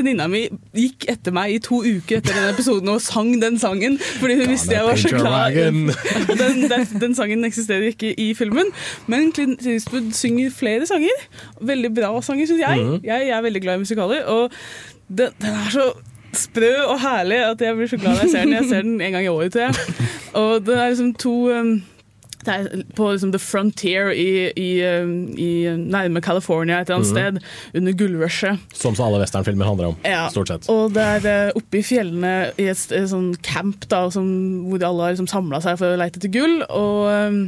Venninna 0.00 0.28
mi 0.30 0.44
gikk 0.76 1.08
etter 1.12 1.34
meg 1.36 1.56
i 1.56 1.60
to 1.64 1.80
uker 1.84 2.20
etter 2.20 2.36
den 2.36 2.50
episoden 2.52 2.92
og 2.92 3.00
sang 3.04 3.32
den 3.42 3.58
sangen, 3.60 3.98
fordi 4.20 4.38
hun 4.40 4.52
visste 4.52 4.76
jeg 4.76 4.86
var 4.86 5.00
så 5.00 5.12
glad. 5.14 5.58
Den, 6.40 6.64
den, 6.70 6.86
den 7.02 7.16
sangen 7.18 7.44
eksisterer 7.48 7.90
ikke 7.90 8.12
i 8.20 8.30
filmen, 8.38 8.70
men 9.10 9.30
Clint 9.36 9.66
Eastwood 9.66 10.12
synger 10.16 10.52
flere 10.54 10.86
sanger. 10.88 11.26
Veldig 11.60 11.92
bra 11.96 12.12
sanger, 12.24 12.48
syns 12.50 12.62
jeg. 12.62 12.86
Jeg. 13.02 13.02
Jeg 13.10 13.34
er 13.36 13.44
veldig 13.44 13.62
glad 13.64 13.80
i 13.80 13.84
musikaler, 13.84 14.24
og 14.30 14.54
den, 15.10 15.34
den 15.42 15.54
er 15.64 15.70
så 15.74 15.88
sprø 16.32 16.70
og 16.86 17.00
herlig 17.02 17.40
at 17.50 17.60
jeg 17.66 17.74
blir 17.76 17.88
så 17.90 17.98
glad 17.98 18.14
når 18.20 18.26
jeg 18.28 18.30
ser 18.30 18.44
den. 18.46 18.52
Jeg 18.60 18.68
ser 18.70 18.82
den 18.86 19.00
en 19.02 19.12
gang 19.16 19.24
i 19.26 19.32
året, 19.32 19.52
tror 19.52 19.60
jeg. 19.66 20.10
Og 20.38 20.60
det 20.66 20.76
er 20.78 20.92
liksom 20.92 21.14
to 21.18 21.32
um, 21.50 21.72
det 22.40 22.52
er 22.54 22.84
på 22.96 23.08
liksom 23.12 23.32
the 23.34 23.38
frontier 23.42 24.12
i, 24.16 24.28
i, 24.56 24.68
um, 25.02 25.10
i 25.36 25.48
nærme 25.76 26.22
California 26.24 26.78
et 26.80 26.88
eller 26.88 27.02
annet 27.02 27.10
Mhm. 27.10 27.42
sted, 27.42 27.74
under 27.76 27.92
gullrushet. 27.92 28.58
Som 28.72 28.94
så 28.96 29.04
alle 29.10 29.18
westernfilmer 29.20 29.66
handler 29.68 29.90
om. 29.90 29.96
Ja, 30.06 30.28
Stort 30.32 30.48
sett. 30.48 30.68
Og 30.72 30.94
det 30.94 31.02
er 31.04 31.26
eh, 31.48 31.52
oppe 31.58 31.78
i 31.78 31.82
fjellene 31.84 32.52
i 32.56 32.70
et, 32.70 32.86
et 32.96 33.10
sånn 33.10 33.34
camp 33.44 33.84
da, 33.92 34.06
som, 34.14 34.30
hvor 34.70 34.80
alle 34.86 35.02
har 35.02 35.12
liksom 35.18 35.28
samla 35.28 35.60
seg 35.66 35.76
for 35.82 35.92
å 35.92 35.98
leite 36.00 36.16
etter 36.22 36.32
gull. 36.32 36.62
Og 36.70 37.10
um, 37.10 37.42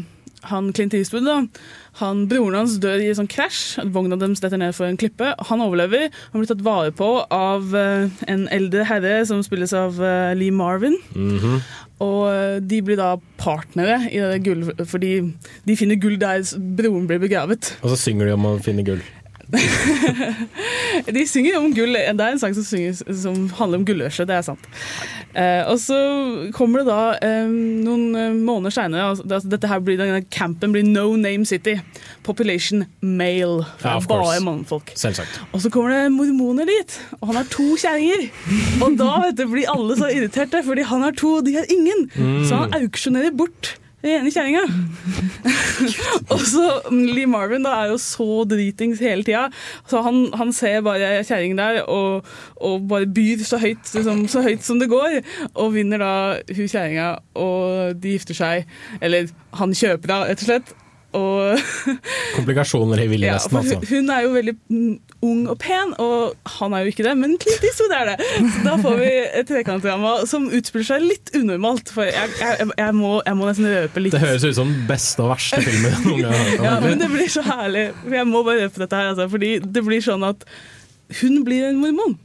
han 0.51 0.73
Clint 0.77 0.93
Eastwood, 0.99 1.25
da, 1.25 1.39
han, 2.01 2.25
broren 2.31 2.57
hans 2.57 2.79
dør 2.81 3.03
i 3.03 3.11
et 3.11 3.19
sånn 3.19 3.29
krasj. 3.31 3.83
Vogna 3.93 4.17
deres 4.21 4.41
detter 4.41 4.61
ned 4.61 4.73
for 4.77 4.89
en 4.89 4.99
klippe. 5.01 5.35
Han 5.51 5.65
overlever. 5.65 6.09
Han 6.33 6.41
blir 6.41 6.49
tatt 6.49 6.65
vare 6.65 6.93
på 6.97 7.11
av 7.29 7.75
eh, 7.77 8.09
en 8.33 8.47
eldre 8.55 8.87
herre 8.89 9.19
som 9.29 9.43
spilles 9.45 9.75
av 9.77 10.01
eh, 10.01 10.33
Lee 10.39 10.55
Marvin. 10.55 10.97
Mhm. 11.13 11.59
Og 12.03 12.23
eh, 12.33 12.57
de 12.65 12.81
blir 12.83 12.99
da 12.99 13.13
partnere 13.39 14.01
i 14.09 14.19
det 14.19 14.41
gull, 14.47 14.65
fordi 14.89 15.13
de 15.69 15.77
finner 15.79 16.01
gull 16.03 16.17
der 16.19 16.43
broren 16.59 17.07
blir 17.11 17.21
begravet. 17.23 17.75
Og 17.83 17.93
så 17.93 18.01
synger 18.09 18.31
de 18.31 18.39
om 18.39 18.49
å 18.55 18.57
finne 18.65 18.87
gull. 18.87 19.05
De 21.17 21.25
synger 21.29 21.59
om 21.59 21.73
gull. 21.77 21.93
Det 21.93 22.25
er 22.25 22.33
en 22.33 22.41
sang 22.41 22.55
som, 22.57 22.65
synger, 22.65 22.97
som 22.97 23.37
handler 23.59 23.83
om 23.83 23.87
gullørse, 23.89 24.25
det 24.29 24.37
er 24.39 24.47
sant. 24.47 24.69
Eh, 25.33 25.63
og 25.69 25.79
så 25.81 25.99
kommer 26.57 26.83
det 26.83 26.89
da 26.91 27.01
eh, 27.25 27.49
noen 27.49 28.17
eh, 28.19 28.35
måneder 28.37 28.75
seinere 28.75 29.07
altså, 29.15 29.41
Dette 29.49 29.71
her 29.71 29.81
blir, 29.81 29.97
denne 29.97 30.21
campen 30.29 30.75
blir 30.75 30.85
No 30.85 31.15
Name 31.17 31.49
City. 31.49 31.79
Population 32.27 32.85
male. 33.01 33.67
Ja, 33.85 33.99
bare 34.09 34.41
mannfolk. 34.45 34.93
Selvsagt. 34.99 35.41
Og 35.53 35.65
så 35.65 35.73
kommer 35.73 35.95
det 35.95 36.13
mormoner 36.15 36.69
dit, 36.69 36.99
og 37.21 37.33
han 37.33 37.41
har 37.43 37.49
to 37.53 37.73
kjerringer. 37.81 38.29
Og 38.85 38.99
da 39.01 39.13
vet 39.27 39.41
du, 39.41 39.47
blir 39.53 39.71
alle 39.73 39.97
så 39.99 40.11
irriterte, 40.13 40.63
fordi 40.67 40.87
han 40.89 41.05
har 41.05 41.17
to, 41.19 41.39
og 41.41 41.47
de 41.49 41.57
har 41.59 41.69
ingen. 41.73 42.09
Mm. 42.15 42.43
Så 42.49 42.61
han 42.65 42.77
auksjonerer 42.83 43.35
bort 43.37 43.77
den 44.03 44.17
ene 44.19 44.33
kjerringa. 44.35 44.65
og 46.35 46.43
så 46.49 46.67
Lee 46.91 47.29
Marvin 47.31 47.67
da 47.67 47.75
er 47.83 47.93
jo 47.93 48.01
så 48.03 48.43
dritings 48.49 49.03
hele 49.03 49.25
tida, 49.27 49.47
så 49.91 50.03
han, 50.07 50.25
han 50.39 50.53
ser 50.57 50.83
bare 50.87 51.23
kjerring 51.27 51.57
der 51.59 51.83
og, 51.87 52.29
og 52.57 52.87
bare 52.91 53.07
byr 53.07 53.45
så 53.47 53.61
høyt, 53.63 53.87
liksom, 53.95 54.27
så 54.33 54.45
høyt 54.45 54.67
som 54.67 54.83
det 54.83 54.91
går, 54.93 55.21
og 55.55 55.75
vinner 55.77 56.03
da 56.03 56.13
hun 56.51 56.69
kjerringa, 56.69 57.09
og 57.39 57.99
de 58.03 58.17
gifter 58.17 58.39
seg. 58.39 58.71
Eller 59.01 59.31
han 59.59 59.75
kjøper 59.77 60.15
henne, 60.15 60.33
rett 60.33 60.45
og 60.45 60.51
slett. 60.51 60.79
Og 61.19 61.59
Komplikasjoner 62.39 63.03
i 63.03 63.07
Willy 63.11 63.29
ja, 63.29 63.37
altså. 63.37 63.79
hun, 63.89 64.11
er 64.11 64.25
jo 64.25 64.33
veldig 64.33 64.55
ung 65.23 65.43
og 65.53 65.59
pen, 65.61 65.93
og 66.03 66.33
han 66.59 66.75
er 66.75 66.87
jo 66.87 66.93
ikke 66.93 67.05
det, 67.07 67.13
men 67.21 67.37
Clint 67.43 67.67
Eastwood 67.69 67.95
er 67.97 68.13
det. 68.13 68.29
Så 68.55 68.65
da 68.65 68.77
får 68.81 68.97
vi 69.03 69.11
et 69.43 69.51
trekantdrama 69.51 70.15
som 70.31 70.49
utspiller 70.49 70.89
seg 70.89 71.07
litt 71.07 71.33
unormalt. 71.37 71.93
For 71.95 72.09
jeg, 72.09 72.33
jeg, 72.41 72.69
jeg, 72.79 72.97
må, 72.99 73.15
jeg 73.27 73.39
må 73.39 73.49
nesten 73.51 73.71
røpe 73.71 74.05
litt. 74.05 74.17
Det 74.17 74.25
høres 74.25 74.47
ut 74.49 74.59
som 74.59 74.73
den 74.73 74.85
beste 74.89 75.25
og 75.25 75.33
verste 75.35 75.63
filmen 75.69 75.97
noen 76.07 76.25
gang 76.25 76.37
har 76.37 76.45
hørt 76.49 76.59
om. 76.59 76.69
Ja, 76.69 76.75
men 76.87 77.05
det 77.05 77.11
blir 77.13 77.33
så 77.33 77.47
herlig. 77.47 77.87
Jeg 78.17 78.29
må 78.31 78.45
bare 78.49 78.67
røpe 78.67 78.85
dette 78.85 79.03
her, 79.03 79.13
altså, 79.15 79.29
fordi 79.37 79.55
det 79.63 79.87
blir 79.87 80.05
sånn 80.05 80.27
at 80.27 80.47
hun 81.21 81.43
blir 81.47 81.69
en 81.69 81.81
mormon. 81.83 82.17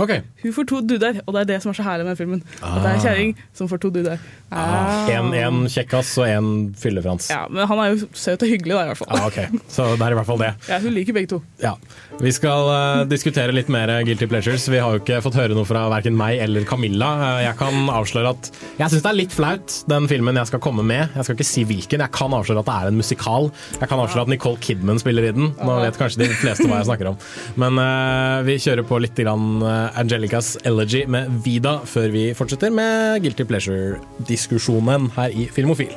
Ok. 0.00 0.12
Hun 0.42 0.52
får 0.56 0.66
to 0.70 0.80
duder, 0.88 1.20
og 1.26 1.34
det 1.36 1.40
er 1.42 1.48
det 1.52 1.58
som 1.64 1.70
er 1.72 1.76
så 1.76 1.84
herlig 1.84 2.06
med 2.08 2.16
filmen. 2.18 2.40
At 2.62 2.80
det 2.80 2.88
er 2.88 2.94
en 2.94 3.00
Ah. 3.00 3.04
kjerring 3.04 3.34
som 3.54 3.68
får 3.68 3.80
to 3.82 3.90
duder. 3.92 4.18
En, 4.50 5.32
en 5.36 5.58
kjekkas 5.70 6.10
og 6.18 6.26
en 6.26 6.48
fyllefrans. 6.78 7.28
Ja, 7.30 7.44
Men 7.50 7.68
han 7.70 7.78
er 7.82 7.92
jo 7.92 8.08
søt 8.16 8.42
og 8.42 8.48
hyggelig, 8.50 8.74
da, 8.74 8.82
i 8.82 8.90
hvert 8.90 8.98
fall. 9.02 9.10
Ah, 9.14 9.26
ok, 9.28 9.60
Så 9.70 9.86
det 9.96 10.06
er 10.06 10.14
i 10.14 10.18
hvert 10.18 10.26
fall 10.30 10.40
det. 10.40 10.50
Ja, 10.70 10.78
hun 10.82 10.94
liker 10.96 11.16
begge 11.16 11.30
to. 11.34 11.40
Ja. 11.62 11.74
Vi 12.20 12.32
skal 12.34 12.66
uh, 12.70 13.04
diskutere 13.08 13.52
litt 13.54 13.68
mer 13.72 13.92
Guilty 14.08 14.26
Pleasures. 14.30 14.66
Vi 14.72 14.80
har 14.82 14.96
jo 14.96 15.02
ikke 15.02 15.20
fått 15.24 15.36
høre 15.38 15.54
noe 15.56 15.68
fra 15.68 15.84
verken 15.92 16.16
meg 16.18 16.40
eller 16.42 16.64
Camilla. 16.68 17.10
Uh, 17.20 17.42
jeg 17.44 17.56
kan 17.60 17.78
avsløre 17.92 18.32
at 18.34 18.50
jeg 18.80 18.90
syns 18.94 19.04
det 19.04 19.12
er 19.12 19.18
litt 19.20 19.36
flaut, 19.36 19.76
den 19.90 20.08
filmen 20.10 20.40
jeg 20.40 20.50
skal 20.50 20.62
komme 20.64 20.84
med. 20.86 21.12
Jeg 21.16 21.28
skal 21.28 21.38
ikke 21.38 21.48
si 21.50 21.64
hvilken. 21.68 22.04
Jeg 22.06 22.14
kan 22.16 22.34
avsløre 22.40 22.64
at 22.64 22.70
det 22.70 22.78
er 22.80 22.90
en 22.94 23.00
musikal. 23.00 23.50
Jeg 23.78 23.88
kan 23.92 24.02
avsløre 24.02 24.26
at 24.26 24.32
Nicole 24.34 24.60
Kidman 24.64 24.98
spiller 25.02 25.28
i 25.30 25.34
den. 25.36 25.52
Nå 25.60 25.78
vet 25.84 26.00
kanskje 26.00 26.24
de 26.24 26.30
fleste 26.40 26.66
hva 26.68 26.80
jeg 26.80 26.88
snakker 26.90 27.12
om. 27.12 27.20
Men 27.60 27.78
uh, 27.80 28.40
vi 28.48 28.58
kjører 28.62 28.86
på 28.88 28.98
litt 29.02 29.16
grann 29.20 29.60
eh, 29.60 29.89
Angelicas 29.98 30.54
Elegy 30.64 31.04
med 31.10 31.30
Vida 31.44 31.78
før 31.84 32.12
vi 32.14 32.30
fortsetter 32.36 32.70
med 32.74 33.20
Guilty 33.24 33.46
Pleasure-diskusjonen 33.48 35.10
her 35.16 35.34
i 35.34 35.48
Filmofil. 35.52 35.94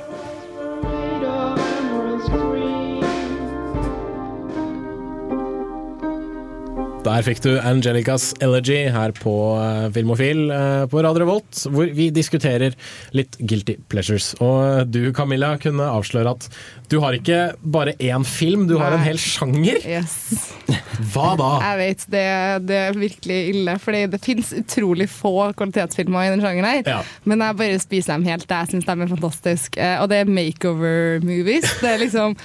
Der 7.04 7.20
fikk 7.26 7.42
du 7.44 7.50
Angelicas 7.60 8.30
Elegy 8.40 8.86
her 8.94 9.12
på 9.18 9.32
eh, 9.60 9.90
Filmofil 9.92 10.46
eh, 10.56 10.84
på 10.88 11.02
Radio 11.04 11.26
Revolt, 11.26 11.66
hvor 11.76 11.90
vi 11.92 12.06
diskuterer 12.16 12.72
litt 13.12 13.36
guilty 13.44 13.76
pleasures. 13.92 14.30
Og 14.40 14.88
du 14.88 15.10
Camilla 15.16 15.50
kunne 15.60 15.84
avsløre 15.84 16.32
at 16.32 16.48
du 16.88 17.02
har 17.04 17.18
ikke 17.18 17.40
bare 17.76 17.98
én 18.00 18.24
film, 18.28 18.64
du 18.70 18.78
har 18.80 18.96
en 18.96 19.04
hel 19.04 19.20
sjanger. 19.20 19.82
Yes. 19.84 20.16
Hva 21.12 21.34
da? 21.40 21.50
Jeg 21.66 21.80
vet, 21.82 22.06
det, 22.16 22.24
det 22.70 22.80
er 22.86 22.96
virkelig 23.02 23.40
ille. 23.52 23.76
Fordi 23.84 24.06
det 24.14 24.22
finnes 24.24 24.54
utrolig 24.62 25.10
få 25.12 25.34
kvalitetsfilmer 25.60 26.30
i 26.30 26.32
den 26.38 26.46
sjangeren 26.46 26.70
her. 26.70 26.86
Ja. 26.88 27.02
Men 27.28 27.44
jeg 27.44 27.60
bare 27.66 27.82
spiser 27.84 28.16
dem 28.16 28.30
helt. 28.32 28.48
Jeg 28.48 28.72
syns 28.72 28.88
de 28.88 28.96
er 28.96 29.12
fantastiske. 29.12 29.76
Eh, 29.92 30.00
Og 30.00 30.08
det 30.14 30.22
er 30.24 30.32
makeover-movies. 30.40 31.68
Det 31.84 31.92
er 31.98 32.02
liksom 32.06 32.38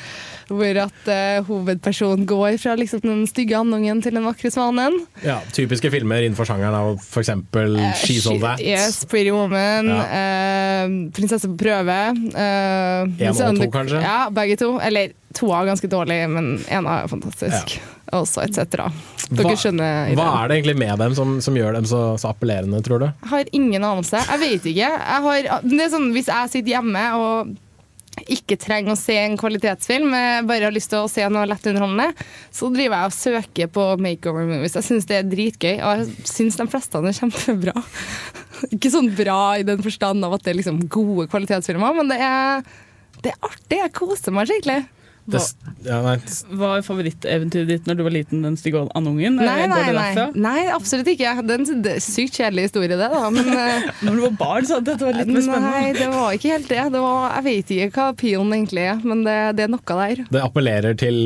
hvor 0.53 0.81
at 0.85 1.09
uh, 1.11 1.45
hovedpersonen 1.49 2.27
går 2.29 2.57
fra 2.63 2.75
liksom 2.79 3.03
den 3.05 3.25
stygge 3.31 3.57
andungen 3.59 4.03
til 4.05 4.15
den 4.17 4.25
vakre 4.27 4.51
svanen. 4.55 4.97
Ja, 5.25 5.39
typiske 5.53 5.91
filmer 5.93 6.25
innenfor 6.25 6.49
sjangeren 6.49 6.75
av 6.79 6.95
f.eks. 7.03 7.31
She's 8.03 8.27
All 8.31 8.41
That. 8.43 8.61
Eh, 8.63 8.73
Yes, 8.79 9.03
Pretty 9.09 9.31
Woman, 9.35 9.91
eh, 9.91 11.11
Prinsesse 11.17 11.49
på 11.51 11.59
prøve. 11.61 11.99
eh, 12.35 13.29
En 13.29 13.35
og 13.35 13.61
to, 13.61 13.71
kanskje? 13.75 14.03
Ja, 14.03 14.29
begge 14.31 14.57
to. 14.61 14.79
Eller 14.81 15.13
to 15.37 15.51
er 15.53 15.69
ganske 15.69 15.89
dårlig, 15.91 16.23
men 16.33 16.59
én 16.73 16.89
er 16.89 17.09
fantastisk. 17.11 17.79
Og 18.17 18.25
så 18.27 18.47
et 18.47 18.55
cetera. 18.57 18.87
Dere 19.29 19.45
Hva, 19.45 19.57
skjønner 19.61 20.15
hva 20.17 20.27
er 20.39 20.49
det 20.49 20.57
egentlig 20.57 20.77
med 20.81 20.99
dem 21.03 21.15
som, 21.15 21.35
som 21.45 21.57
gjør 21.59 21.75
dem 21.77 21.85
så, 21.85 22.17
så 22.17 22.31
appellerende, 22.33 22.81
tror 22.87 23.03
du? 23.03 23.09
Jeg 23.11 23.29
har 23.35 23.51
ingen 23.53 23.85
anelse. 23.85 24.23
Jeg 24.25 24.41
vet 24.41 24.69
ikke. 24.73 24.89
Jeg 24.89 25.25
har, 25.27 25.49
det 25.69 25.81
er 25.85 25.91
sånn, 25.93 26.09
hvis 26.17 26.31
jeg 26.33 26.53
sitter 26.55 26.79
hjemme 26.79 27.03
og 27.21 27.53
ikke 28.27 28.59
trenger 28.61 28.95
å 28.95 28.99
se 28.99 29.17
en 29.21 29.37
kvalitetsfilm, 29.39 30.11
bare 30.49 30.69
har 30.69 30.75
lyst 30.75 30.91
til 30.93 31.05
å 31.05 31.11
se 31.11 31.25
noe 31.31 31.47
lett 31.49 31.69
underholdende, 31.71 32.27
så 32.55 32.71
driver 32.75 32.99
jeg 32.99 33.11
og 33.13 33.17
søker 33.17 33.71
på 33.79 33.87
makeover 34.05 34.49
movies. 34.49 34.77
Jeg 34.79 34.89
syns 34.89 35.09
det 35.09 35.21
er 35.21 35.31
dritgøy, 35.31 35.77
og 35.79 36.03
jeg 36.03 36.29
syns 36.33 36.59
de 36.61 36.69
fleste 36.73 37.03
er 37.03 37.19
kjempebra. 37.21 37.75
Ikke 38.75 38.93
sånn 38.93 39.13
bra 39.17 39.41
i 39.61 39.67
den 39.67 39.83
forstand 39.85 40.27
av 40.27 40.37
at 40.37 40.45
det 40.45 40.55
er 40.55 40.61
liksom 40.61 40.83
gode 40.91 41.29
kvalitetsfilmer, 41.31 41.99
men 42.01 42.13
det 42.13 42.21
er, 42.25 42.65
det 43.23 43.35
er 43.35 43.51
artig. 43.51 43.83
Jeg 43.85 43.97
koser 43.97 44.35
meg 44.35 44.51
skikkelig. 44.51 44.83
Det, 45.29 45.41
ja, 45.85 45.99
nei, 46.05 46.15
Var 46.61 46.85
favoritteventyret 46.87 47.69
ditt 47.69 47.89
når 47.89 47.99
du 47.99 48.03
var 48.07 48.15
liten 48.15 48.45
den 48.47 48.57
stygge 48.57 48.81
andungen? 48.97 49.37
Nei, 49.37 49.67
nei, 49.69 49.83
det 49.91 49.97
nei. 49.99 50.27
nei, 50.41 50.63
absolutt 50.73 51.11
ikke. 51.13 51.35
Det 51.45 51.57
er 51.57 51.65
en 51.65 51.89
er 51.93 52.01
sykt 52.03 52.39
kjedelig 52.41 52.69
historie, 52.71 52.89
det. 52.95 53.11
da 53.13 53.29
men, 53.35 53.51
eh, 53.53 53.89
Når 54.07 54.17
du 54.17 54.25
var 54.25 54.39
barn, 54.41 54.69
så 54.69 54.79
hadde 54.79 54.95
dette 54.95 55.09
vært 55.09 55.21
litt 55.21 55.33
mer 55.35 55.45
spennende. 55.45 55.75
Nei, 55.75 55.93
det 55.99 56.09
var 56.15 56.39
ikke 56.39 56.55
helt 56.55 56.73
det. 56.73 56.87
det 56.95 57.03
var, 57.05 57.27
jeg 57.37 57.47
vet 57.49 57.75
ikke 57.77 57.91
hva 57.99 58.17
peon 58.23 58.55
egentlig 58.57 58.87
er, 58.95 59.05
men 59.05 59.27
det, 59.29 59.37
det 59.59 59.67
er 59.67 59.75
noe 59.75 59.99
der. 60.01 60.25
det 60.33 60.43
appellerer 60.45 60.99
til 60.99 61.21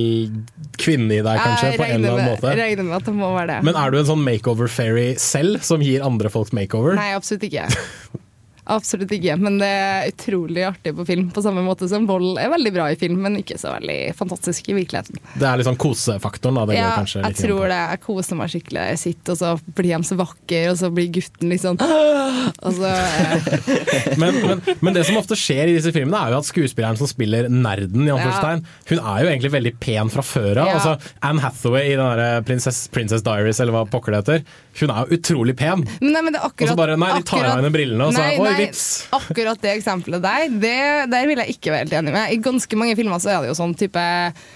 kvinnen 0.82 1.12
i 1.14 1.20
deg, 1.22 1.38
kanskje, 1.38 1.70
Jeg 1.70 1.80
på 1.80 1.86
en 1.86 1.96
eller 2.00 2.16
annen 2.16 2.32
måte. 2.32 2.56
regner 2.58 2.88
med 2.88 2.98
at 2.98 3.08
det 3.08 3.14
må 3.16 3.30
være 3.36 3.48
det. 3.54 3.60
Men 3.68 3.78
er 3.78 3.94
du 3.94 4.00
en 4.02 4.10
sånn 4.10 4.26
makeover-fairy 4.26 5.06
selv, 5.22 5.62
som 5.66 5.84
gir 5.84 6.04
andre 6.06 6.32
folk 6.32 6.50
makeover? 6.56 6.98
Nei, 6.98 7.12
absolutt 7.18 7.46
ikke. 7.50 7.68
Absolutt 8.70 9.10
ikke, 9.10 9.34
men 9.42 9.56
det 9.58 9.66
er 9.66 10.04
utrolig 10.12 10.62
artig 10.68 10.92
på 10.94 11.02
film. 11.06 11.30
På 11.34 11.42
samme 11.42 11.64
måte 11.66 11.88
som 11.90 12.04
vold 12.06 12.38
er 12.38 12.50
veldig 12.52 12.70
bra 12.76 12.84
i 12.92 12.98
film, 12.98 13.18
men 13.24 13.40
ikke 13.40 13.56
så 13.58 13.72
veldig 13.74 13.96
fantastisk 14.14 14.68
i 14.70 14.76
virkeligheten. 14.76 15.18
Det 15.34 15.48
er 15.48 15.58
litt 15.58 15.66
sånn 15.66 15.78
kosefaktoren, 15.82 16.60
da. 16.60 16.66
Det 16.70 16.76
ja, 16.78 16.92
jeg 17.02 17.38
tror 17.40 17.66
det. 17.72 17.80
Jeg 17.90 18.02
koser 18.04 18.38
meg 18.38 18.52
skikkelig. 18.52 18.84
Jeg 18.92 19.00
sitter, 19.02 19.34
og 19.34 19.40
så 19.40 19.74
blir 19.74 19.90
de 19.96 20.06
så 20.06 20.18
vakre, 20.20 20.60
og 20.70 20.78
så 20.78 20.92
blir 20.94 21.10
gutten 21.18 21.50
litt 21.50 21.64
sånn 21.64 21.80
så 21.82 22.86
eh, 22.86 23.50
men, 24.20 24.38
men, 24.46 24.62
men 24.78 24.94
det 24.94 25.04
som 25.08 25.18
ofte 25.18 25.36
skjer 25.38 25.72
i 25.72 25.76
disse 25.80 25.90
filmene, 25.94 26.22
er 26.22 26.36
jo 26.36 26.40
at 26.44 26.48
skuespilleren 26.48 27.00
som 27.00 27.10
spiller 27.10 27.50
nerden, 27.50 28.06
i 28.06 28.14
anførselstegn, 28.14 28.62
hun 28.92 29.02
er 29.02 29.24
jo 29.26 29.32
egentlig 29.32 29.52
veldig 29.56 29.74
pen 29.82 30.12
fra 30.14 30.24
før 30.26 30.62
av. 30.62 30.70
Ja. 30.70 30.78
Altså, 30.78 31.12
Anne 31.26 31.42
Hathaway 31.42 31.90
i 31.90 31.98
den 31.98 32.22
der 32.22 32.46
Princess, 32.46 32.84
Princess 32.94 33.26
Diaries, 33.26 33.58
eller 33.62 33.74
hva 33.74 33.84
pokker 33.90 34.14
det 34.14 34.22
heter, 34.22 34.46
hun 34.80 34.94
er 34.94 35.02
jo 35.10 35.18
utrolig 35.18 35.56
pen. 35.58 35.82
Men 35.98 36.14
Nei, 36.14 36.22
men 36.22 36.34
det 36.36 36.40
er 36.40 36.48
Og 36.52 36.68
så 36.70 36.78
bare 36.78 36.96
Nei, 37.00 37.10
de 37.18 37.26
tar 37.26 37.40
av 37.40 37.44
akkurat- 37.44 37.58
henne 37.58 37.72
brillene, 37.74 38.06
og 38.06 38.14
så 38.14 38.22
Nei, 38.22 38.38
Oi, 38.38 38.51
nei, 38.52 38.66
vips! 38.66 38.86
Akkurat 39.16 39.60
det 39.62 39.74
eksempelet 39.76 40.22
der, 40.24 40.48
det, 40.62 40.78
der 41.12 41.28
vil 41.30 41.42
jeg 41.42 41.56
ikke 41.56 41.72
være 41.74 41.86
helt 41.86 41.96
enig 42.00 42.14
med. 42.14 42.34
I 42.34 42.40
ganske 42.42 42.78
mange 42.78 42.96
filmer 42.98 43.22
så 43.22 43.32
er 43.32 43.44
det 43.44 43.52
jo 43.52 43.58
sånn 43.58 43.76
type 43.78 44.02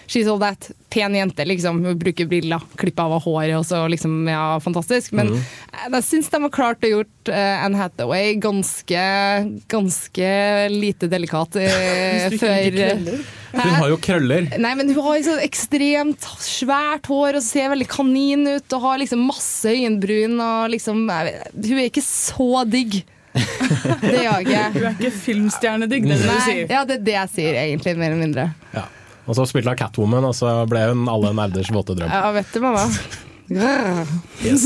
She's 0.06 0.28
all 0.30 0.40
that. 0.42 0.70
Pen 0.92 1.16
jente, 1.18 1.44
liksom. 1.44 1.82
Hun 1.84 1.98
bruker 1.98 2.28
briller, 2.30 2.62
klipper 2.80 3.10
av 3.10 3.24
håret, 3.24 3.56
og 3.58 3.66
så 3.68 3.82
liksom, 3.90 4.20
ja, 4.30 4.56
fantastisk. 4.62 5.12
Men 5.18 5.34
eh, 5.34 5.88
jeg 5.90 6.06
syns 6.06 6.30
de 6.32 6.40
har 6.44 6.54
klart 6.54 6.86
å 6.86 6.92
gjort 6.92 7.32
uh, 7.32 7.64
Anne 7.66 7.80
Hathaway 7.80 8.36
ganske, 8.40 9.02
ganske 9.72 10.30
lite 10.72 11.10
delikat 11.12 11.58
uh, 11.62 12.38
før 12.38 12.70
krøller. 12.76 13.26
Hun 13.56 13.74
har 13.80 13.90
jo 13.90 13.98
krøller. 14.02 14.48
Nei, 14.60 14.72
men 14.78 14.90
hun 14.92 15.02
har 15.06 15.20
så 15.24 15.36
ekstremt 15.44 16.26
svært 16.44 17.08
hår 17.10 17.38
og 17.38 17.44
ser 17.44 17.70
veldig 17.72 17.88
kanin 17.90 18.46
ut 18.56 18.76
og 18.76 18.84
har 18.84 19.00
liksom 19.02 19.26
masse 19.28 19.72
øyenbryn 19.72 20.36
og 20.36 20.72
liksom 20.74 21.06
Hun 21.06 21.78
er 21.78 21.86
ikke 21.88 22.04
så 22.04 22.64
digg. 22.68 23.00
Det 24.02 24.12
gjør 24.22 24.32
jeg 24.32 24.46
ikke. 24.46 24.62
Du 24.74 24.82
er 24.84 24.92
ikke 24.96 25.10
filmstjernedigg, 25.24 26.06
det 26.08 26.16
er 26.16 26.22
det 26.22 26.32
du 26.36 26.44
sier. 26.46 26.66
ja, 26.72 26.84
det 26.88 26.98
er 27.00 27.04
det 27.08 27.16
jeg 27.16 27.32
sier, 27.34 27.58
egentlig, 27.66 27.96
mer 28.00 28.12
eller 28.12 28.22
mindre. 28.22 28.48
Ja. 28.74 28.86
Og 29.26 29.34
så 29.38 29.46
spilte 29.50 29.72
hun 29.72 29.78
Catwoman, 29.80 30.24
og 30.28 30.34
så 30.38 30.52
ble 30.70 30.84
hun 30.92 31.06
alle 31.10 31.32
nerders 31.34 31.70
våte 31.74 31.96
drøm. 31.98 32.10
Ja, 32.12 32.30
vet 32.36 32.52
du, 32.54 32.60
mamma. 32.64 32.86
Yes. 34.42 34.64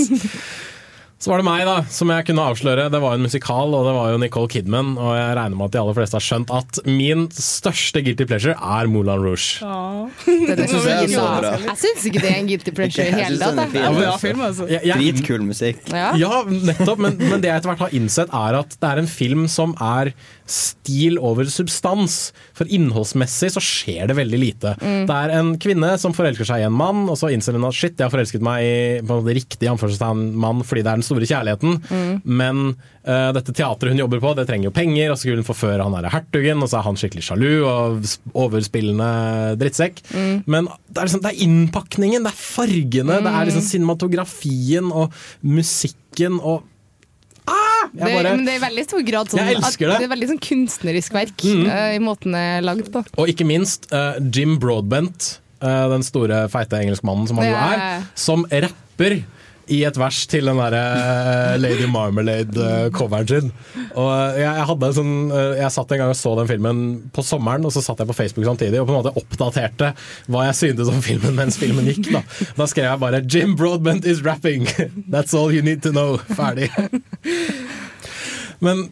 Så 1.21 1.29
var 1.29 1.37
det 1.43 1.45
meg, 1.45 1.67
da, 1.69 1.83
som 1.93 2.09
jeg 2.09 2.25
kunne 2.31 2.45
avsløre. 2.49 2.87
Det 2.89 2.97
var 3.03 3.13
en 3.19 3.21
musikal, 3.27 3.75
og 3.77 3.85
det 3.85 3.91
var 3.93 4.07
jo 4.15 4.21
Nicole 4.23 4.49
Kidman. 4.49 4.95
Og 4.97 5.11
jeg 5.19 5.35
regner 5.37 5.59
med 5.59 5.67
at 5.69 5.75
de 5.75 5.81
aller 5.83 5.97
fleste 5.99 6.17
har 6.17 6.25
skjønt 6.25 6.53
at 6.57 6.79
min 6.89 7.27
største 7.37 8.01
guilty 8.07 8.25
pleasure 8.25 8.55
er 8.57 8.89
Moulin 8.89 9.21
Rouge. 9.21 9.61
Det 10.57 10.65
synes 10.71 10.87
jeg 10.89 11.13
er. 11.21 11.49
Jeg 11.67 11.77
syns 11.83 12.07
ikke 12.09 12.23
det 12.25 12.31
er 12.31 12.39
en 12.41 12.49
guilty 12.49 12.73
pleasure 12.73 13.05
i 13.05 13.13
det 13.13 13.21
hele 13.27 13.37
tatt. 13.43 13.77
er. 13.77 13.99
Bra 14.01 14.15
film, 14.23 14.41
altså. 14.47 14.69
Jeg- 14.73 14.87
jeg- 14.89 14.97
Dritkul 15.21 15.45
musikk. 15.45 15.83
Ja. 15.93 16.09
Ja, 16.17 16.41
nettopp, 16.49 16.99
men, 17.05 17.19
men 17.21 17.41
det 17.45 17.51
jeg 17.53 17.61
etter 17.61 17.75
hvert 17.75 17.85
har 17.85 17.95
innsett 18.01 18.33
er 18.33 18.59
at 18.63 18.77
det 18.81 18.89
er 18.95 19.03
en 19.05 19.07
film 19.21 19.45
som 19.53 19.75
er 19.77 20.15
stil 20.51 21.19
over 21.21 21.45
substans. 21.53 22.33
For 22.57 22.65
innholdsmessig 22.65 23.53
så 23.55 23.61
skjer 23.63 24.09
det 24.11 24.17
veldig 24.19 24.41
lite. 24.41 24.73
Mm. 24.81 25.05
Det 25.07 25.21
er 25.21 25.37
en 25.37 25.53
kvinne 25.63 25.93
som 26.01 26.17
forelsker 26.17 26.49
seg 26.49 26.65
i 26.65 26.67
en 26.67 26.75
mann, 26.81 27.05
og 27.13 27.21
så 27.21 27.29
innser 27.31 27.53
hun 27.61 27.69
at 27.69 27.77
shit, 27.77 27.93
jeg 28.01 28.09
har 28.09 28.17
forelsket 28.17 28.41
meg 28.43 28.65
i 28.65 28.75
på 29.05 29.13
en 29.13 29.21
måte 29.21 29.37
riktig 29.37 29.69
anførselstegn 29.71 30.25
mann 30.41 30.65
fordi 30.65 30.83
det 30.87 30.91
er 30.95 30.99
den 31.01 31.07
store 31.11 31.29
kjærligheten. 31.29 31.77
Mm. 31.91 32.15
Men 32.41 32.63
uh, 32.73 33.31
dette 33.37 33.53
teatret 33.59 33.93
hun 33.93 34.01
jobber 34.05 34.23
på, 34.23 34.33
det 34.39 34.47
trenger 34.49 34.71
jo 34.71 34.75
penger, 34.79 35.11
og 35.13 35.19
så 35.19 35.27
skulle 35.27 35.43
hun 35.43 35.51
forføre 35.51 35.85
han 35.85 35.99
derre 35.99 36.15
hertugen, 36.15 36.63
og 36.63 36.71
så 36.71 36.81
er 36.81 36.87
han 36.89 36.99
skikkelig 37.01 37.27
sjalu 37.29 37.51
og 37.67 38.09
overspillende 38.47 39.11
drittsekk. 39.61 40.01
Mm. 40.15 40.35
Men 40.51 40.71
det 40.89 40.99
er, 41.03 41.07
liksom, 41.11 41.23
det 41.27 41.33
er 41.35 41.45
innpakningen, 41.47 42.27
det 42.27 42.33
er 42.33 42.41
fargene, 42.41 43.21
det 43.21 43.35
er 43.35 43.49
liksom 43.51 43.61
Mm. 43.61 43.71
cinematografien 43.71 44.87
og 44.95 45.13
musikken 45.45 46.39
og 46.41 46.63
ah! 47.51 47.67
Det, 47.93 48.07
bare, 48.07 48.33
men 48.37 48.45
det 48.47 48.55
er 48.55 48.61
i 48.61 48.63
veldig 48.63 48.85
stor 48.87 49.03
grad 49.07 49.31
sånn 49.33 49.41
at 49.43 49.77
det. 49.81 49.89
er 50.05 50.11
veldig 50.13 50.29
sånn 50.31 50.41
kunstnerisk 50.45 51.15
verk 51.17 51.43
mm. 51.43 51.65
uh, 51.67 51.91
i 51.97 52.01
måten 52.03 52.37
det 52.37 52.43
er 52.57 52.63
lagd 52.67 52.91
på. 52.95 53.03
og 53.19 53.33
ikke 53.33 53.47
minst 53.49 53.89
uh, 53.91 54.15
Jim 54.33 54.59
Broadbent, 54.63 55.41
uh, 55.65 55.89
den 55.91 56.05
store 56.07 56.45
feite 56.53 56.79
engelskmannen 56.79 57.27
som 57.31 57.41
han 57.41 57.51
jo 57.51 57.57
er- 57.59 58.07
som 58.15 58.47
rapper 58.53 59.21
i 59.71 59.81
et 59.87 59.99
vers 60.01 60.21
til 60.31 60.49
den 60.51 60.59
derre 60.61 60.81
eh, 61.01 61.57
Lady 61.61 61.87
Marmalade-coveren 61.91 63.29
sin. 63.31 63.51
Og 63.99 64.11
jeg, 64.39 64.47
jeg 64.47 64.67
hadde 64.71 64.89
en 64.89 64.97
sånn 64.97 65.13
eh, 65.35 65.61
Jeg 65.61 65.75
satt 65.75 65.95
en 65.95 66.03
gang 66.03 66.13
og 66.13 66.19
så 66.19 66.35
den 66.39 66.51
filmen 66.51 66.81
på 67.15 67.25
sommeren, 67.27 67.67
og 67.67 67.75
så 67.75 67.83
satt 67.85 68.03
jeg 68.03 68.11
på 68.11 68.17
Facebook 68.19 68.49
samtidig 68.49 68.81
og 68.81 68.89
på 68.89 68.95
en 68.95 69.01
måte 69.01 69.15
oppdaterte 69.21 69.93
hva 70.31 70.47
jeg 70.49 70.59
syntes 70.61 70.91
om 70.93 71.03
filmen 71.05 71.37
mens 71.39 71.59
filmen 71.61 71.87
gikk. 71.91 72.11
Da, 72.15 72.25
da 72.59 72.69
skrev 72.71 72.91
jeg 72.91 73.03
bare 73.03 73.23
'Jim 73.25 73.55
Broadbent 73.59 74.09
is 74.09 74.25
rapping'. 74.27 74.67
That's 75.11 75.35
all 75.37 75.55
you 75.55 75.63
need 75.63 75.83
to 75.87 75.95
know. 75.95 76.19
Ferdig. 76.35 76.71
Men 78.65 78.91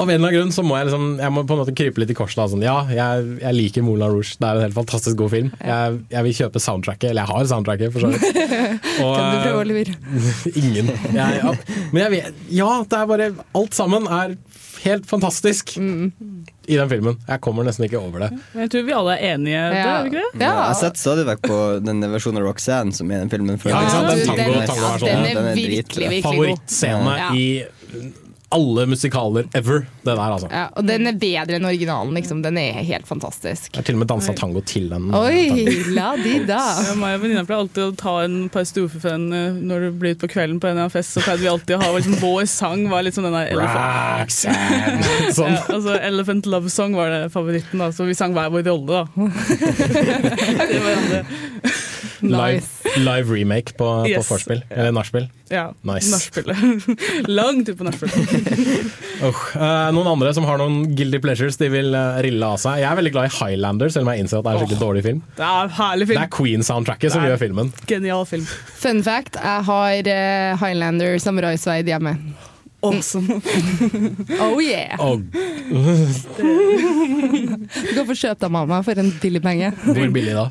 av 0.00 0.08
en 0.08 0.14
eller 0.16 0.28
annen 0.28 0.36
grunn 0.38 0.52
så 0.56 0.62
må 0.66 0.76
jeg 0.78 0.88
liksom 0.88 1.06
Jeg 1.20 1.32
må 1.36 1.42
på 1.46 1.54
en 1.56 1.60
måte 1.62 1.74
krype 1.76 2.00
litt 2.02 2.10
i 2.10 2.16
korset. 2.18 2.36
da, 2.40 2.46
Sånn, 2.52 2.62
ja, 2.64 2.76
jeg, 2.90 3.26
jeg 3.42 3.54
liker 3.58 3.84
Moulin 3.86 4.10
Rouge. 4.14 4.36
Det 4.40 4.46
er 4.48 4.60
en 4.60 4.64
helt 4.66 4.78
fantastisk 4.78 5.16
god 5.20 5.30
film. 5.34 5.50
Jeg, 5.60 5.98
jeg 6.14 6.26
vil 6.28 6.36
kjøpe 6.40 6.62
soundtracket, 6.64 7.10
eller 7.10 7.26
jeg 7.26 7.34
har 7.34 7.50
soundtracket, 7.52 7.92
for 7.92 8.00
så 8.00 8.12
vidt. 8.14 8.24
Og, 9.04 9.12
Kan 9.16 9.26
du 9.30 9.36
prøve, 9.44 9.50
eh, 9.50 9.60
Oliver? 9.60 9.92
Ingen. 10.64 10.92
Jeg, 11.14 11.40
ja, 11.42 11.52
men 11.92 12.02
jeg 12.04 12.14
vet 12.16 12.40
Ja, 12.60 12.70
det 12.88 12.98
er 13.02 13.10
bare 13.10 13.30
Alt 13.60 13.76
sammen 13.76 14.08
er 14.10 14.36
helt 14.80 15.04
fantastisk 15.04 15.74
i 15.76 16.76
den 16.78 16.88
filmen. 16.88 17.18
Jeg 17.28 17.40
kommer 17.44 17.66
nesten 17.66 17.84
ikke 17.84 17.98
over 18.00 18.22
det. 18.24 18.30
Men 18.54 18.62
jeg 18.64 18.70
tror 18.72 18.84
vi 18.86 18.94
alle 18.96 19.16
er 19.18 19.34
enige, 19.34 19.58
Ja. 19.60 19.82
er 19.98 20.06
vi 20.06 20.12
ikke 20.12 20.22
det? 20.22 20.40
Ja, 20.40 20.46
jeg 20.46 20.68
har 20.70 20.78
sett 20.80 20.96
stadig 21.02 21.26
vekk 21.28 21.42
på 21.50 21.58
den 21.84 22.00
versjonen 22.14 22.40
av 22.40 22.46
Roxanne 22.48 22.94
som 22.96 23.10
er 23.12 23.20
i 23.20 23.26
den 23.26 23.32
filmen. 23.34 23.58
Ja, 23.60 23.82
ikke 23.82 23.92
sant? 23.92 24.08
Den 24.08 24.30
tango- 24.30 24.54
Den- 24.54 24.70
tangoversjonen. 24.70 25.26
Den 25.28 25.50
er 25.50 25.58
virkelig, 25.58 26.08
virkelig 26.14 26.22
god. 26.22 26.30
Favorittscene 26.30 27.18
Ja. 27.18 27.28
i 27.36 27.46
alle 28.50 28.86
musikaler 28.90 29.46
ever. 29.54 29.84
Det 30.02 30.10
der, 30.10 30.20
altså. 30.20 30.48
Ja, 30.50 30.64
og 30.74 30.86
den 30.88 31.06
er 31.06 31.18
bedre 31.20 31.58
enn 31.58 31.66
originalen, 31.68 32.14
liksom. 32.18 32.40
Den 32.42 32.58
er 32.58 32.80
helt 32.86 33.06
fantastisk. 33.06 33.70
Jeg 33.70 33.78
har 33.78 33.86
til 33.86 33.98
og 33.98 34.02
med 34.02 34.10
dansa 34.10 34.34
tango 34.38 34.62
til 34.66 34.88
den. 34.90 35.10
Oi, 35.14 35.66
la 35.94 36.12
de 36.18 36.36
da. 36.48 36.60
Ja, 36.90 36.96
meg 36.98 37.18
og 37.18 37.22
venninna 37.24 37.44
pleier 37.46 37.62
alltid 37.62 37.84
å 37.84 37.92
ta 37.98 38.14
en 38.24 38.48
par 38.52 38.64
strofer 38.66 39.02
for 39.02 39.14
den 39.14 39.28
eh, 39.36 39.60
når 39.70 39.86
det 39.86 39.90
blir 40.02 40.16
ut 40.16 40.22
på 40.24 40.30
kvelden 40.32 40.58
på 40.62 40.66
en 40.66 40.74
eller 40.74 40.88
annen 40.88 40.94
fest. 40.94 41.14
Så 41.14 41.22
pleide 41.24 41.44
vi 41.44 41.50
alltid 41.52 41.76
å 41.76 41.82
ha 41.84 41.92
liksom, 41.94 42.16
Vår 42.24 42.48
sang 42.50 42.86
var 42.90 43.06
litt 43.06 43.16
sånn 43.18 43.28
den 43.28 43.38
der 43.38 43.52
Elephant, 43.54 44.24
Roxanne. 44.24 45.30
Sånn. 45.38 45.54
ja, 45.54 45.62
altså, 45.70 45.94
Elephant 46.10 46.50
Love 46.50 46.72
Song 46.72 46.96
var 46.98 47.12
det 47.12 47.22
favoritten, 47.34 47.78
da, 47.82 47.92
så 47.94 48.08
vi 48.08 48.16
sang 48.18 48.34
hver 48.36 48.50
vår 48.52 48.66
rolle, 48.66 49.04
da. 49.04 49.06
Til 50.66 51.88
Live, 52.22 52.66
live 53.00 53.30
remake 53.32 53.72
på, 53.78 53.86
på 54.04 54.08
Yes. 54.10 54.28
vorspiel. 54.30 54.62
Eller 54.70 54.92
nachspiel. 54.92 55.28
Ja, 55.50 55.72
Nice. 55.82 56.10
nachspielet. 56.12 56.56
Lang 57.38 57.64
tur 57.66 57.74
på 57.78 57.84
nachspielet. 57.86 58.92
oh, 59.26 59.40
Eh, 59.60 59.88
noen 59.96 60.06
andre 60.12 60.32
som 60.36 60.44
har 60.48 60.58
noen 60.60 60.94
guilty 60.96 61.18
pleasures 61.24 61.56
de 61.60 61.68
vil 61.72 61.94
uh, 61.96 62.18
rille 62.24 62.46
av 62.46 62.58
seg. 62.62 62.80
Jeg 62.82 62.90
er 62.90 62.98
veldig 63.00 63.12
glad 63.16 63.30
i 63.30 63.34
Highlander, 63.38 63.88
selv 63.92 64.06
om 64.06 64.12
jeg 64.14 64.24
innser 64.26 64.38
at 64.40 64.44
det 64.46 64.52
er 64.52 64.58
en 64.58 64.62
skikkelig 64.66 64.82
dårlig 64.84 65.02
film. 65.08 65.22
Det 65.40 65.48
er 65.48 65.74
herlig 65.80 66.06
film. 66.10 66.20
Det 66.20 66.26
er 66.28 66.34
Queen-soundtracket 66.36 67.12
som 67.16 67.26
gjør 67.26 67.40
filmen. 67.42 67.72
Genial 67.90 68.24
film. 68.30 68.46
Fun 68.84 69.02
fact, 69.06 69.40
jeg 69.40 69.66
har 69.72 70.12
uh, 70.12 70.60
Highlander 70.64 71.18
samuraisveid 71.22 71.90
hjemme. 71.90 72.16
Awesome. 72.82 73.42
Oh 74.40 74.56
yeah! 74.62 74.96
Oh. 74.98 75.18
Du 76.40 77.90
kan 77.94 78.06
få 78.08 78.14
kjøpt 78.16 78.44
av 78.46 78.52
mamma 78.54 78.78
for 78.86 78.98
en 79.00 79.10
billig 79.22 79.42
penge. 79.44 79.68
hvor 79.84 80.12
billig 80.14 80.32
da? 80.36 80.46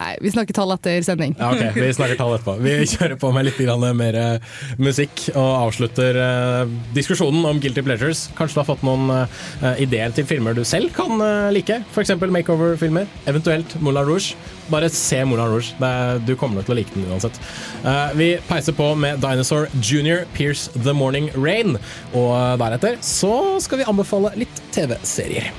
Nei, 0.00 0.14
vi 0.24 0.30
snakker 0.32 0.56
tall 0.56 0.72
etter 0.72 1.02
sending. 1.04 1.34
Ja, 1.38 1.50
ok, 1.52 1.76
Vi 1.76 1.92
snakker 1.92 2.16
tall 2.16 2.34
etterpå. 2.38 2.54
Vi 2.64 2.76
kjører 2.88 3.18
på 3.20 3.30
med 3.36 3.44
litt 3.50 3.58
mer 3.98 4.16
eh, 4.16 4.54
musikk 4.80 5.26
og 5.34 5.50
avslutter 5.66 6.16
eh, 6.16 6.70
diskusjonen 6.96 7.44
om 7.44 7.60
guilty 7.60 7.84
pleasures. 7.84 8.28
Kanskje 8.38 8.56
du 8.56 8.60
har 8.62 8.68
fått 8.70 8.86
noen 8.86 9.10
eh, 9.12 9.82
ideer 9.84 10.14
til 10.16 10.24
filmer 10.24 10.56
du 10.56 10.64
selv 10.64 10.94
kan 10.96 11.20
like? 11.52 11.82
F.eks. 11.92 12.14
makeover-filmer. 12.16 13.06
Eventuelt 13.28 13.76
Moulin 13.84 14.08
Rouge. 14.08 14.38
Bare 14.72 14.88
se 14.88 15.20
Moulin 15.28 15.52
Rouge. 15.52 15.76
Du 16.24 16.32
kommer 16.38 16.60
nok 16.60 16.70
til 16.70 16.76
å 16.76 16.78
like 16.80 16.96
den 16.96 17.04
uansett. 17.10 17.36
Eh, 17.84 18.16
vi 18.16 18.30
peiser 18.48 18.76
på 18.76 18.94
med 18.96 19.20
Dinosaur 19.20 19.68
Junior, 19.84 20.24
Pierce 20.32 20.72
The 20.80 20.96
Morning 20.96 21.28
Rain. 21.36 21.76
Og 22.14 22.32
deretter 22.62 22.96
så 23.04 23.60
skal 23.60 23.82
vi 23.82 23.90
anbefale 23.92 24.32
litt 24.40 24.64
TV-serier. 24.72 25.52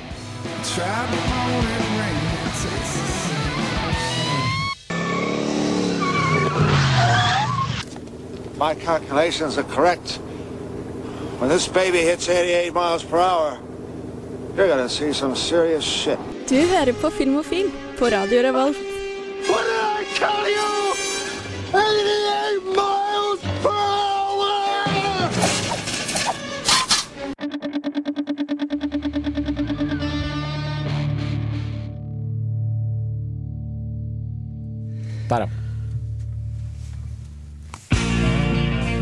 My 8.62 8.76
calculations 8.76 9.58
are 9.58 9.64
correct. 9.64 10.20
When 11.40 11.50
this 11.50 11.68
baby 11.68 11.98
hits 11.98 12.30
88 12.30 12.72
miles 12.76 13.04
per 13.04 13.18
hour, 13.18 13.58
you're 14.56 14.68
gonna 14.68 14.88
see 14.88 15.14
some 15.14 15.36
serious 15.36 15.84
shit. 15.84 16.20
Du 16.50 16.56
hører 16.56 16.94
på 16.94 17.10
Filmofil 17.10 17.72
på 18.00 18.06
Radio 18.06 18.42
Revolt. 18.42 18.78
What 19.48 19.64
did 19.66 19.82
I 19.82 20.06
tell 20.20 20.48
you? 20.48 20.94
88 21.74 22.64
miles 22.76 23.42
per 23.64 23.70
hour! 23.70 24.12
Der, 35.30 35.40
ja. 35.40 35.61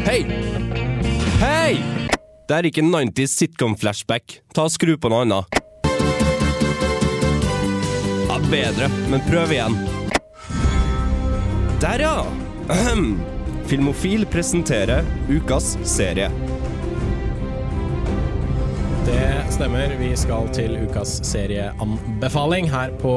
Hei! 0.09 0.23
Hei! 1.37 1.75
Det 2.49 2.55
er 2.55 2.65
ikke 2.65 2.81
en 2.81 2.89
90s 2.89 3.35
sitcom-flashback. 3.37 4.39
Ta 4.57 4.63
og 4.65 4.71
Skru 4.73 4.95
på 4.97 5.11
noe 5.13 5.19
annet. 5.21 5.59
Ja, 8.25 8.39
bedre, 8.49 8.87
men 9.11 9.21
prøv 9.27 9.53
igjen. 9.53 9.75
Der, 11.83 12.01
ja! 12.01 12.15
Ahem. 12.73 13.19
Filmofil 13.69 14.25
presenterer 14.33 15.05
ukas 15.29 15.75
serie. 15.85 16.31
Det 19.05 19.27
stemmer. 19.53 19.93
Vi 20.01 20.09
skal 20.17 20.49
til 20.57 20.73
ukas 20.87 21.19
serieanbefaling 21.29 22.71
her 22.73 22.97
på 22.97 23.13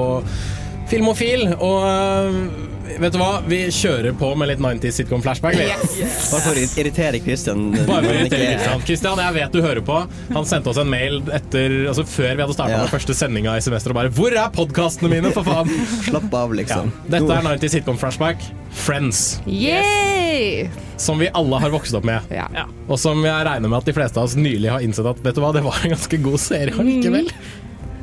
Filmofil. 0.92 1.54
Og 1.56 2.71
vet 3.02 3.12
du 3.14 3.18
hva? 3.20 3.42
Vi 3.48 3.58
kjører 3.74 4.14
på 4.18 4.28
med 4.38 4.48
litt 4.52 4.60
90s 4.62 4.98
sitcom 5.00 5.22
flashback. 5.24 5.56
vi. 5.58 5.66
Bare 5.68 6.40
for 6.42 6.52
å 6.58 6.62
irritere 6.62 7.20
Christian. 7.24 7.70
Bare 7.86 8.02
for 8.04 8.10
å 8.12 8.16
irritere 8.20 8.48
Christian. 8.56 8.82
Christian, 8.86 9.22
jeg 9.24 9.34
vet 9.38 9.52
du 9.56 9.60
hører 9.64 9.82
på. 9.86 9.98
Han 10.34 10.44
sendte 10.48 10.70
oss 10.72 10.80
en 10.82 10.90
mail 10.90 11.20
etter, 11.32 11.74
altså 11.92 12.04
før 12.08 12.34
vi 12.36 12.42
hadde 12.46 12.56
starta 12.56 12.74
Ja. 12.76 12.82
med 12.84 12.92
første 12.92 13.14
sendinga 13.16 13.56
i 13.56 13.60
semesteret 13.64 13.94
og 13.94 14.00
bare 14.00 14.10
'Hvor 14.10 14.32
er 14.32 14.50
podkastene 14.50 15.10
mine, 15.10 15.32
for 15.32 15.42
faen?' 15.44 15.70
Slapp 16.08 16.34
av, 16.34 16.52
liksom. 16.52 16.92
Ja. 17.08 17.18
Dette 17.18 17.32
er 17.38 17.42
90s 17.42 17.70
sitcom 17.78 17.98
flashback. 17.98 18.38
Friends. 18.72 19.40
Yay! 19.46 20.68
Som 20.96 21.18
vi 21.18 21.28
alle 21.34 21.58
har 21.60 21.70
vokst 21.70 21.94
opp 21.94 22.04
med. 22.04 22.20
Ja. 22.30 22.46
Og 22.88 22.98
som 22.98 23.22
jeg 23.24 23.46
regner 23.46 23.68
med 23.68 23.78
at 23.82 23.88
de 23.88 23.92
fleste 23.96 24.16
av 24.20 24.24
oss 24.30 24.36
nylig 24.38 24.70
har 24.70 24.80
innsett 24.84 25.06
at 25.06 25.18
vet 25.24 25.34
du 25.34 25.40
hva, 25.42 25.52
det 25.54 25.62
var 25.64 25.76
en 25.84 25.94
ganske 25.96 26.22
god 26.22 26.40
serie 26.40 26.72
allikevel. 26.72 27.28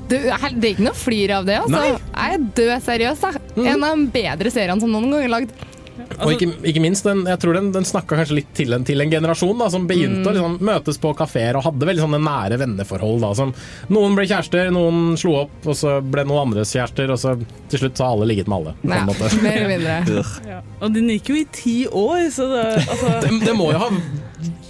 Du, 0.09 0.15
hel- 0.17 0.55
det 0.57 0.71
er 0.71 0.73
ikke 0.73 0.85
noe 0.87 0.97
flir 0.97 1.29
av 1.35 1.45
det, 1.45 1.59
altså. 1.61 1.69
Nei. 1.69 1.89
Jeg 2.17 2.33
er 2.33 2.45
død 2.57 2.85
seriøs. 2.87 3.19
da. 3.21 3.31
En 3.57 3.83
av 3.83 3.97
de 3.97 4.07
bedre 4.13 4.51
seriene 4.53 4.81
som 4.81 4.91
noen 4.93 5.09
gang 5.11 5.25
er 5.25 5.31
lagd. 5.39 5.53
Og 6.23 6.31
ikke, 6.33 6.47
ikke 6.69 6.81
minst, 6.81 7.03
den, 7.03 7.25
jeg 7.27 7.39
tror 7.41 7.57
den, 7.57 7.69
den 7.75 7.85
snakka 7.87 8.15
kanskje 8.17 8.37
litt 8.39 8.51
til 8.55 8.71
en, 8.75 8.85
til 8.87 9.03
en 9.03 9.11
generasjon 9.11 9.59
da, 9.59 9.67
som 9.71 9.83
begynte 9.87 10.29
å 10.29 10.33
liksom, 10.35 10.55
møtes 10.65 10.99
på 11.01 11.11
kafeer 11.17 11.57
og 11.59 11.65
hadde 11.65 11.89
veldig 11.89 12.03
sånne 12.05 12.19
nære 12.23 12.59
venneforhold. 12.61 13.19
Da, 13.23 13.31
som, 13.35 13.51
noen 13.91 14.15
ble 14.17 14.25
kjærester, 14.29 14.71
noen 14.73 15.17
slo 15.19 15.35
opp, 15.41 15.57
og 15.67 15.75
så 15.77 15.97
ble 16.01 16.23
noen 16.27 16.47
andres 16.47 16.71
kjærester, 16.75 17.11
og 17.13 17.19
så 17.19 17.35
til 17.71 17.83
slutt 17.83 17.99
så 17.99 18.07
har 18.07 18.15
alle 18.15 18.29
ligget 18.31 18.47
med 18.49 18.57
alle. 18.61 18.73
på 18.79 18.89
en 18.89 18.95
Ja, 18.95 19.01
måte. 19.09 19.31
mer 19.45 19.59
eller 19.59 19.73
mindre. 19.75 20.23
Ja. 20.49 20.61
Og 20.79 20.95
den 20.95 21.11
gikk 21.11 21.29
jo 21.33 21.37
i 21.37 21.45
ti 21.53 21.75
år, 21.87 22.23
så 22.33 22.47
det, 22.53 22.63
altså, 22.85 23.11
Det, 23.25 23.33
det 23.43 23.53
må 23.59 23.69
jo 23.73 23.83
ha 23.83 23.89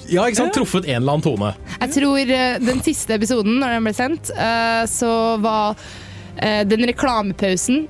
ja, 0.09 0.23
ikke 0.25 0.39
sant, 0.39 0.55
truffet 0.57 0.87
en 0.89 0.97
eller 1.03 1.13
annen 1.19 1.25
tone. 1.27 1.51
Jeg 1.75 1.91
tror 1.93 2.31
eh, 2.33 2.57
den 2.65 2.79
siste 2.85 3.13
episoden, 3.19 3.59
når 3.61 3.75
den 3.77 3.85
ble 3.85 3.93
sendt, 3.93 4.31
eh, 4.33 4.81
så 4.89 5.11
var 5.43 5.77
eh, 6.41 6.63
den 6.65 6.87
reklamepausen 6.89 7.83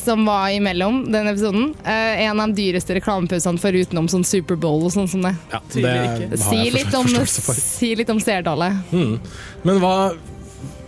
som 0.00 0.24
var 0.26 0.48
imellom 0.54 1.12
den 1.12 1.28
episoden, 1.28 1.74
eh, 1.84 2.24
en 2.24 2.40
av 2.40 2.52
de 2.52 2.62
dyreste 2.62 2.96
reklamepausene 2.98 3.60
forutenom 3.60 4.08
sånn 4.10 4.24
Superbowl 4.24 4.86
og 4.88 4.94
sånn 4.94 5.08
som 5.10 5.24
det. 5.24 5.34
Ja, 5.52 5.60
det 5.74 6.40
Si 6.40 6.70
litt, 6.72 6.94
om, 6.94 7.08
for. 7.08 7.54
si 7.58 7.94
litt 7.98 8.10
om 8.12 8.20
seertallet. 8.22 8.92
Mm. 8.92 9.18
Men 9.62 9.80
hva, 9.82 9.94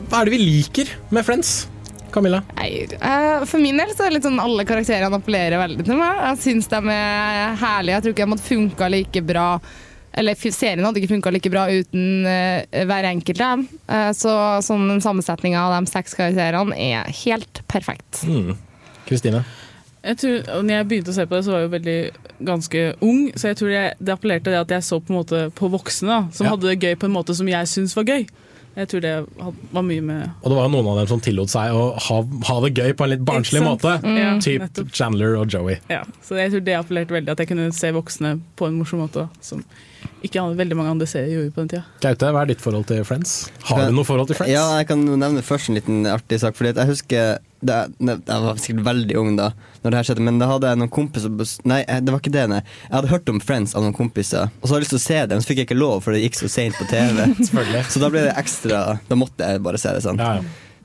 hva 0.09 0.21
er 0.21 0.29
det 0.29 0.37
vi 0.37 0.45
liker 0.45 0.93
med 1.11 1.27
Friends? 1.27 1.67
Camilla? 2.15 2.41
Nei, 2.57 2.87
eh, 2.97 3.45
For 3.45 3.61
min 3.61 3.77
del 3.77 3.93
så 3.93 4.07
er 4.07 4.11
det 4.11 4.21
litt 4.21 4.29
sånn 4.29 4.41
alle 4.41 4.65
karakterene 4.69 5.21
appellerer 5.21 5.61
veldig 5.61 5.85
til 5.85 5.99
meg. 6.01 6.23
Jeg 6.31 6.41
syns 6.47 6.71
de 6.73 6.81
er 6.95 7.59
herlige. 7.61 7.99
Jeg 7.99 8.07
tror 8.07 8.15
ikke 8.15 8.25
de 8.25 8.33
hadde 8.33 8.49
funka 8.49 8.89
like 8.97 9.27
bra 9.27 9.51
eller 10.17 10.39
serien 10.49 10.85
hadde 10.87 11.03
ikke 11.03 11.13
funka 11.13 11.31
like 11.35 11.51
bra 11.53 11.67
uten 11.69 12.25
uh, 12.25 12.85
hver 12.89 13.09
enkelt 13.11 13.41
av 13.45 13.59
dem. 13.59 13.67
Uh, 13.85 14.13
så 14.17 14.33
sånn 14.65 14.97
sammensetninga 15.05 15.67
av 15.67 15.75
de 15.77 15.93
seks 15.93 16.17
karakterene 16.17 16.73
er 16.81 17.11
helt 17.25 17.61
perfekt. 17.69 18.23
Mm. 18.25 18.55
Kristine? 19.07 19.45
jeg 20.07 20.19
tror, 20.23 20.63
når 20.63 20.71
jeg 20.77 20.87
begynte 20.87 21.11
å 21.11 21.15
se 21.17 21.25
på 21.27 21.35
det, 21.35 21.45
så 21.45 21.51
var 21.51 21.59
jeg 21.61 21.67
jo 21.67 21.73
veldig 21.73 21.99
ganske 22.47 22.83
ung, 23.03 23.23
så 23.35 23.49
jeg 23.51 23.57
tror 23.59 23.71
jeg, 23.73 23.95
det 23.99 24.13
appellerte 24.15 24.53
det 24.55 24.61
at 24.61 24.75
jeg 24.77 24.85
så 24.87 25.01
på 25.03 25.11
en 25.11 25.19
måte 25.19 25.41
på 25.59 25.71
voksne 25.73 26.07
da, 26.13 26.19
som 26.37 26.47
Ja. 26.47 26.53
hadde 26.55 26.69
det 26.71 26.77
gøy 26.85 26.95
på 27.01 27.09
en 27.09 27.17
måte 27.17 27.35
som 27.35 27.49
jeg 27.51 27.67
syntes 27.67 27.97
var 27.99 28.05
gøy. 28.07 28.27
Jeg 28.77 28.89
tror 28.93 29.01
det 29.01 29.13
var 29.73 29.83
mye 29.83 30.03
med 30.05 30.31
Og 30.45 30.51
det 30.53 30.57
var 30.59 30.67
jo 30.69 30.73
noen 30.75 30.89
av 30.93 30.99
dem 31.01 31.07
som 31.09 31.21
tillot 31.25 31.49
seg 31.49 31.73
å 31.73 31.85
ha, 31.97 32.17
ha 32.45 32.57
det 32.61 32.75
gøy 32.77 32.93
på 32.93 33.07
en 33.07 33.11
litt 33.15 33.25
barnslig 33.25 33.63
måte. 33.65 33.95
Mm. 34.05 34.17
Ja, 34.21 34.39
Typ 34.39 34.61
nettopp. 34.67 34.91
Chandler 34.93 35.39
og 35.41 35.49
Joey. 35.49 35.79
Ja, 35.89 36.03
så 36.23 36.37
jeg 36.37 36.53
tror 36.53 36.61
det 36.67 36.75
appellerte 36.77 37.17
veldig, 37.17 37.33
at 37.33 37.39
jeg 37.41 37.49
kunne 37.49 37.73
se 37.73 37.91
voksne 37.97 38.35
på 38.55 38.69
en 38.69 38.77
morsom 38.77 39.01
måte. 39.01 39.31
Som 39.41 39.65
ikke 40.23 40.45
veldig 40.61 40.77
mange 40.77 40.93
andre 40.93 41.09
serier 41.09 41.39
gjorde 41.41 41.55
på 41.57 41.65
den 41.65 41.69
tida. 41.73 41.85
Gaute, 42.05 42.31
hva 42.37 42.43
er 42.45 42.53
ditt 42.53 42.61
forhold 42.61 42.85
til 42.93 43.01
Friends? 43.09 43.51
Har 43.65 43.87
du 43.89 43.97
noe 43.97 44.05
forhold 44.05 44.29
til 44.29 44.37
Friends? 44.37 44.53
Ja, 44.53 44.67
jeg 44.77 44.91
kan 44.93 45.03
nevne 45.09 45.41
først 45.43 45.71
en 45.73 45.81
liten 45.81 46.05
artig 46.13 46.39
sak. 46.45 46.55
Fordi 46.61 46.75
jeg 46.77 46.87
husker 46.93 47.39
det, 47.61 47.77
Jeg 47.99 48.43
var 48.45 48.59
sikkert 48.61 48.85
veldig 48.85 49.17
ung 49.21 49.37
da 49.39 49.51
Når 49.83 49.89
det 49.89 49.99
her 49.99 50.09
skjedde, 50.11 50.25
men 50.27 50.41
da 50.43 50.49
hadde 50.51 50.73
jeg 50.73 50.81
noen 50.83 50.93
kompiser 50.93 51.33
Nei, 51.69 51.81
eh, 51.89 52.03
det 52.05 52.13
var 52.13 52.21
ikke 52.21 52.35
det. 52.35 52.45
Nei. 52.53 52.61
Jeg 52.89 52.95
hadde 52.99 53.13
hørt 53.13 53.33
om 53.33 53.41
Friends 53.41 53.75
av 53.77 53.85
noen 53.85 53.97
kompiser, 53.97 54.53
og 54.61 54.67
så 54.67 54.75
hadde 54.75 54.83
jeg 54.83 54.87
lyst 54.87 54.95
til 54.95 55.01
å 55.01 55.07
se 55.07 55.19
det, 55.23 55.33
men 55.37 55.45
så 55.45 55.51
fikk 55.51 55.63
jeg 55.63 55.69
ikke 55.71 55.79
lov, 55.79 55.97
for 56.05 56.15
det 56.15 56.23
gikk 56.25 56.39
så 56.41 56.51
seint 56.53 56.77
på 56.79 56.87
TV. 56.91 57.27
Så 57.93 58.03
da 58.03 58.11
ble 58.13 58.27
det 58.27 58.37
ekstra 58.39 58.81
Da 59.09 59.19
måtte 59.19 59.49
jeg 59.49 59.63
bare 59.65 59.81
se 59.81 59.93
det 59.97 60.05
sånn. 60.05 60.21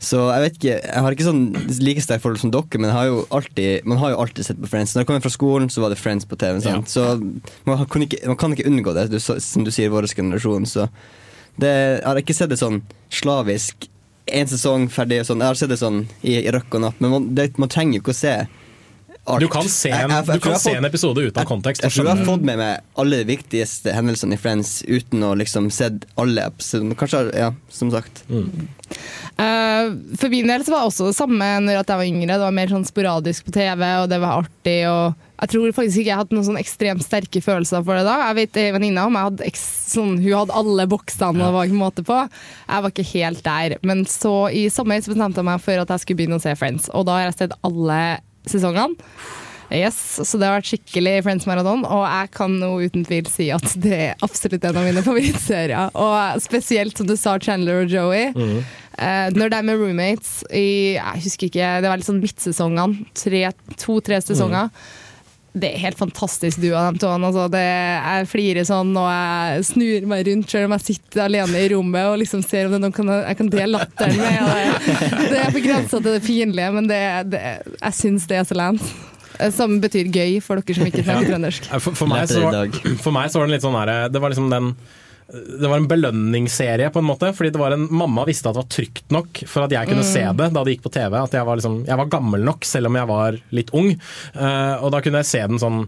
Så 0.02 0.18
jeg 0.32 0.42
vet 0.42 0.56
ikke, 0.58 0.76
jeg 0.82 1.02
har 1.06 1.14
ikke 1.14 1.26
sånn 1.28 1.42
like 1.86 2.02
sterkt 2.02 2.24
forhold 2.24 2.42
som 2.42 2.52
dere, 2.54 2.80
men 2.82 2.90
har 2.90 3.12
alltid, 3.38 3.86
man 3.86 4.00
har 4.02 4.16
jo 4.16 4.22
alltid 4.24 4.48
sett 4.48 4.62
på 4.62 4.70
Friends. 4.72 4.96
Når 4.96 5.04
jeg 5.04 5.10
kom 5.12 5.22
fra 5.22 5.34
skolen, 5.34 5.70
så 5.70 5.84
var 5.84 5.94
det 5.94 6.00
Friends 6.02 6.26
på 6.26 6.40
TV. 6.42 6.58
Sant? 6.66 6.90
Så 6.90 7.04
man 7.70 7.84
kan, 7.86 8.06
ikke, 8.08 8.24
man 8.32 8.40
kan 8.42 8.56
ikke 8.56 8.66
unngå 8.72 8.96
det, 8.98 9.12
du, 9.14 9.20
som 9.22 9.68
du 9.68 9.70
sier, 9.70 9.94
vår 9.94 10.10
generasjon. 10.10 10.66
Så 10.66 10.88
det, 11.62 11.70
jeg 11.70 12.08
har 12.08 12.22
ikke 12.24 12.34
sett 12.34 12.50
det 12.50 12.58
sånn 12.58 12.82
slavisk. 13.14 13.91
Én 14.28 14.48
sesong, 14.48 14.90
ferdig 14.94 15.22
og 15.24 15.26
sånn. 15.32 15.40
Jeg 15.42 15.48
har 15.48 15.56
sett 15.56 15.70
det 15.74 15.80
sånn 15.82 16.04
i, 16.22 16.36
i 16.38 16.52
røkk 16.54 16.76
og 16.78 16.82
napp, 16.82 17.00
men 17.02 17.12
man, 17.12 17.30
det, 17.36 17.58
man 17.58 17.70
trenger 17.70 17.98
jo 17.98 18.02
ikke 18.04 18.14
å 18.14 18.20
se 18.22 18.36
alt. 19.26 19.40
Du 19.42 19.48
kan 19.54 19.68
se 19.70 19.90
en, 19.90 19.98
Jeg- 19.98 20.10
jeg- 20.10 20.26
jeg 20.28 20.40
du 20.42 20.46
kan 20.50 20.60
se 20.60 20.70
har 20.70 20.78
en 20.78 20.86
episode 20.86 21.18
uten 21.28 21.46
kontekst. 21.46 21.82
Jeg 21.84 21.92
tror 21.92 22.06
jeg 22.08 22.18
har 22.18 22.26
fått 22.26 22.42
med 22.42 22.58
meg 22.58 22.80
alle 22.98 23.18
de 23.24 23.26
viktigste 23.36 23.94
hendelsene 23.94 24.34
i 24.34 24.38
Friends 24.42 24.84
uten 24.88 25.22
å 25.26 25.36
liksom 25.38 25.70
sett 25.72 26.06
alle 26.18 26.42
episodene. 26.50 26.96
Kanskje, 26.98 27.34
ja, 27.38 27.52
som 27.70 27.92
sagt. 27.92 28.24
Eh, 29.38 29.92
for 30.18 30.30
min 30.30 30.48
del 30.48 30.64
så 30.66 30.72
var 30.74 30.84
det 30.86 30.90
også 30.92 31.08
det 31.10 31.16
samme 31.18 31.48
når 31.66 31.78
jeg 31.80 31.86
var 31.88 32.06
yngre. 32.06 32.28
Det 32.36 32.40
var 32.46 32.52
mer 32.56 32.68
sånn 32.74 32.86
sporadisk 32.88 33.46
på 33.48 33.54
TV, 33.56 33.84
og 34.04 34.10
det 34.12 34.20
var 34.22 34.44
artig. 34.44 34.80
Og 34.90 35.16
jeg 35.42 35.50
tror 35.56 35.72
faktisk 35.74 35.98
ikke 36.04 36.12
jeg 36.12 36.20
hadde 36.22 36.36
noen 36.38 36.46
sånn 36.48 36.60
ekstremt 36.62 37.02
sterke 37.06 37.42
følelser 37.42 37.84
for 37.84 37.98
det 37.98 38.06
da. 38.06 38.18
Jeg 38.30 38.38
vet 38.38 38.60
en 38.62 38.76
venninne 38.78 39.06
hadde 39.18 39.52
sånn, 39.58 40.20
Hun 40.22 40.36
hadde 40.38 40.54
alle 40.62 40.86
boksene 40.92 41.42
det 41.42 41.52
var 41.56 41.66
ikke 41.66 41.80
måte 41.82 42.04
på. 42.06 42.18
Jeg 42.70 42.86
var 42.86 42.94
ikke 42.94 43.08
helt 43.16 43.44
der. 43.44 43.78
Men 43.84 44.06
så 44.06 44.36
i 44.54 44.68
sommer 44.70 45.02
så 45.02 45.12
bestemte 45.16 45.42
jeg 45.42 45.50
meg 45.50 45.62
for 45.66 45.82
at 45.82 45.90
jeg 45.96 46.04
skulle 46.06 46.22
begynne 46.22 46.38
å 46.38 46.44
se 46.44 46.54
Friends, 46.56 46.90
og 46.94 47.06
da 47.10 47.18
har 47.18 47.26
jeg 47.32 47.40
sett 47.42 47.58
alle 47.66 48.02
sesongene. 48.46 48.96
Yes, 49.72 49.96
Så 50.28 50.36
det 50.36 50.50
har 50.50 50.58
vært 50.60 50.68
skikkelig 50.68 51.14
Friends 51.24 51.46
Marathon, 51.48 51.86
og 51.88 52.02
jeg 52.04 52.32
kan 52.36 52.58
nå 52.60 52.74
uten 52.84 53.06
tvil 53.08 53.30
si 53.32 53.46
at 53.56 53.64
det 53.80 53.94
er 54.12 54.26
absolutt 54.26 54.66
en 54.68 54.76
av 54.82 54.84
mine 54.84 55.00
favorittserier. 55.08 55.94
Og 55.96 56.42
spesielt 56.44 56.98
som 57.00 57.08
du 57.08 57.14
sa, 57.16 57.38
Chandler 57.40 57.86
og 57.86 57.94
Joey. 57.94 58.34
Eh, 58.36 59.30
når 59.32 59.54
de 59.54 59.56
er 59.62 59.64
med 59.70 59.80
roommates 59.80 60.42
i 60.52 60.98
Jeg 60.98 61.24
husker 61.24 61.48
ikke, 61.48 61.70
det 61.82 61.88
var 61.88 62.02
litt 62.02 62.10
sånn 62.10 62.20
midtsesongene. 62.20 63.06
tre- 63.16 63.54
To-tre 63.80 64.20
sesonger. 64.22 64.68
Det 65.52 65.68
er 65.68 65.82
helt 65.84 66.00
fantastisk 66.00 66.62
duo 66.64 66.78
og 66.80 66.96
de 66.96 67.02
to. 67.04 67.10
Altså, 67.12 67.46
det, 67.52 67.62
jeg 67.62 68.28
flirer 68.32 68.68
sånn 68.68 68.94
og 68.96 69.08
jeg 69.12 69.66
snur 69.68 70.08
meg 70.08 70.24
rundt 70.30 70.54
selv 70.54 70.70
om 70.70 70.76
jeg 70.78 70.86
sitter 70.86 71.26
alene 71.26 71.60
i 71.60 71.72
rommet 71.74 72.08
og 72.08 72.20
liksom 72.22 72.44
ser 72.46 72.70
om 72.70 72.76
det 72.76 72.80
er 72.80 72.86
noen 72.86 72.96
kan, 72.96 73.12
jeg 73.18 73.40
kan 73.42 73.52
dele 73.52 73.72
latteren 73.76 74.22
med. 74.22 74.38
Og 74.48 75.20
det, 75.20 75.26
det 75.34 75.42
er 75.42 75.52
på 75.58 75.64
grensa 75.66 75.98
til 76.00 76.08
det 76.08 76.24
pinlige, 76.24 76.72
men 76.78 76.88
det, 76.88 77.02
det, 77.34 77.44
jeg 77.76 77.98
syns 78.00 78.30
det 78.32 78.40
er 78.40 78.48
så 78.48 78.58
lent. 78.62 78.94
Som 79.52 79.80
betyr 79.82 80.08
gøy 80.14 80.40
for 80.44 80.62
dere 80.62 80.78
som 80.78 80.88
ikke 80.88 81.04
snakker 81.04 81.32
trøndersk. 81.34 81.68
Ja, 81.72 81.80
For, 81.82 81.98
for, 81.98 82.12
meg 82.12 82.28
så 82.30 82.44
var, 82.46 82.68
for 83.04 83.16
meg 83.16 83.32
så 83.34 83.42
var 83.42 83.50
det 83.50 83.58
litt 83.58 83.66
sånn 83.66 83.80
her 83.80 83.94
Det 84.14 84.22
var 84.22 84.32
liksom 84.32 84.52
den 84.54 84.76
det 85.32 85.70
var 85.70 85.78
en 85.80 85.88
belønningsserie, 85.88 86.90
på 86.92 87.00
en 87.00 87.08
måte. 87.08 87.30
Fordi 87.36 87.52
det 87.56 87.60
var 87.62 87.72
en, 87.76 87.88
Mamma 87.92 88.26
visste 88.28 88.50
at 88.50 88.58
det 88.58 88.64
var 88.66 88.72
trygt 88.76 89.12
nok 89.16 89.44
for 89.48 89.64
at 89.66 89.72
jeg 89.72 89.88
kunne 89.88 90.04
Mm. 90.04 90.12
se 90.12 90.24
det 90.42 90.48
da 90.54 90.64
det 90.64 90.74
gikk 90.76 90.84
på 90.84 90.92
TV. 90.92 91.16
At 91.24 91.32
jeg 91.38 91.46
var, 91.48 91.56
liksom, 91.56 91.86
jeg 91.88 91.98
var 91.98 92.06
gammel 92.12 92.44
nok, 92.44 92.66
selv 92.68 92.88
om 92.92 92.96
jeg 93.00 93.08
var 93.08 93.38
litt 93.52 93.70
ung. 93.74 93.94
Uh, 94.36 94.76
og 94.84 94.92
da 94.92 95.02
kunne 95.02 95.22
jeg 95.24 95.30
se 95.32 95.44
den 95.48 95.60
sånn 95.62 95.86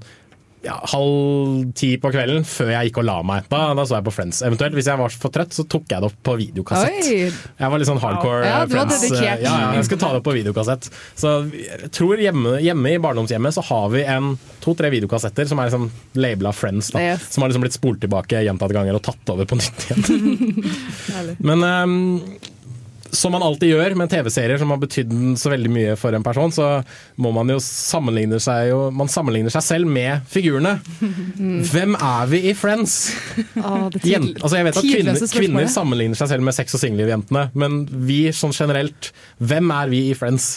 ja, 0.64 0.78
halv 0.94 1.74
ti 1.76 1.90
på 2.00 2.12
kvelden 2.14 2.46
før 2.48 2.70
jeg 2.72 2.90
gikk 2.90 3.00
og 3.02 3.06
la 3.10 3.18
meg. 3.28 3.48
Da, 3.52 3.62
da 3.76 3.84
så 3.88 3.98
jeg 3.98 4.06
på 4.08 4.14
Friends. 4.16 4.40
Eventuelt 4.48 4.78
hvis 4.78 4.88
jeg 4.88 5.00
var 5.02 5.12
for 5.24 5.34
trøtt, 5.36 5.56
så 5.56 5.66
tok 5.68 5.92
jeg 5.92 6.04
det 6.04 6.08
opp 6.10 6.20
på 6.24 6.36
videokassett. 6.40 7.10
Oi. 7.10 7.28
Jeg 7.60 7.74
var 7.74 7.82
litt 7.82 7.90
sånn 7.90 8.00
hardcore 8.04 8.48
Ja, 8.48 8.62
Friends. 8.72 9.04
Ja, 9.20 9.36
ja, 9.44 9.56
jeg 9.78 9.88
skulle 9.90 10.04
ta 10.06 10.14
det 10.14 10.22
opp 10.22 10.28
på 10.30 10.36
videokassett. 10.38 10.88
Så 11.20 11.34
jeg 11.52 11.92
tror 11.96 12.22
hjemme, 12.24 12.56
hjemme 12.64 12.96
i 12.96 13.02
barndomshjemmet 13.04 13.58
så 13.58 13.66
har 13.68 13.92
vi 13.94 14.06
en 14.16 14.34
to-tre 14.64 14.92
videokassetter 14.94 15.50
som 15.52 15.60
er 15.60 15.68
liksom 15.72 15.90
labela 16.20 16.56
Friends. 16.56 16.94
Da, 16.96 17.04
Yes. 17.04 17.28
Som 17.34 17.44
har 17.44 17.52
liksom 17.52 17.66
blitt 17.66 17.76
spolt 17.76 18.00
tilbake 18.06 18.40
gjentatte 18.46 18.78
ganger 18.78 18.96
og 18.96 19.04
tatt 19.04 19.34
over 19.34 19.48
på 19.50 19.58
nytt 19.60 19.88
igjen. 19.90 20.64
Men 21.50 21.68
ehm, 21.68 21.98
som 23.14 23.34
man 23.36 23.44
alltid 23.46 23.74
gjør 23.74 23.96
med 24.00 24.12
TV-serier 24.12 24.60
som 24.62 24.74
har 24.74 24.82
betydd 24.82 25.14
så 25.40 25.52
veldig 25.54 25.72
mye 25.74 25.96
for 26.00 26.16
en 26.18 26.26
person, 26.26 26.52
så 26.54 26.70
må 27.22 27.32
man 27.36 27.52
jo 27.54 27.60
sammenligne 27.64 28.40
seg 28.44 28.72
jo, 28.72 28.80
Man 28.96 29.12
sammenligner 29.12 29.54
seg 29.54 29.66
selv 29.66 29.90
med 29.90 30.26
figurene. 30.30 30.76
Hvem 31.70 31.96
er 32.00 32.28
vi 32.32 32.44
i 32.52 32.56
Friends? 32.58 32.98
Ah, 33.62 33.88
Jent, 34.04 34.38
altså 34.42 34.60
jeg 34.60 34.68
vet 34.68 34.82
at 34.82 34.90
kvinner, 34.90 35.24
kvinner 35.38 35.72
sammenligner 35.72 36.20
seg 36.20 36.34
selv 36.34 36.46
med 36.46 36.58
sex 36.58 36.76
og 36.78 36.84
singelliv-jentene, 36.84 37.48
men 37.58 37.84
vi 38.08 38.26
sånn 38.36 38.56
generelt, 38.56 39.14
hvem 39.40 39.74
er 39.74 39.92
vi 39.94 40.06
i 40.12 40.18
Friends? 40.18 40.54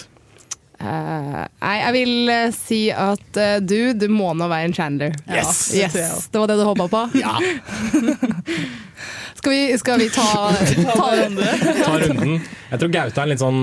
Uh, 0.76 1.46
nei, 1.62 1.76
jeg 1.80 1.92
vil 1.94 2.28
uh, 2.28 2.48
si 2.52 2.80
at 2.92 3.38
uh, 3.40 3.54
du, 3.64 3.94
du 3.96 4.10
må 4.12 4.34
nå 4.36 4.48
være 4.50 4.68
en 4.68 4.74
Chandler. 4.76 5.14
Yes! 5.24 5.70
Ja, 5.72 5.88
Det 5.88 6.02
yes. 6.04 6.26
Det 6.28 6.42
var 6.42 6.52
det 6.52 6.58
du 6.60 6.66
håpa 6.68 6.88
på? 6.92 7.04
Ja. 7.16 7.38
skal, 9.46 9.54
vi, 9.54 9.78
skal 9.78 10.00
vi 10.02 10.08
ta, 10.10 10.26
ta 10.98 11.06
Ta 11.86 11.94
runden. 12.02 12.40
Jeg 12.66 12.80
tror 12.82 12.90
Gaute 12.90 13.22
er 13.22 13.28
litt 13.30 13.42
sånn 13.42 13.60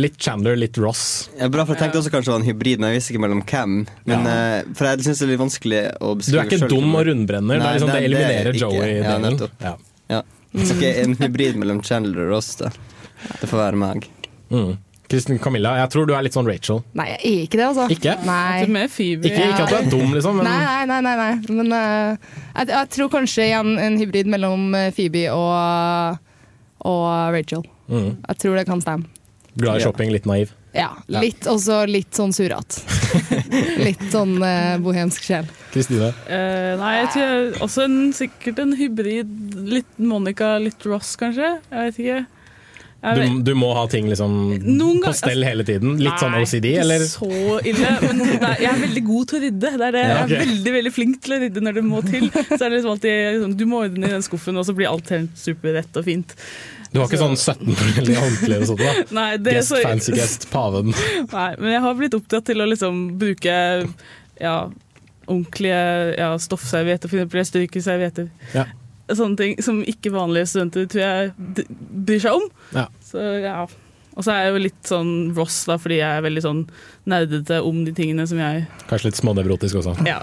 litt 0.00 0.16
Chandler, 0.24 0.56
litt 0.56 0.78
Ross. 0.80 1.02
Ja, 1.36 1.50
bra, 1.52 1.66
for 1.68 1.76
Jeg 1.76 1.82
tenkte 1.84 2.00
også 2.00 2.12
kanskje 2.14 2.30
det 2.30 2.34
var 2.34 2.40
en 2.40 2.48
hybrid, 2.48 2.80
men 2.80 2.94
jeg 2.94 3.00
visste 3.02 3.12
ikke 3.12 3.22
mellom 3.26 3.42
hvem. 3.44 3.74
Men, 4.08 4.24
ja. 4.24 4.38
for 4.78 4.88
jeg 4.88 5.04
syns 5.04 5.20
det 5.20 5.26
er 5.26 5.32
litt 5.34 5.42
vanskelig 5.42 5.82
å 6.00 6.14
Du 6.16 6.32
er 6.32 6.48
ikke 6.48 6.62
selv. 6.64 6.72
dum 6.72 6.96
og 6.96 7.04
rundbrenner, 7.10 7.60
det, 7.60 7.68
er 7.68 7.76
liksom, 7.76 7.92
det 7.92 8.02
eliminerer 8.08 8.56
ikke. 8.56 8.72
Joey-delen. 8.72 9.26
nettopp. 9.28 9.64
Ja. 9.68 9.74
Ja. 10.08 10.22
Så 10.64 10.78
ikke 10.78 10.94
en 11.04 11.16
hybrid 11.20 11.60
mellom 11.60 11.82
Chandler 11.84 12.24
og 12.24 12.32
Ross, 12.38 12.54
da. 12.62 12.72
Det 13.42 13.50
får 13.50 13.60
være 13.66 13.82
meg. 13.84 14.08
Mm. 14.48 14.78
Kristin 15.08 15.38
Camilla, 15.40 15.72
jeg 15.80 15.88
tror 15.94 16.08
du 16.08 16.12
er 16.12 16.24
litt 16.26 16.36
sånn 16.36 16.48
Rachel. 16.48 16.82
Nei, 16.98 17.06
jeg 17.14 17.20
er 17.30 17.44
ikke 17.46 17.58
det, 17.60 17.66
altså. 17.70 17.86
Ikke? 17.94 18.14
Nei. 18.28 18.60
Er 18.66 18.90
Phoebe. 18.92 19.30
Ikke, 19.30 19.46
ikke 19.48 19.64
at 19.64 19.72
du 19.72 19.76
er 19.78 19.90
dum, 19.94 20.12
liksom, 20.12 20.36
men 20.36 20.48
Nei, 20.48 20.58
nei, 20.60 20.84
nei. 20.86 21.00
nei, 21.06 21.14
nei. 21.16 21.56
Men 21.62 21.72
uh, 21.72 22.34
jeg, 22.58 22.68
jeg 22.74 22.90
tror 22.96 23.12
kanskje 23.16 23.46
igjen 23.48 23.74
en 23.80 23.96
hybrid 24.02 24.28
mellom 24.28 24.66
eh, 24.76 24.90
Phoebe 24.96 25.24
og, 25.32 26.20
og 26.92 27.08
Rachel. 27.34 27.64
mm. 27.88 28.10
Jeg 28.28 28.42
tror 28.44 28.60
det 28.60 28.66
kan 28.68 28.84
stemme. 28.84 29.08
glad 29.58 29.80
i 29.80 29.86
shopping, 29.86 30.12
litt 30.12 30.28
naiv. 30.28 30.52
Ja, 30.76 30.90
Ja. 31.08 31.22
litt, 31.24 31.46
også 31.48 31.80
litt 31.88 32.12
sånn 32.14 32.34
surrete. 32.36 32.84
litt 33.88 34.04
sånn 34.12 34.36
uh, 34.44 34.76
bohemsk 34.84 35.24
sjel. 35.24 35.48
Kristine? 35.72 36.12
Uh, 36.28 36.76
nei, 36.78 36.92
jeg 37.00 37.08
tror 37.14 37.24
jeg, 37.24 37.46
også 37.64 37.86
en, 37.88 37.96
sikkert 38.16 38.60
en 38.62 38.76
hybrid. 38.76 39.32
Litt 39.72 39.96
Monica, 39.98 40.58
litt 40.62 40.84
Ross, 40.86 41.16
kanskje. 41.18 41.54
Jeg 41.72 41.88
vet 41.88 42.02
ikke. 42.04 42.20
Du, 42.98 43.42
du 43.46 43.52
må 43.54 43.68
ha 43.76 43.84
ting 43.86 44.08
liksom 44.10 44.32
gang, 44.58 45.02
på 45.04 45.12
stell 45.14 45.44
hele 45.46 45.62
tiden? 45.62 46.00
Litt 46.02 46.18
sånn 46.18 46.32
Nei, 46.34 46.40
OCD, 46.42 46.64
ikke 46.72 46.96
så 47.06 47.28
ille, 47.62 47.92
men 48.02 48.22
er, 48.26 48.56
jeg 48.58 48.70
er 48.72 48.80
veldig 48.80 49.02
god 49.06 49.28
til 49.30 49.38
å 49.38 49.42
rydde. 49.44 49.70
Det 49.78 49.86
er 49.86 49.94
det. 49.94 50.02
Ja, 50.02 50.16
okay. 50.16 50.32
Jeg 50.32 50.40
er 50.40 50.48
veldig 50.48 50.72
veldig 50.78 50.92
flink 50.96 51.20
til 51.22 51.36
å 51.36 51.38
rydde 51.44 51.62
når 51.62 51.78
det 51.78 51.84
må 51.86 52.02
til. 52.08 52.26
Så 52.48 52.58
er 52.58 52.64
det 52.64 52.72
liksom 52.74 52.96
alltid 52.96 53.20
liksom, 53.36 53.54
Du 53.60 53.64
må 53.70 53.84
ordne 53.84 54.10
i 54.10 54.16
den 54.16 54.26
skuffen, 54.26 54.58
og 54.58 54.66
så 54.66 54.74
blir 54.74 54.90
alt 54.90 55.14
helt 55.14 55.38
superrett 55.38 56.00
og 56.00 56.08
fint. 56.08 56.34
Du 56.90 56.98
har 56.98 57.06
ikke 57.06 57.20
sånn 57.20 57.36
17 57.36 57.78
forskjellige 57.78 58.24
håndklær 58.24 58.64
og 58.64 58.68
sånt? 58.72 58.82
da? 58.82 59.06
Nei, 59.20 59.28
det 59.46 59.54
Guest, 59.60 59.70
så- 59.70 59.84
fancy 59.84 60.16
guest, 60.16 60.48
paven. 60.50 60.90
Nei, 61.36 61.48
men 61.60 61.74
jeg 61.76 61.84
har 61.86 61.96
blitt 62.02 62.18
opptatt 62.18 62.48
til 62.50 62.64
å 62.64 62.68
liksom 62.72 63.00
bruke 63.20 63.54
ja, 64.42 64.56
ordentlige 65.28 65.80
ja, 66.18 66.32
stoffservietter, 66.40 67.12
jeg 67.12 67.22
eksempel 67.22 67.48
strykeservietter. 67.52 68.30
Ja. 68.56 68.66
Sånne 69.08 69.38
ting 69.40 69.58
som 69.64 69.82
ikke 69.88 70.12
vanlige 70.12 70.50
studenter 70.52 70.88
tror 70.90 71.04
jeg 71.04 71.66
bryr 72.08 72.24
seg 72.24 72.40
om. 72.40 72.48
Ja. 72.76 72.88
Så 73.04 73.22
ja. 73.42 73.60
Og 74.18 74.24
så 74.26 74.32
er 74.34 74.40
jeg 74.42 74.50
jo 74.50 74.60
litt 74.64 74.88
sånn 74.88 75.10
Ross, 75.36 75.60
da, 75.68 75.76
fordi 75.78 76.00
jeg 76.00 76.18
er 76.18 76.24
veldig 76.24 76.40
sånn 76.42 76.62
nerdete 77.08 77.60
om 77.62 77.84
de 77.86 77.92
tingene 77.94 78.24
som 78.26 78.40
jeg 78.42 78.64
Kanskje 78.90 79.12
litt 79.12 79.20
smånevrotisk 79.20 79.78
også. 79.78 79.94
Ja. 80.08 80.18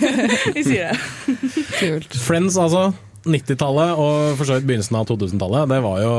Vi 0.56 0.62
sier 0.62 0.92
det. 0.92 2.20
Friends, 2.22 2.54
altså. 2.54 2.92
90-tallet 3.24 3.92
og 4.02 4.32
for 4.38 4.48
så 4.48 4.56
vidt 4.58 4.66
begynnelsen 4.70 4.96
av 4.98 5.06
2000-tallet. 5.10 5.68
Det 5.70 5.78
var 5.84 6.00
jo 6.02 6.12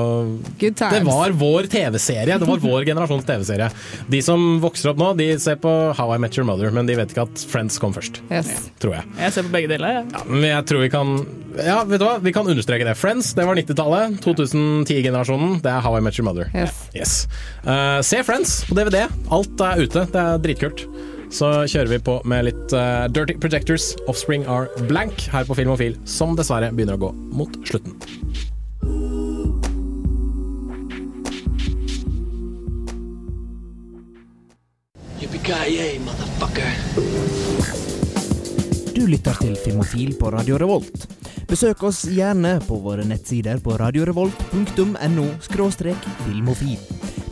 Good 0.61 0.77
times. 0.79 0.93
Det 0.95 1.01
var 1.07 1.35
vår 1.41 1.67
TV-serie. 1.73 2.37
Det 2.39 2.47
var 2.47 2.61
vår 2.63 2.85
generasjons 2.89 3.25
TV-serie. 3.27 3.69
De 4.11 4.21
som 4.25 4.45
vokser 4.63 4.93
opp 4.93 5.01
nå, 5.01 5.11
de 5.19 5.27
ser 5.43 5.59
på 5.63 5.71
How 5.97 6.15
I 6.15 6.19
Met 6.23 6.37
Your 6.39 6.47
Mother, 6.47 6.71
men 6.75 6.87
de 6.89 6.95
vet 6.99 7.11
ikke 7.13 7.25
at 7.27 7.45
Friends 7.51 7.79
kom 7.81 7.95
først. 7.95 8.21
Yes. 8.31 8.51
Tror 8.83 8.97
jeg. 8.99 9.07
Jeg 9.19 9.35
ser 9.35 9.47
på 9.49 9.53
begge 9.57 9.71
deler, 9.73 9.97
jeg. 9.99 10.11
Ja, 10.15 10.23
men 10.31 10.47
jeg 10.49 10.67
tror 10.69 10.83
vi 10.85 10.91
kan 10.93 11.15
Ja, 11.53 11.79
vet 11.85 12.01
du 12.01 12.07
hva? 12.07 12.15
Vi 12.23 12.33
kan 12.33 12.47
understreke 12.49 12.87
det. 12.87 12.95
Friends, 12.97 13.33
det 13.37 13.45
var 13.45 13.59
90-tallet. 13.59 14.19
2010-generasjonen, 14.25 15.59
det 15.63 15.69
er 15.75 15.83
How 15.85 15.99
I 15.99 16.03
Met 16.05 16.17
Your 16.19 16.25
Mother. 16.31 16.49
Yes. 16.95 17.27
Eh, 17.63 17.99
se 18.05 18.23
Friends 18.25 18.61
på 18.69 18.77
DVD. 18.79 19.03
Alt 19.33 19.61
er 19.61 19.83
ute. 19.85 20.07
Det 20.13 20.23
er 20.23 20.41
dritkult 20.47 20.87
så 21.33 21.49
kjører 21.65 21.89
vi 21.95 22.01
på 22.05 22.19
med 22.29 22.47
litt 22.49 22.75
uh, 22.77 23.09
Dirty 23.09 23.35
Projectors, 23.41 23.93
Offspring 24.11 24.45
Are 24.49 24.69
Blank, 24.89 25.25
her 25.33 25.47
på 25.47 25.57
Filmofil, 25.57 25.97
som 26.05 26.37
dessverre 26.37 26.71
begynner 26.73 26.99
å 26.99 27.07
gå 27.07 27.13
mot 27.33 27.57
slutten. 27.67 27.97
Du 38.93 39.07
lytter 39.09 39.35
til 39.41 39.55
Filmofil 39.65 40.13
på 40.19 40.29
Radio 40.31 40.59
Revolt. 40.61 41.07
Besøk 41.49 41.83
oss 41.89 42.03
gjerne 42.09 42.55
på 42.65 42.77
våre 42.81 43.03
nettsider 43.05 43.59
på 43.61 43.75
radiorevolt.no 43.77 45.25
filmofil. 46.23 46.79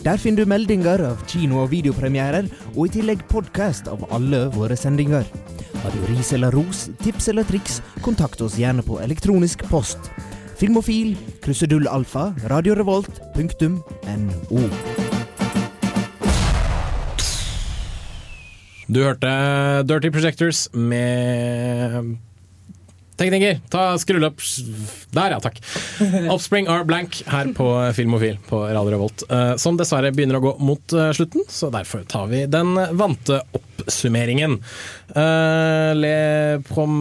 Der 0.01 0.17
finner 0.17 0.41
du 0.41 0.49
meldinger 0.49 0.97
av 1.05 1.19
kino- 1.29 1.59
og 1.61 1.67
videopremierer, 1.69 2.47
og 2.73 2.87
i 2.87 2.91
tillegg 2.95 3.19
podkast 3.29 3.85
av 3.91 4.01
alle 4.09 4.47
våre 4.55 4.73
sendinger. 4.73 5.27
Har 5.83 5.93
du 5.93 6.07
ris 6.09 6.31
eller 6.33 6.49
ros, 6.57 6.87
tips 7.03 7.29
eller 7.29 7.45
triks, 7.45 7.77
kontakt 8.01 8.41
oss 8.41 8.57
gjerne 8.57 8.81
på 8.81 8.97
elektronisk 9.03 9.61
post. 9.69 10.09
Filmofil, 10.57 11.13
krusedull 11.45 11.85
alfa, 11.85 12.33
radiorevolt.no. 12.49 14.63
Du 18.89 19.03
hørte 19.05 19.29
Dirty 19.85 20.09
Projectors 20.09 20.65
med 20.73 22.17
Tekniker, 23.21 23.59
ta 23.69 23.83
skrull 24.01 24.23
opp 24.25 24.39
Der, 25.13 25.35
ja, 25.35 25.39
takk. 25.43 25.59
Offspring 26.33 26.65
are 26.71 26.85
blank 26.87 27.19
her 27.29 27.51
på 27.53 27.67
Filmofil 27.93 28.39
på 28.47 28.63
Radio 28.65 28.95
Revolt. 28.95 29.23
eh, 29.29 29.53
Som 29.61 29.77
dessverre 29.77 30.09
begynner 30.15 30.39
å 30.39 30.43
gå 30.47 30.53
mot 30.63 30.95
eh, 30.97 31.11
slutten, 31.13 31.45
så 31.51 31.69
derfor 31.73 32.01
tar 32.09 32.25
vi 32.31 32.45
den 32.49 32.73
vante 32.97 33.41
oppsummeringen. 33.57 34.57
Eh, 35.13 35.91
Le 36.01 36.15
prom... 36.71 36.97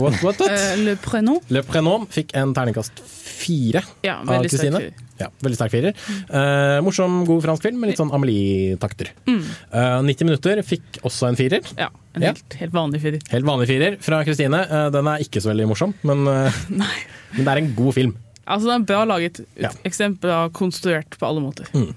What, 0.00 0.18
what, 0.24 0.40
what? 0.42 0.50
Eh, 0.50 0.74
Le 0.82 0.96
Prénom. 1.00 1.38
Le 1.54 1.62
prenom 1.66 2.08
fikk 2.10 2.34
en 2.40 2.54
terningkast 2.56 2.98
fire 3.40 3.84
Ja, 4.04 4.18
av 4.26 4.42
Kristine. 4.48 4.90
Ja, 5.20 5.28
veldig 5.44 5.58
sterk 5.58 5.72
firer. 5.74 5.96
Eh, 6.30 6.78
morsom, 6.86 7.20
god 7.28 7.42
fransk 7.44 7.66
film 7.66 7.80
med 7.82 7.92
litt 7.92 8.00
sånn 8.00 8.12
Amelie-takter. 8.16 9.12
Mm. 9.28 9.42
Eh, 9.44 9.98
90 10.08 10.28
minutter 10.30 10.62
fikk 10.64 11.02
også 11.04 11.28
en 11.28 11.36
firer. 11.38 11.60
Ja, 11.78 11.90
en 12.16 12.24
helt, 12.30 12.56
helt 12.60 12.72
vanlig 12.74 13.02
firer. 13.04 13.20
Helt 13.34 13.46
vanlig 13.48 13.68
firer 13.70 13.98
fra 14.02 14.22
Kristine. 14.26 14.64
Eh, 14.64 14.88
den 14.96 15.12
er 15.12 15.22
ikke 15.26 15.42
så 15.44 15.52
veldig 15.52 15.68
morsom, 15.70 15.92
men, 16.08 16.24
eh, 16.26 16.60
men 17.36 17.44
det 17.46 17.52
er 17.52 17.62
en 17.62 17.72
god 17.78 17.94
film. 17.98 18.16
Altså, 18.50 18.66
den 18.66 18.80
er 18.82 18.86
bra 18.88 19.02
laget. 19.06 19.36
Ja. 19.62 19.68
Eksempel 19.86 20.30
av 20.34 20.48
konstruert 20.56 21.12
på 21.20 21.26
alle 21.28 21.42
måter. 21.44 21.68
Mm. 21.76 21.92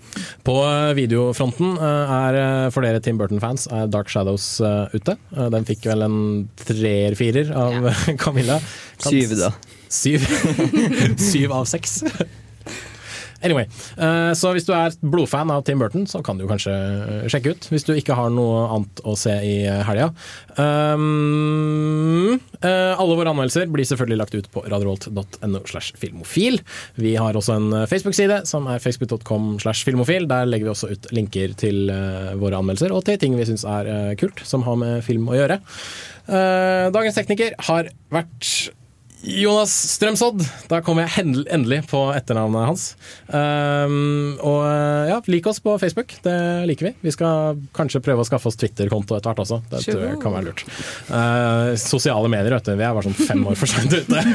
På 0.45 0.59
eh, 0.67 0.91
videofronten 0.99 1.79
eh, 1.79 2.11
er 2.19 2.37
for 2.75 2.85
dere 2.85 2.99
Tim 3.01 3.17
Burton-fans 3.17 3.65
er 3.73 3.87
Dark 3.89 4.11
Shadows 4.13 4.45
ute. 4.93 5.15
Den 5.33 5.65
fikk 5.65 5.87
vel 5.89 6.05
en 6.05 6.19
treer-firer 6.61 7.49
av 7.57 7.87
Camilla. 8.21 8.59
Kan- 9.01 9.15
Syv, 9.15 9.33
da. 9.39 9.49
Syv, 9.93 10.23
Syv 11.31 11.51
av 11.53 11.65
seks. 11.69 11.99
Anyway, 13.43 13.67
eh, 13.97 14.31
så 14.39 14.53
hvis 14.55 14.67
du 14.67 14.71
er 14.75 14.93
blodfan 15.03 15.51
av 15.51 15.65
Tim 15.67 15.81
Burton, 15.81 16.05
så 16.07 16.21
kan 16.23 16.39
du 16.39 16.45
kanskje 16.47 16.73
eh, 16.73 17.25
sjekke 17.31 17.53
ut. 17.53 17.67
Hvis 17.73 17.85
du 17.87 17.91
ikke 17.95 18.15
har 18.15 18.31
noe 18.31 18.65
annet 18.71 19.01
å 19.03 19.15
se 19.19 19.33
i 19.43 19.55
eh, 19.67 19.81
helga. 19.83 20.09
Um, 20.55 22.37
eh, 22.61 22.93
alle 22.95 23.17
våre 23.19 23.33
anmeldelser 23.33 23.67
blir 23.73 23.87
selvfølgelig 23.89 24.19
lagt 24.21 24.37
ut 24.37 24.47
på 24.53 24.63
radiorolt.no 24.63 25.63
slash 25.69 25.97
filmofil. 25.99 26.61
Vi 26.95 27.15
har 27.19 27.35
også 27.35 27.57
en 27.59 27.75
Facebook-side 27.91 28.43
som 28.49 28.69
er 28.71 28.83
facebook.com 28.83 29.57
slash 29.63 29.83
filmofil. 29.87 30.29
Der 30.31 30.47
legger 30.47 30.69
vi 30.69 30.75
også 30.75 30.93
ut 30.93 31.11
linker 31.15 31.57
til 31.59 31.91
våre 32.39 32.61
anmeldelser 32.61 32.93
og 32.95 33.03
til 33.07 33.19
ting 33.19 33.35
vi 33.37 33.47
syns 33.47 33.65
er 33.67 34.15
kult, 34.19 34.39
som 34.47 34.63
har 34.67 34.79
med 34.79 35.03
film 35.05 35.27
å 35.29 35.35
gjøre. 35.37 35.59
Dagens 36.93 37.17
tekniker 37.17 37.57
har 37.67 37.89
vært 38.13 38.47
Jonas 39.23 39.71
Strømsodd. 39.93 40.41
Da 40.67 40.81
kom 40.83 40.99
jeg 40.99 41.23
endelig 41.23 41.79
på 41.87 41.99
etternavnet 42.11 42.67
hans. 42.67 42.83
Um, 43.27 44.35
og 44.43 44.65
ja, 45.07 45.21
lik 45.31 45.47
oss 45.47 45.61
på 45.63 45.77
Facebook. 45.79 46.11
Det 46.25 46.35
liker 46.67 46.89
vi. 46.89 46.93
Vi 47.07 47.13
skal 47.15 47.61
kanskje 47.75 48.03
prøve 48.03 48.25
å 48.25 48.27
skaffe 48.27 48.51
oss 48.51 48.59
Twitter-konto 48.59 49.15
etter 49.15 49.31
hvert 49.31 49.43
også. 49.45 49.61
Det 49.71 49.83
tror 49.87 50.03
jeg 50.09 50.19
kan 50.23 50.35
være 50.35 50.49
lurt. 50.49 50.65
Uh, 51.07 51.71
sosiale 51.79 52.31
medier, 52.31 52.57
vet 52.57 52.67
du. 52.67 52.75
Vi 52.75 52.83
er 52.83 52.97
bare 52.97 53.07
sånn 53.07 53.31
fem 53.31 53.47
år 53.47 53.59
for 53.59 53.71
seint 53.71 53.95
ute. 53.95 54.25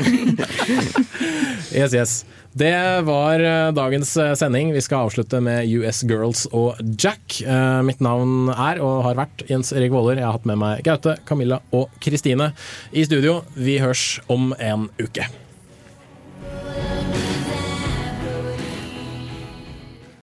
yes, 1.78 1.92
yes. 1.92 2.22
Det 2.52 3.00
var 3.04 3.40
eh, 3.40 3.72
dagens 3.72 4.16
eh, 4.16 4.34
sending. 4.34 4.72
Vi 4.72 4.80
skal 4.80 5.06
avslutte 5.06 5.40
med 5.40 5.68
US 5.68 6.02
Girls 6.08 6.46
og 6.52 6.80
Jack. 6.98 7.40
Eh, 7.42 7.80
mitt 7.84 8.00
navn 8.00 8.48
er 8.54 8.80
og 8.82 9.02
har 9.04 9.18
vært 9.20 9.44
Jens 9.50 9.72
Erik 9.76 9.92
Våler. 9.92 10.18
Jeg 10.18 10.26
har 10.26 10.38
hatt 10.38 10.48
med 10.48 10.60
meg 10.60 10.82
Gaute, 10.86 11.18
Camilla 11.28 11.60
og 11.76 11.92
Kristine 12.02 12.52
i 12.90 13.04
studio. 13.06 13.42
Vi 13.54 13.78
hørs 13.82 14.18
om 14.32 14.54
en 14.58 14.88
uke. 15.02 15.28